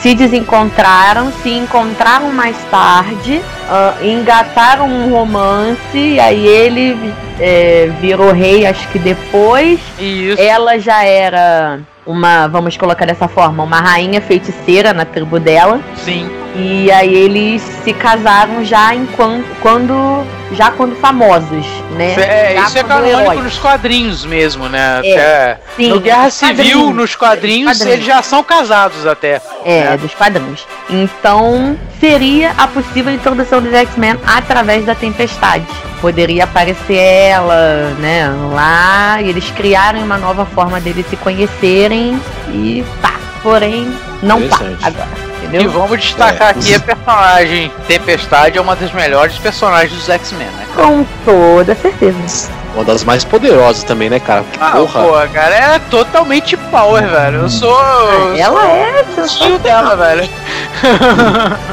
[0.00, 6.96] se desencontraram, se encontraram mais tarde, ah, engataram um romance, e aí ele
[7.40, 9.80] eh, virou rei, acho que depois.
[9.98, 10.40] isso.
[10.40, 15.80] Ela já era uma, vamos colocar dessa forma, uma rainha feiticeira na tribo dela.
[15.96, 16.30] Sim.
[16.58, 22.14] E aí eles se casaram já enquanto quando já quando famosos, né?
[22.14, 23.42] É, Já isso é quando canônico heróis.
[23.42, 25.00] nos quadrinhos mesmo, né?
[25.04, 25.12] É,
[25.52, 26.94] Até sim, no Guerra nos Civil, quadrinhos.
[26.96, 27.92] nos quadrinhos, Quadrinhos.
[27.94, 29.40] eles já são casados até.
[29.64, 30.66] É, dos quadrinhos.
[30.88, 35.66] Então, seria a possível introdução dos X-Men através da Tempestade.
[36.00, 42.20] Poderia aparecer ela, né, lá, e eles criarem uma nova forma deles se conhecerem
[42.50, 43.14] e pá.
[43.42, 43.92] Porém,
[44.22, 44.96] não tá Interessante.
[45.36, 45.70] Agora, E entendeu?
[45.70, 47.72] vamos destacar aqui a personagem.
[47.86, 50.66] Tempestade é uma das melhores personagens dos X-Men, né?
[50.74, 52.50] Com toda certeza.
[52.74, 54.44] Uma das mais poderosas também, né, cara?
[54.52, 55.02] Que Ah, porra.
[55.02, 57.38] pô, cara, é totalmente power, velho.
[57.42, 57.70] Eu sou.
[58.12, 60.28] eu Ela sou é tio dela, velho.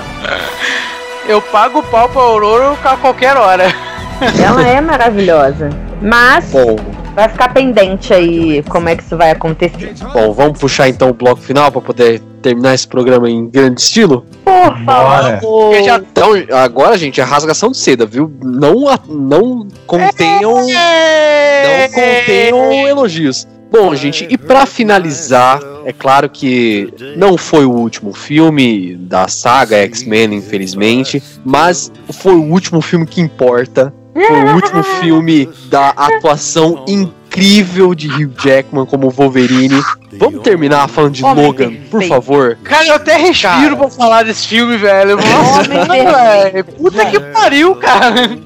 [1.27, 3.73] Eu pago o pau pra Aurora a qualquer hora.
[4.44, 5.69] Ela é maravilhosa.
[6.02, 6.76] Mas Bom,
[7.15, 9.94] vai ficar pendente aí como é que isso vai acontecer.
[10.14, 14.26] bom, vamos puxar então o bloco final pra poder terminar esse programa em grande estilo?
[14.44, 15.73] Por favor.
[15.84, 18.31] Já- Então, agora, gente, é rasgação de seda, viu?
[18.44, 20.53] Não, não contenham.
[20.56, 23.48] Não contenham elogios.
[23.72, 29.77] Bom, gente, e pra finalizar, é claro que não foi o último filme da saga
[29.77, 33.91] X-Men, infelizmente, mas foi o último filme que importa.
[34.14, 39.81] Foi o último filme da atuação incrível de Hugh Jackman como Wolverine.
[40.14, 42.10] Vamos terminar falando de Homem Logan, por perfeito.
[42.10, 42.57] favor.
[42.64, 43.76] Cara, eu até respiro Cara.
[43.77, 45.18] pra falar desse filme, velho.
[45.22, 46.64] Nossa, velho.
[46.65, 48.38] Puta que pariu, cara.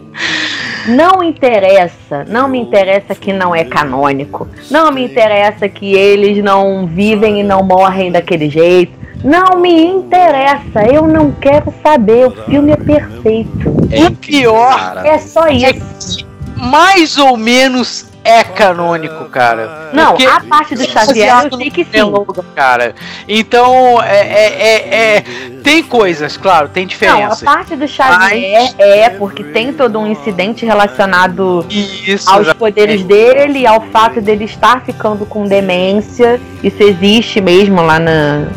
[0.87, 4.47] Não interessa, não me interessa que não é canônico.
[4.71, 8.93] Não me interessa que eles não vivem e não morrem daquele jeito.
[9.23, 12.27] Não me interessa, eu não quero saber.
[12.27, 13.87] O filme é perfeito.
[13.91, 15.07] É O pior cara.
[15.07, 16.25] É só isso.
[16.55, 19.89] Mais ou menos é canônico, cara.
[19.93, 22.11] Não, Porque- a parte do Xavier eu sei que sim.
[22.53, 22.93] cara.
[23.27, 25.23] Então, é, é, é- é-
[25.63, 30.65] tem coisas, claro, tem Não, a parte do Xavier é porque tem todo um incidente
[30.65, 36.39] relacionado Isso, aos poderes dele, ao fato dele estar ficando com demência.
[36.61, 38.47] Isso existe mesmo lá na.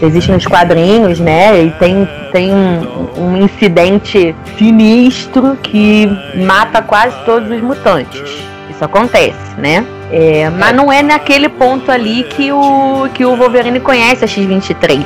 [0.00, 1.62] Existe nos quadrinhos, né?
[1.62, 8.46] E tem, tem um, um incidente sinistro que mata quase todos os mutantes.
[8.76, 9.84] Isso acontece, né?
[10.12, 15.04] É, mas não é naquele ponto ali que o, que o Wolverine conhece a X-23.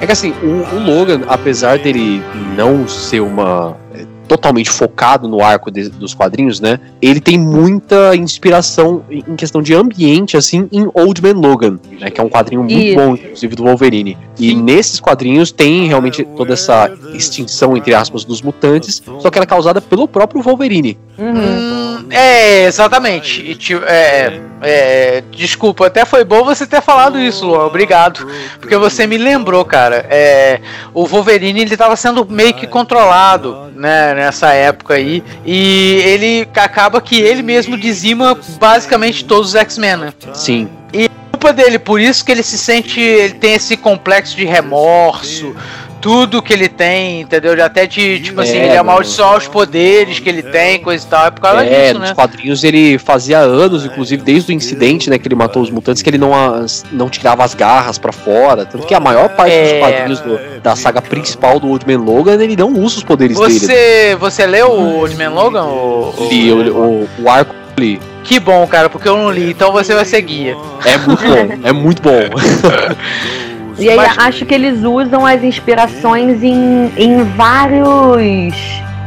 [0.00, 2.22] É que assim, o, o Logan, apesar dele
[2.56, 3.76] não ser uma.
[3.94, 6.78] é, totalmente focado no arco de- dos quadrinhos, né?
[7.02, 12.08] Ele tem muita inspiração em questão de ambiente, assim, em Old Man Logan, né?
[12.10, 12.96] Que é um quadrinho muito Isso.
[12.96, 14.16] bom, inclusive, do Wolverine.
[14.38, 19.44] E nesses quadrinhos tem realmente toda essa extinção, entre aspas, dos mutantes, só que ela
[19.44, 20.96] é causada pelo próprio Wolverine.
[21.18, 21.89] Uhum.
[22.10, 23.40] Hum, é, exatamente.
[23.40, 27.66] E, tipo, é, é, desculpa, até foi bom você ter falado isso, Luan.
[27.66, 28.26] Obrigado.
[28.58, 30.04] Porque você me lembrou, cara.
[30.10, 30.60] É,
[30.92, 35.22] o Wolverine ele tava sendo meio que controlado, né, nessa época aí.
[35.44, 40.12] E ele acaba que ele mesmo dizima basicamente todos os X-Men, né?
[40.34, 40.68] Sim.
[41.40, 45.56] Culpa dele, por isso que ele se sente, ele tem esse complexo de remorso,
[45.98, 47.54] tudo que ele tem, entendeu?
[47.54, 51.04] De Até de, tipo assim, É, ele no- amaldiçoar os poderes que ele tem, coisa
[51.06, 52.14] e tal, é por causa É, disso, nos né?
[52.14, 56.10] quadrinhos ele fazia anos, inclusive desde o incidente, né, que ele matou os mutantes, que
[56.10, 58.66] ele não, as- não tirava as garras pra fora.
[58.66, 59.62] Tanto que a maior parte É.
[59.62, 63.38] dos quadrinhos do- da saga principal do Old Man Logan, ele não usa os poderes
[63.38, 63.58] dele.
[63.58, 65.64] Você, você leu o Old Man Logan?
[65.64, 67.98] O, o- Li, o, o, o arco ali
[68.30, 70.56] Que bom, cara, porque eu não li, então você vai ser guia.
[70.84, 72.20] é muito bom, é muito bom.
[73.76, 78.54] E aí Mas- acho que eles usam as inspirações em, em vários.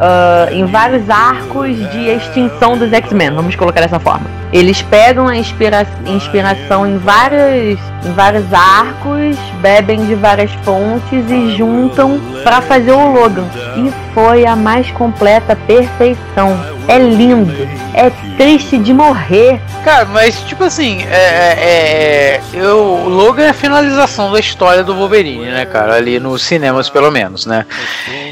[0.01, 4.25] ah, em vários arcos de extinção dos X-Men, vamos colocar dessa forma.
[4.53, 11.57] Eles pegam a inspira inspiração em vários, em vários arcos, bebem de várias fontes e
[11.57, 13.47] juntam para fazer o Logan.
[13.75, 16.55] E foi a mais completa perfeição.
[16.87, 19.59] É lindo, é triste de morrer.
[19.85, 24.83] Cara, mas tipo assim, é, é, é, eu, o Logan é a finalização da história
[24.83, 25.95] do Wolverine, né, cara?
[25.95, 27.65] Ali nos cinemas, pelo menos, né?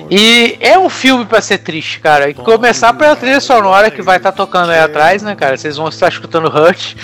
[0.09, 2.29] E é um filme pra ser triste, cara.
[2.29, 5.55] E começar pela trilha sonora que vai estar tocando aí atrás, né, cara?
[5.55, 6.95] Vocês vão estar escutando Hurt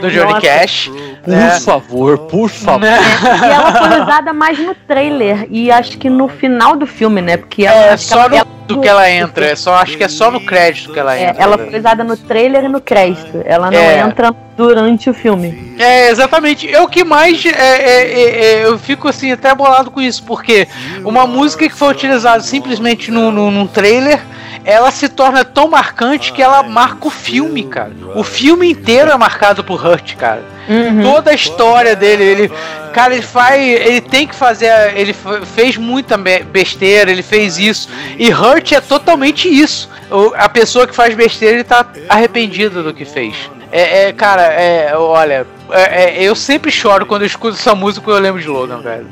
[0.00, 0.40] do Johnny Nossa.
[0.40, 0.90] Cash.
[1.22, 1.60] Por né?
[1.60, 2.80] favor, por favor.
[2.80, 2.98] Né?
[3.42, 7.36] E ela foi usada mais no trailer e acho que no final do filme, né?
[7.36, 10.08] Porque ela, É só ela, no do que ela entra, é só, acho que é
[10.08, 11.42] só no crédito que ela é, entra.
[11.42, 13.42] ela foi usada no trailer e no crédito.
[13.44, 14.00] Ela não É.
[14.00, 15.74] entra durante o filme.
[15.78, 16.70] É, exatamente.
[16.72, 17.44] É o que mais.
[17.44, 20.68] É, é, é, é, eu fico assim, até bolado com isso, porque
[21.04, 24.20] uma música que foi utilizada simplesmente no, no, num trailer.
[24.62, 27.92] Ela se torna tão marcante que ela marca o filme, cara.
[28.14, 30.42] O filme inteiro é marcado por Hurt, cara.
[30.68, 31.02] Uhum.
[31.02, 32.52] Toda a história dele, ele
[32.92, 33.60] Cara, ele faz.
[33.60, 34.70] Ele tem que fazer.
[34.96, 35.14] Ele
[35.54, 37.88] fez muita besteira, ele fez isso.
[38.18, 39.88] E Hurt é totalmente isso.
[40.34, 43.34] A pessoa que faz besteira, ele tá arrependido do que fez.
[43.72, 48.10] É, é cara, é, olha, é, é, eu sempre choro quando eu escuto essa música
[48.10, 49.06] e eu lembro de Logan, velho.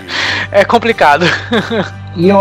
[0.50, 1.24] é complicado.
[2.16, 2.38] e, eu,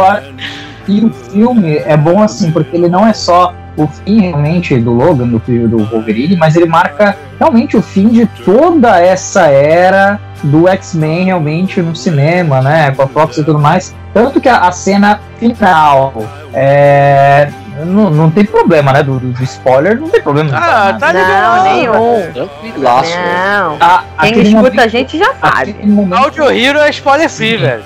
[0.88, 4.92] e o filme é bom assim, porque ele não é só o fim realmente do
[4.92, 10.68] Logan, do do Wolverine, mas ele marca realmente o fim de toda essa era do
[10.68, 12.92] X-Men realmente no cinema, né?
[12.92, 13.96] Com a Fox e tudo mais.
[14.14, 16.14] Tanto que a, a cena final
[16.54, 17.50] é,
[17.86, 19.04] não, não tem problema, né?
[19.04, 20.52] Do, do spoiler não tem problema.
[20.54, 22.82] Ah, tá Não, nenhum.
[22.82, 23.16] Laço.
[23.16, 23.78] Não.
[23.80, 25.76] A, Quem escuta momento, a gente já sabe.
[25.84, 26.24] Momento...
[26.24, 27.84] Audio Hero é spoiler free, velho.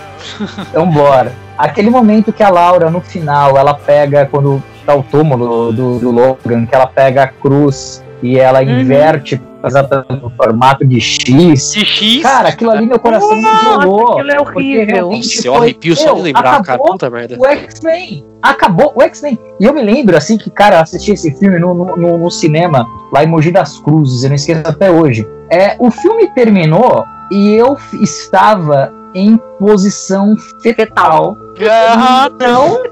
[0.70, 1.34] Então bora.
[1.58, 6.12] Aquele momento que a Laura, no final, ela pega, quando tá o túmulo do, do
[6.12, 8.80] Logan, que ela pega a cruz e ela uhum.
[8.80, 11.74] inverte exatamente no formato de X.
[11.74, 12.24] De X?
[12.24, 14.14] Cara, aquilo ali meu coração me gelou.
[14.14, 15.12] Aquilo é horrível.
[15.12, 16.80] Nossa, eu arrepio só de lembrar, cara.
[16.80, 17.38] Puta merda.
[17.40, 18.26] O X-Men.
[18.42, 19.40] Acabou o X-Men.
[19.60, 23.24] E eu me lembro, assim, que, cara, assisti esse filme no, no, no, cinema, lá
[23.24, 25.28] em Mogi das Cruzes, eu não esqueço até hoje.
[25.50, 31.38] É, o filme terminou e eu estava em posição fetal.
[31.60, 32.38] Uhum.
[32.40, 32.84] Não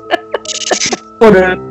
[1.21, 1.70] chorando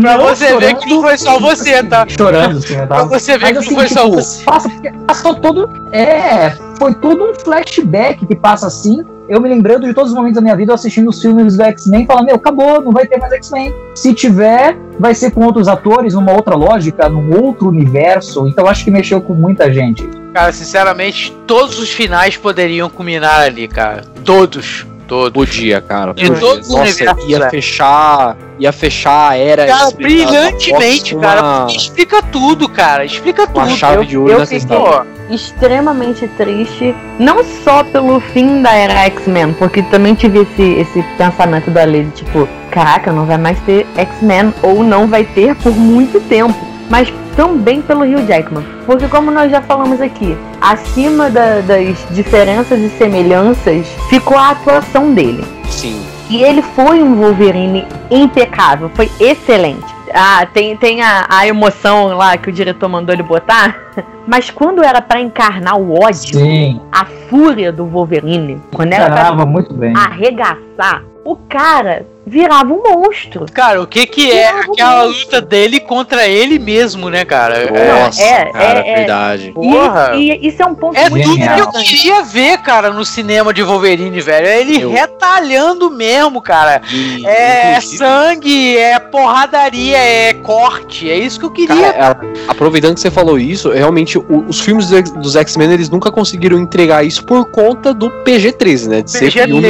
[0.00, 2.06] pra você ver que não foi só você, tá?
[2.08, 4.44] Chorando, sim, Pra você ver Mas, que assim, não foi tipo, só você.
[4.44, 4.70] Passa,
[5.06, 5.70] passou todo.
[5.92, 9.04] É, foi todo um flashback que passa assim.
[9.28, 12.04] Eu me lembrando de todos os momentos da minha vida assistindo os filmes do X-Men,
[12.06, 13.72] falando: Meu, acabou, não vai ter mais X-Men.
[13.94, 18.48] Se tiver, vai ser com outros atores, numa outra lógica, num outro universo.
[18.48, 20.08] Então acho que mexeu com muita gente.
[20.34, 24.02] Cara, sinceramente, todos os finais poderiam culminar ali, cara.
[24.24, 24.86] Todos.
[25.10, 25.32] Todos.
[25.32, 26.14] Podia, cara.
[26.14, 29.66] De todos Nossa, ia fechar, ia fechar a era.
[29.66, 31.20] Cara, brilhantemente, uma...
[31.20, 31.66] cara.
[31.68, 33.04] Explica tudo, cara.
[33.04, 33.76] Explica uma tudo.
[33.76, 40.14] chave de ouro eu, extremamente triste, não só pelo fim da era X-Men, porque também
[40.14, 45.08] tive esse, esse pensamento da lei, tipo, caraca, não vai mais ter X-Men, ou não
[45.08, 48.64] vai ter por muito tempo mas também pelo Hugh Jackman.
[48.84, 55.14] Porque, como nós já falamos aqui, acima da, das diferenças e semelhanças ficou a atuação
[55.14, 55.44] dele.
[55.68, 56.02] Sim.
[56.28, 59.86] E ele foi um Wolverine impecável, foi excelente.
[60.12, 63.76] Ah, tem, tem a, a emoção lá que o diretor mandou ele botar.
[64.26, 66.80] Mas quando era para encarnar o ódio, Sim.
[66.92, 69.92] a fúria do Wolverine, quando era pra muito bem.
[69.96, 73.44] arregaçar, o cara virava um monstro.
[73.52, 77.68] Cara, o que que é aquela luta dele contra ele mesmo, né, cara?
[77.70, 79.50] Nossa, é, cara, é, verdade.
[79.52, 80.12] Porra.
[80.14, 83.52] E, e, isso é um ponto É tudo que eu queria ver, cara, no cinema
[83.52, 84.46] de Wolverine, velho.
[84.46, 84.92] É ele eu...
[84.92, 86.80] retalhando mesmo, cara.
[86.92, 87.98] E, é inclusive...
[87.98, 91.10] sangue, é porradaria, é corte.
[91.10, 91.92] É isso que eu queria.
[91.92, 96.58] Cara, é, aproveitando que você falou isso, realmente os filmes dos X-Men eles nunca conseguiram
[96.58, 99.02] entregar isso por conta do PG-13, né?
[99.02, 99.66] De ser filme,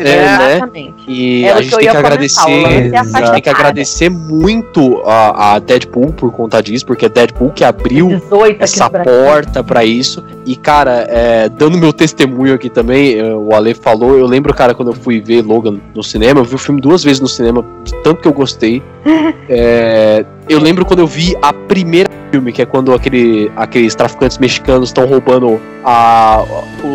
[0.00, 0.92] é, né?
[1.08, 6.32] E a gente tem que agradecer, é tem que agradecer muito a, a, Deadpool por
[6.32, 8.10] conta disso, porque é Deadpool que abriu
[8.58, 10.22] essa porta para isso.
[10.46, 14.74] E cara, é, dando meu testemunho aqui também, é, o Ale falou, eu lembro, cara,
[14.74, 17.64] quando eu fui ver Logan no cinema, eu vi o filme duas vezes no cinema,
[17.82, 18.82] de tanto que eu gostei.
[19.48, 24.38] é, eu lembro quando eu vi a primeira filme, que é quando aquele, aqueles traficantes
[24.38, 26.42] mexicanos estão roubando a,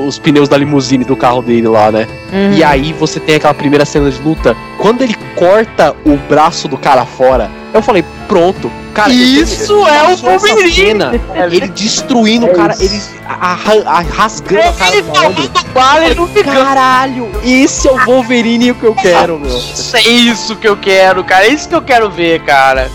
[0.06, 2.08] os pneus da limusine do carro dele lá, né?
[2.34, 2.54] Uhum.
[2.54, 4.56] E aí você tem aquela primeira cena de luta.
[4.78, 8.70] Quando ele corta o braço do cara fora, eu falei, pronto.
[8.94, 11.22] Cara, isso é o Wolverine!
[11.52, 13.00] Ele destruindo o cara, ele
[14.10, 19.40] rasgando a cara do bala, ele não Caralho, esse é o Wolverine que eu quero,
[19.40, 19.56] meu.
[19.56, 21.46] Isso é isso que eu quero, cara.
[21.46, 22.92] É isso que eu quero ver, cara.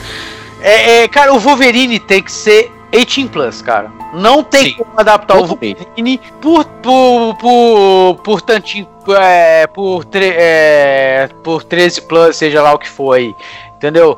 [0.65, 3.93] É, é, cara, o Wolverine tem que ser 18 plus, cara.
[4.15, 4.77] Não tem Sim.
[4.78, 8.89] como adaptar o Wolverine por por por por tantinho
[9.20, 13.35] é, por tre, é, por 13 plus, seja lá o que for aí.
[13.77, 14.16] Entendeu?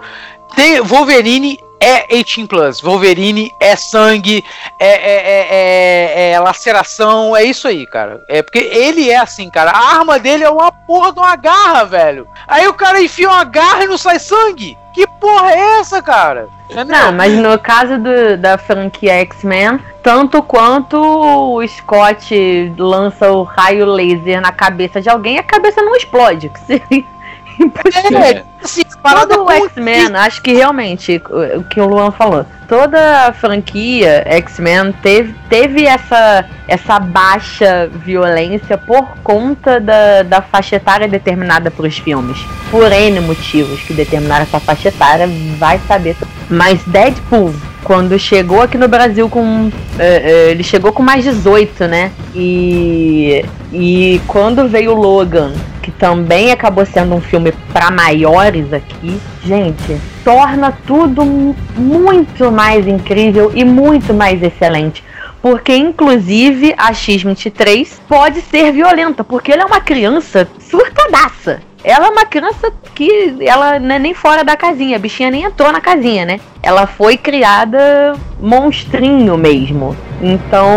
[0.54, 2.80] Tem Wolverine é 18 plus.
[2.80, 4.44] Wolverine é sangue,
[4.78, 8.20] é, é, é, é, é laceração, é isso aí, cara.
[8.28, 9.70] É porque ele é assim, cara.
[9.70, 12.26] A arma dele é uma porra de uma garra, velho.
[12.46, 14.76] Aí o cara enfia uma garra e não sai sangue.
[14.92, 16.48] Que porra é essa, cara?
[16.86, 23.86] Não, mas no caso do, da franquia X-Men, tanto quanto o Scott lança o raio
[23.86, 26.48] laser na cabeça de alguém, a cabeça não explode.
[26.48, 27.15] Que seria.
[28.22, 31.22] É, assim, Todo o X-Men, acho que realmente,
[31.56, 38.76] o que o Luan falou, toda a franquia X-Men teve, teve essa, essa baixa violência
[38.76, 42.38] por conta da, da faixa etária determinada para os filmes.
[42.70, 45.28] Por N motivos que determinaram essa faixa etária,
[45.58, 46.16] vai saber.
[46.48, 47.54] Mas Deadpool
[47.86, 49.70] quando chegou aqui no Brasil com.
[49.96, 52.10] É, é, ele chegou com mais 18, né?
[52.34, 53.44] E.
[53.72, 55.52] E quando veio Logan,
[55.82, 63.52] que também acabou sendo um filme para maiores aqui, gente, torna tudo muito mais incrível
[63.54, 65.02] e muito mais excelente.
[65.40, 71.60] Porque, inclusive, a X-23 pode ser violenta, porque ele é uma criança surtadaça.
[71.84, 75.44] Ela é uma criança que ela não é nem fora da casinha, a bichinha nem
[75.44, 76.40] entrou na casinha, né?
[76.66, 79.94] Ela foi criada monstrinho mesmo.
[80.20, 80.68] Então,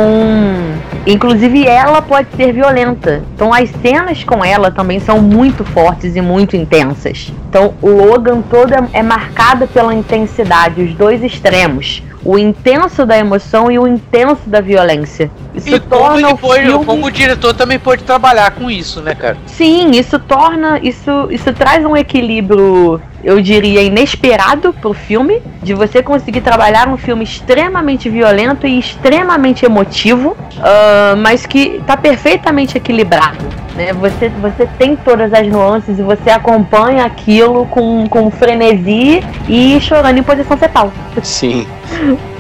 [1.08, 3.24] inclusive ela pode ser violenta.
[3.34, 7.34] Então as cenas com ela também são muito fortes e muito intensas.
[7.50, 13.18] Então o Logan todo é, é marcado pela intensidade, os dois extremos o intenso da
[13.18, 15.32] emoção e o intenso da violência.
[15.56, 16.86] Isso e torna como, pode, filme...
[16.86, 19.38] como o diretor também pode trabalhar com isso, né, cara?
[19.46, 20.80] Sim, isso torna.
[20.80, 26.98] Isso, isso traz um equilíbrio eu diria, inesperado pro filme, de você conseguir trabalhar um
[26.98, 33.59] filme extremamente violento e extremamente emotivo, uh, mas que tá perfeitamente equilibrado.
[33.80, 33.94] Né?
[33.94, 40.18] Você, você tem todas as nuances e você acompanha aquilo com, com frenesi e chorando
[40.18, 40.92] em posição fetal.
[41.24, 41.66] Sim.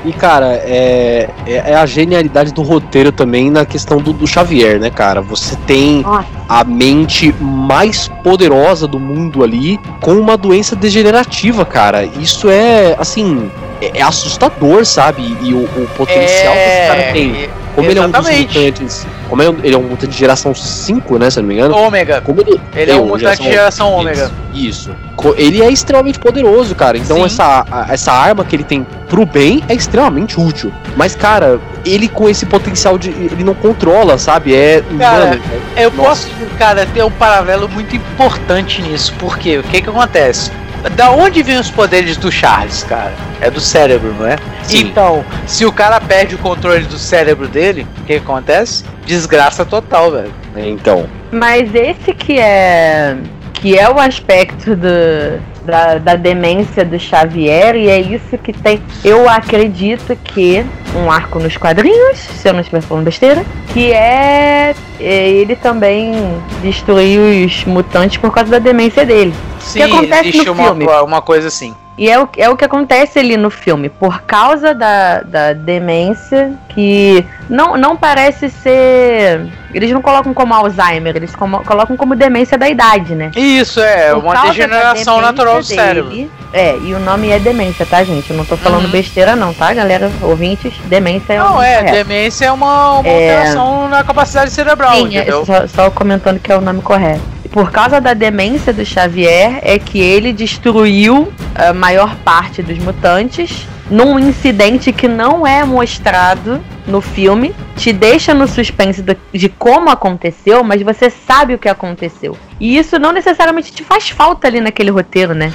[0.04, 4.82] E, cara, é, é, é, a genialidade do roteiro também na questão do, do Xavier,
[4.82, 5.22] né, cara?
[5.22, 6.28] Você tem Nossa.
[6.48, 12.04] a mente mais poderosa do mundo ali com uma doença degenerativa, cara.
[12.04, 13.50] Isso é, assim,
[13.82, 15.38] é, é assustador, sabe?
[15.42, 17.50] E o, o potencial que esse cara tem.
[17.76, 19.08] Como ele é um dos mutantes.
[19.30, 21.30] Como ele é um, ele é um mutante de geração 5, né?
[21.30, 21.76] Se eu não me engano.
[21.76, 22.22] Ômega.
[22.22, 24.32] Como ele, ele é um mutante de geração ômega.
[24.54, 24.92] Isso.
[25.36, 26.98] Ele é extremamente poderoso, cara.
[26.98, 30.72] Então essa, essa arma que ele tem pro bem é extremamente útil.
[30.96, 33.10] Mas, cara, ele com esse potencial de.
[33.10, 34.56] Ele não controla, sabe?
[34.56, 34.84] É.
[34.98, 35.42] Cara, mano,
[35.76, 36.28] é, eu nossa.
[36.28, 39.14] posso, cara, ter um paralelo muito importante nisso.
[39.20, 40.52] Porque o que que acontece?
[40.96, 43.14] Da onde vem os poderes do Charles, cara?
[43.42, 44.38] É do cérebro, não é?
[44.64, 44.88] Sim.
[44.88, 48.84] Então, se o cara perde o controle do cérebro dele, o que, que acontece?
[49.06, 50.34] Desgraça total, velho.
[50.56, 51.08] Então.
[51.32, 53.18] Mas esse que é
[53.54, 55.40] que é o aspecto do,
[55.70, 58.82] da, da demência do Xavier, e é isso que tem.
[59.04, 60.66] Eu acredito que
[60.96, 66.14] um arco nos quadrinhos, se eu não estiver falando besteira, que é, é ele também
[66.62, 69.34] destruir os mutantes por causa da demência dele.
[69.60, 70.86] Sim, que acontece existe no uma, filme.
[70.88, 71.76] uma coisa assim.
[72.00, 73.90] E é o, é o que acontece ali no filme.
[73.90, 79.46] Por causa da, da demência, que não, não parece ser.
[79.74, 83.32] Eles não colocam como Alzheimer, eles como, colocam como demência da idade, né?
[83.36, 86.32] Isso, é, Por uma degeneração natural do dele, cérebro.
[86.54, 88.32] É, e o nome é demência, tá, gente?
[88.32, 88.92] Eu não tô falando uhum.
[88.92, 90.10] besteira, não, tá, galera?
[90.22, 93.36] Ouvintes, demência é Não, é, demência é uma, uma é...
[93.36, 95.42] alteração na capacidade cerebral, Sim, é, entendeu?
[95.42, 99.60] É, só, só comentando que é o nome correto por causa da demência do Xavier,
[99.64, 106.62] é que ele destruiu a maior parte dos mutantes num incidente que não é mostrado
[106.86, 111.68] no filme, te deixa no suspense de, de, como aconteceu, mas você sabe o que
[111.68, 112.38] aconteceu.
[112.60, 115.52] E isso não necessariamente te faz falta ali naquele roteiro, né?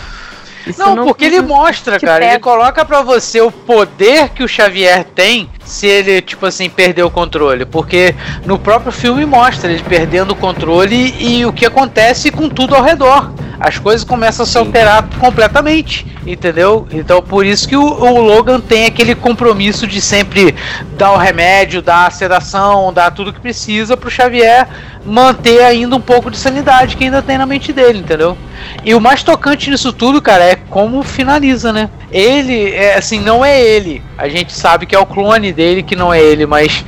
[0.78, 2.20] Não, não, porque ele mostra, cara.
[2.20, 2.32] Pega.
[2.32, 7.02] Ele coloca para você o poder que o Xavier tem se ele, tipo assim, perder
[7.02, 7.64] o controle.
[7.64, 8.14] Porque
[8.44, 12.82] no próprio filme mostra ele perdendo o controle e o que acontece com tudo ao
[12.82, 13.32] redor.
[13.58, 16.86] As coisas começam a se alterar completamente, entendeu?
[16.90, 20.54] Então por isso que o, o, Logan tem aquele compromisso de sempre
[20.98, 24.66] dar o remédio, dar a sedação, dar tudo que precisa pro Xavier
[25.04, 28.36] manter ainda um pouco de sanidade que ainda tem na mente dele, entendeu?
[28.84, 31.90] E o mais tocante nisso tudo, cara, é como finaliza, né?
[32.10, 34.02] Ele, é, assim, não é ele.
[34.16, 36.84] A gente sabe que é o clone dele que não é ele, mas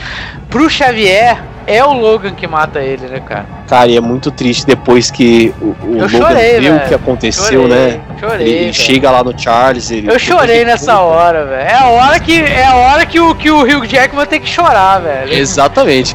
[0.48, 3.46] pro Xavier é o Logan que mata ele, né, cara?
[3.66, 7.62] Cara, e é muito triste depois que o, o Logan chorei, viu o que aconteceu,
[7.62, 8.00] chorei, né?
[8.20, 8.48] Chorei.
[8.48, 9.90] Ele chega lá no Charles.
[9.90, 11.02] Ele, eu chorei nessa conta.
[11.02, 11.68] hora, velho.
[11.68, 14.48] É a hora que é a hora que o que o Hugh Jackman tem que
[14.48, 15.32] chorar, velho.
[15.32, 16.14] Exatamente.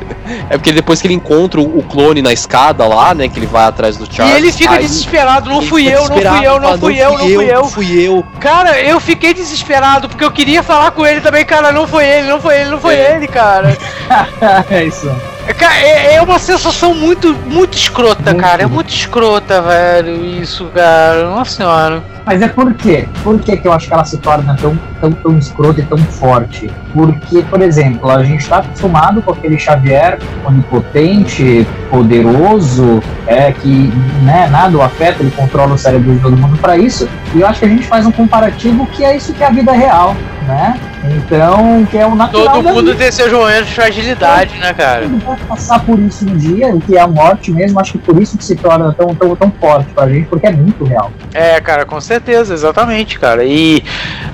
[0.49, 3.65] É porque depois que ele encontra o clone na escada lá, né, que ele vai
[3.65, 4.33] atrás do Charles.
[4.33, 7.17] E ele fica aí, desesperado, não fui eu, não fui eu, não fui eu, não
[7.17, 8.25] fui eu, não fui eu.
[8.39, 12.27] Cara, eu fiquei desesperado porque eu queria falar com ele também, cara, não foi ele,
[12.27, 13.15] não foi ele, não foi é.
[13.15, 13.77] ele, cara.
[14.69, 15.10] é isso.
[15.57, 18.41] Cara, é, é, uma sensação muito, muito escrota, muito.
[18.41, 18.64] cara.
[18.64, 21.30] É muito escrota, velho, isso, cara.
[21.30, 22.03] Nossa senhora.
[22.26, 23.07] Mas é por quê?
[23.23, 25.98] Por que, que eu acho que ela se torna tão, tão, tão escrota e tão
[25.98, 26.69] forte?
[26.93, 33.91] Porque, por exemplo, a gente está acostumado com aquele Xavier onipotente, poderoso, é, que
[34.23, 37.10] né, nada o afeta, ele controla o cérebro de todo mundo para isso.
[37.34, 39.52] E eu acho que a gente faz um comparativo que é isso que é a
[39.52, 40.15] vida real,
[40.48, 40.80] né?
[41.03, 42.56] Então, que é o natural.
[42.56, 45.03] Todo mundo tem seus momentos de fragilidade, né, cara?
[45.03, 47.98] Todo pode passar por isso um dia, o que é a morte mesmo, acho que
[47.98, 51.11] por isso que se torna tão, tão, tão forte pra gente, porque é muito real.
[51.34, 53.44] É, cara, com certeza, exatamente, cara.
[53.44, 53.84] E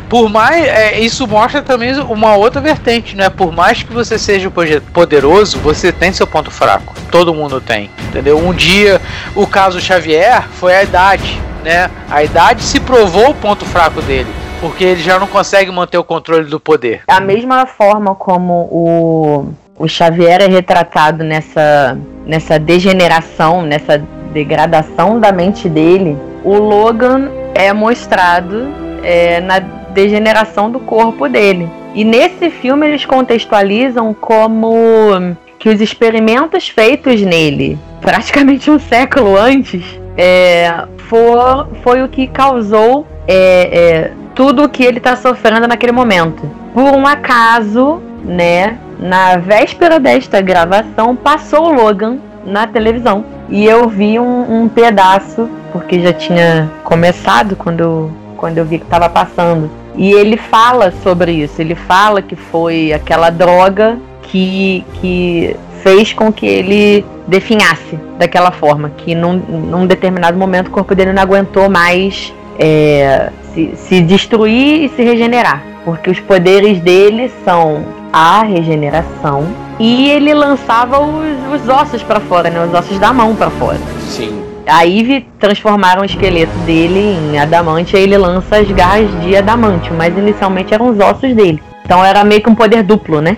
[0.10, 0.66] por mais.
[0.66, 3.30] É, isso mostra também uma outra vertente, né?
[3.30, 4.52] Por mais que você seja
[4.94, 6.94] poderoso, você tem seu ponto fraco.
[7.12, 8.38] Todo mundo tem, entendeu?
[8.38, 9.02] Um dia,
[9.36, 11.90] o caso Xavier foi a idade, né?
[12.10, 14.47] A idade se provou o ponto fraco dele.
[14.60, 17.04] Porque ele já não consegue manter o controle do poder.
[17.08, 23.98] Da mesma forma como o, o Xavier é retratado nessa, nessa degeneração, nessa
[24.34, 28.68] degradação da mente dele, o Logan é mostrado
[29.04, 31.70] é, na degeneração do corpo dele.
[31.94, 39.84] E nesse filme eles contextualizam como que os experimentos feitos nele, praticamente um século antes,
[40.16, 45.92] é, for, foi o que causou é, é, tudo o que ele está sofrendo naquele
[45.92, 46.48] momento.
[46.72, 53.26] Por um acaso, né, na véspera desta gravação, passou o Logan na televisão.
[53.50, 58.86] E eu vi um, um pedaço, porque já tinha começado quando quando eu vi que
[58.86, 59.72] estava passando.
[59.96, 61.60] E ele fala sobre isso.
[61.60, 68.92] Ele fala que foi aquela droga que, que fez com que ele definhasse daquela forma.
[68.96, 74.84] Que num, num determinado momento o corpo dele não aguentou mais é, se, se destruir
[74.84, 75.64] e se regenerar.
[75.84, 79.48] Porque os poderes dele são a regeneração
[79.80, 82.64] e ele lançava os, os ossos para fora, né?
[82.64, 83.80] Os ossos da mão para fora.
[84.02, 84.44] Sim.
[84.68, 89.92] A Eve transformaram o esqueleto dele em adamante e ele lança as garras de adamante,
[89.94, 91.62] mas inicialmente eram os ossos dele.
[91.86, 93.38] Então era meio que um poder duplo, né?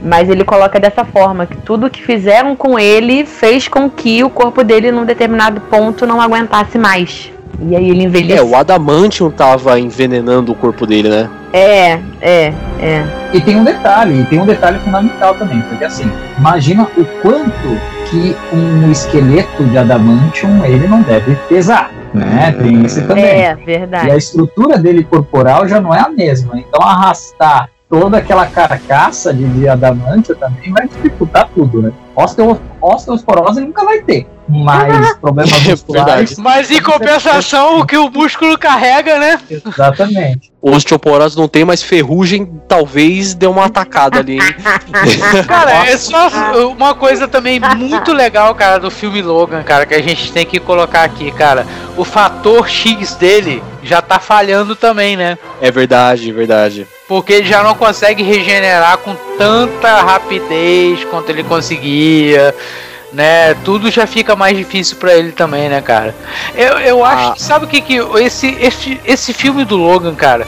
[0.00, 4.30] Mas ele coloca dessa forma que tudo que fizeram com ele fez com que o
[4.30, 7.32] corpo dele num determinado ponto não aguentasse mais.
[7.60, 8.46] E aí ele envelheceu.
[8.46, 11.28] É, o Adamantium tava envenenando o corpo dele, né?
[11.52, 13.04] É, é, é.
[13.32, 17.80] E tem um detalhe, e tem um detalhe fundamental também, porque assim, imagina o quanto
[18.10, 22.54] que um esqueleto de adamantium ele não deve pesar, né?
[22.58, 23.24] Tem isso também.
[23.24, 24.08] É, verdade.
[24.08, 26.58] E a estrutura dele corporal já não é a mesma.
[26.58, 31.92] Então arrastar toda aquela carcaça de, de adamantium também vai dificultar tudo, né?
[32.20, 36.36] Osteo, osteosporose nunca vai ter mais problemas É musculares.
[36.38, 39.40] Mas em compensação, o que o músculo carrega, né?
[39.48, 40.50] Exatamente.
[40.60, 44.34] Osteoporose não tem mais ferrugem, talvez dê uma atacada ali.
[44.34, 44.54] hein?
[45.46, 46.28] Cara, é só
[46.76, 50.58] uma coisa também muito legal, cara, do filme Logan, cara, que a gente tem que
[50.58, 51.64] colocar aqui, cara.
[51.96, 55.38] O fator X dele já tá falhando também, né?
[55.60, 56.86] é verdade, verdade.
[57.06, 62.07] Porque ele já não consegue regenerar com tanta rapidez quanto ele conseguia,
[63.12, 63.54] né?
[63.64, 66.14] Tudo já fica mais difícil pra ele também, né, cara?
[66.54, 67.32] Eu, eu acho Ah.
[67.34, 67.96] que, sabe o que que.
[68.20, 70.46] Esse, esse, esse filme do Logan, cara,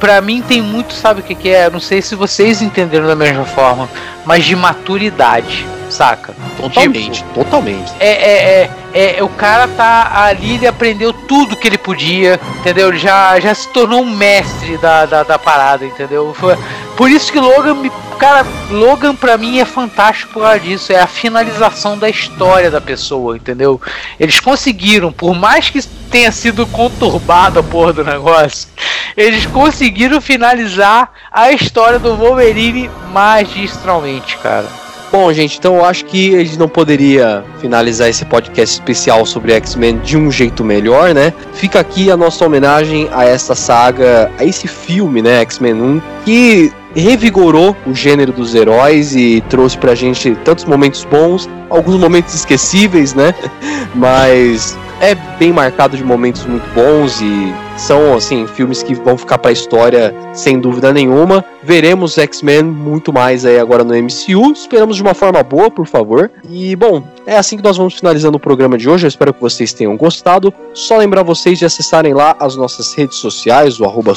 [0.00, 1.68] pra mim tem muito, sabe o que que é?
[1.70, 3.88] Não sei se vocês entenderam da mesma forma,
[4.24, 6.34] mas de maturidade, saca?
[6.56, 7.92] Totalmente, totalmente.
[8.00, 12.88] É, é, é, é, o cara tá ali, ele aprendeu tudo que ele podia, entendeu?
[12.88, 16.34] Ele já, já se tornou um mestre da, da, da parada, entendeu?
[16.34, 16.56] Foi,
[16.96, 21.00] por isso que Logan, me- cara, Logan pra mim é fantástico por causa disso, é
[21.00, 23.80] a finalização da história da pessoa, entendeu?
[24.18, 28.68] Eles conseguiram, por mais que tenha sido conturbado a porra do negócio,
[29.16, 34.66] eles conseguiram finalizar a história do Wolverine magistralmente, cara.
[35.10, 39.52] Bom, gente, então eu acho que a gente não poderia finalizar esse podcast especial sobre
[39.52, 41.32] X-Men de um jeito melhor, né?
[41.54, 46.72] Fica aqui a nossa homenagem a essa saga, a esse filme, né, X-Men 1, que
[46.94, 53.14] revigorou o gênero dos heróis e trouxe pra gente tantos momentos bons, alguns momentos esquecíveis,
[53.14, 53.34] né?
[53.94, 59.38] Mas é bem marcado de momentos muito bons e são assim filmes que vão ficar
[59.38, 61.44] pra história sem dúvida nenhuma.
[61.62, 64.52] Veremos X-Men muito mais aí agora no MCU.
[64.52, 66.30] Esperamos de uma forma boa, por favor.
[66.48, 69.06] E bom, é assim que nós vamos finalizando o programa de hoje.
[69.06, 70.52] Eu espero que vocês tenham gostado.
[70.74, 74.14] Só lembrar vocês de acessarem lá as nossas redes sociais, o arroba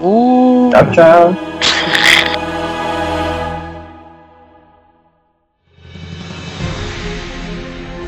[0.00, 0.70] Uh.
[0.72, 1.36] Tchau, tchau.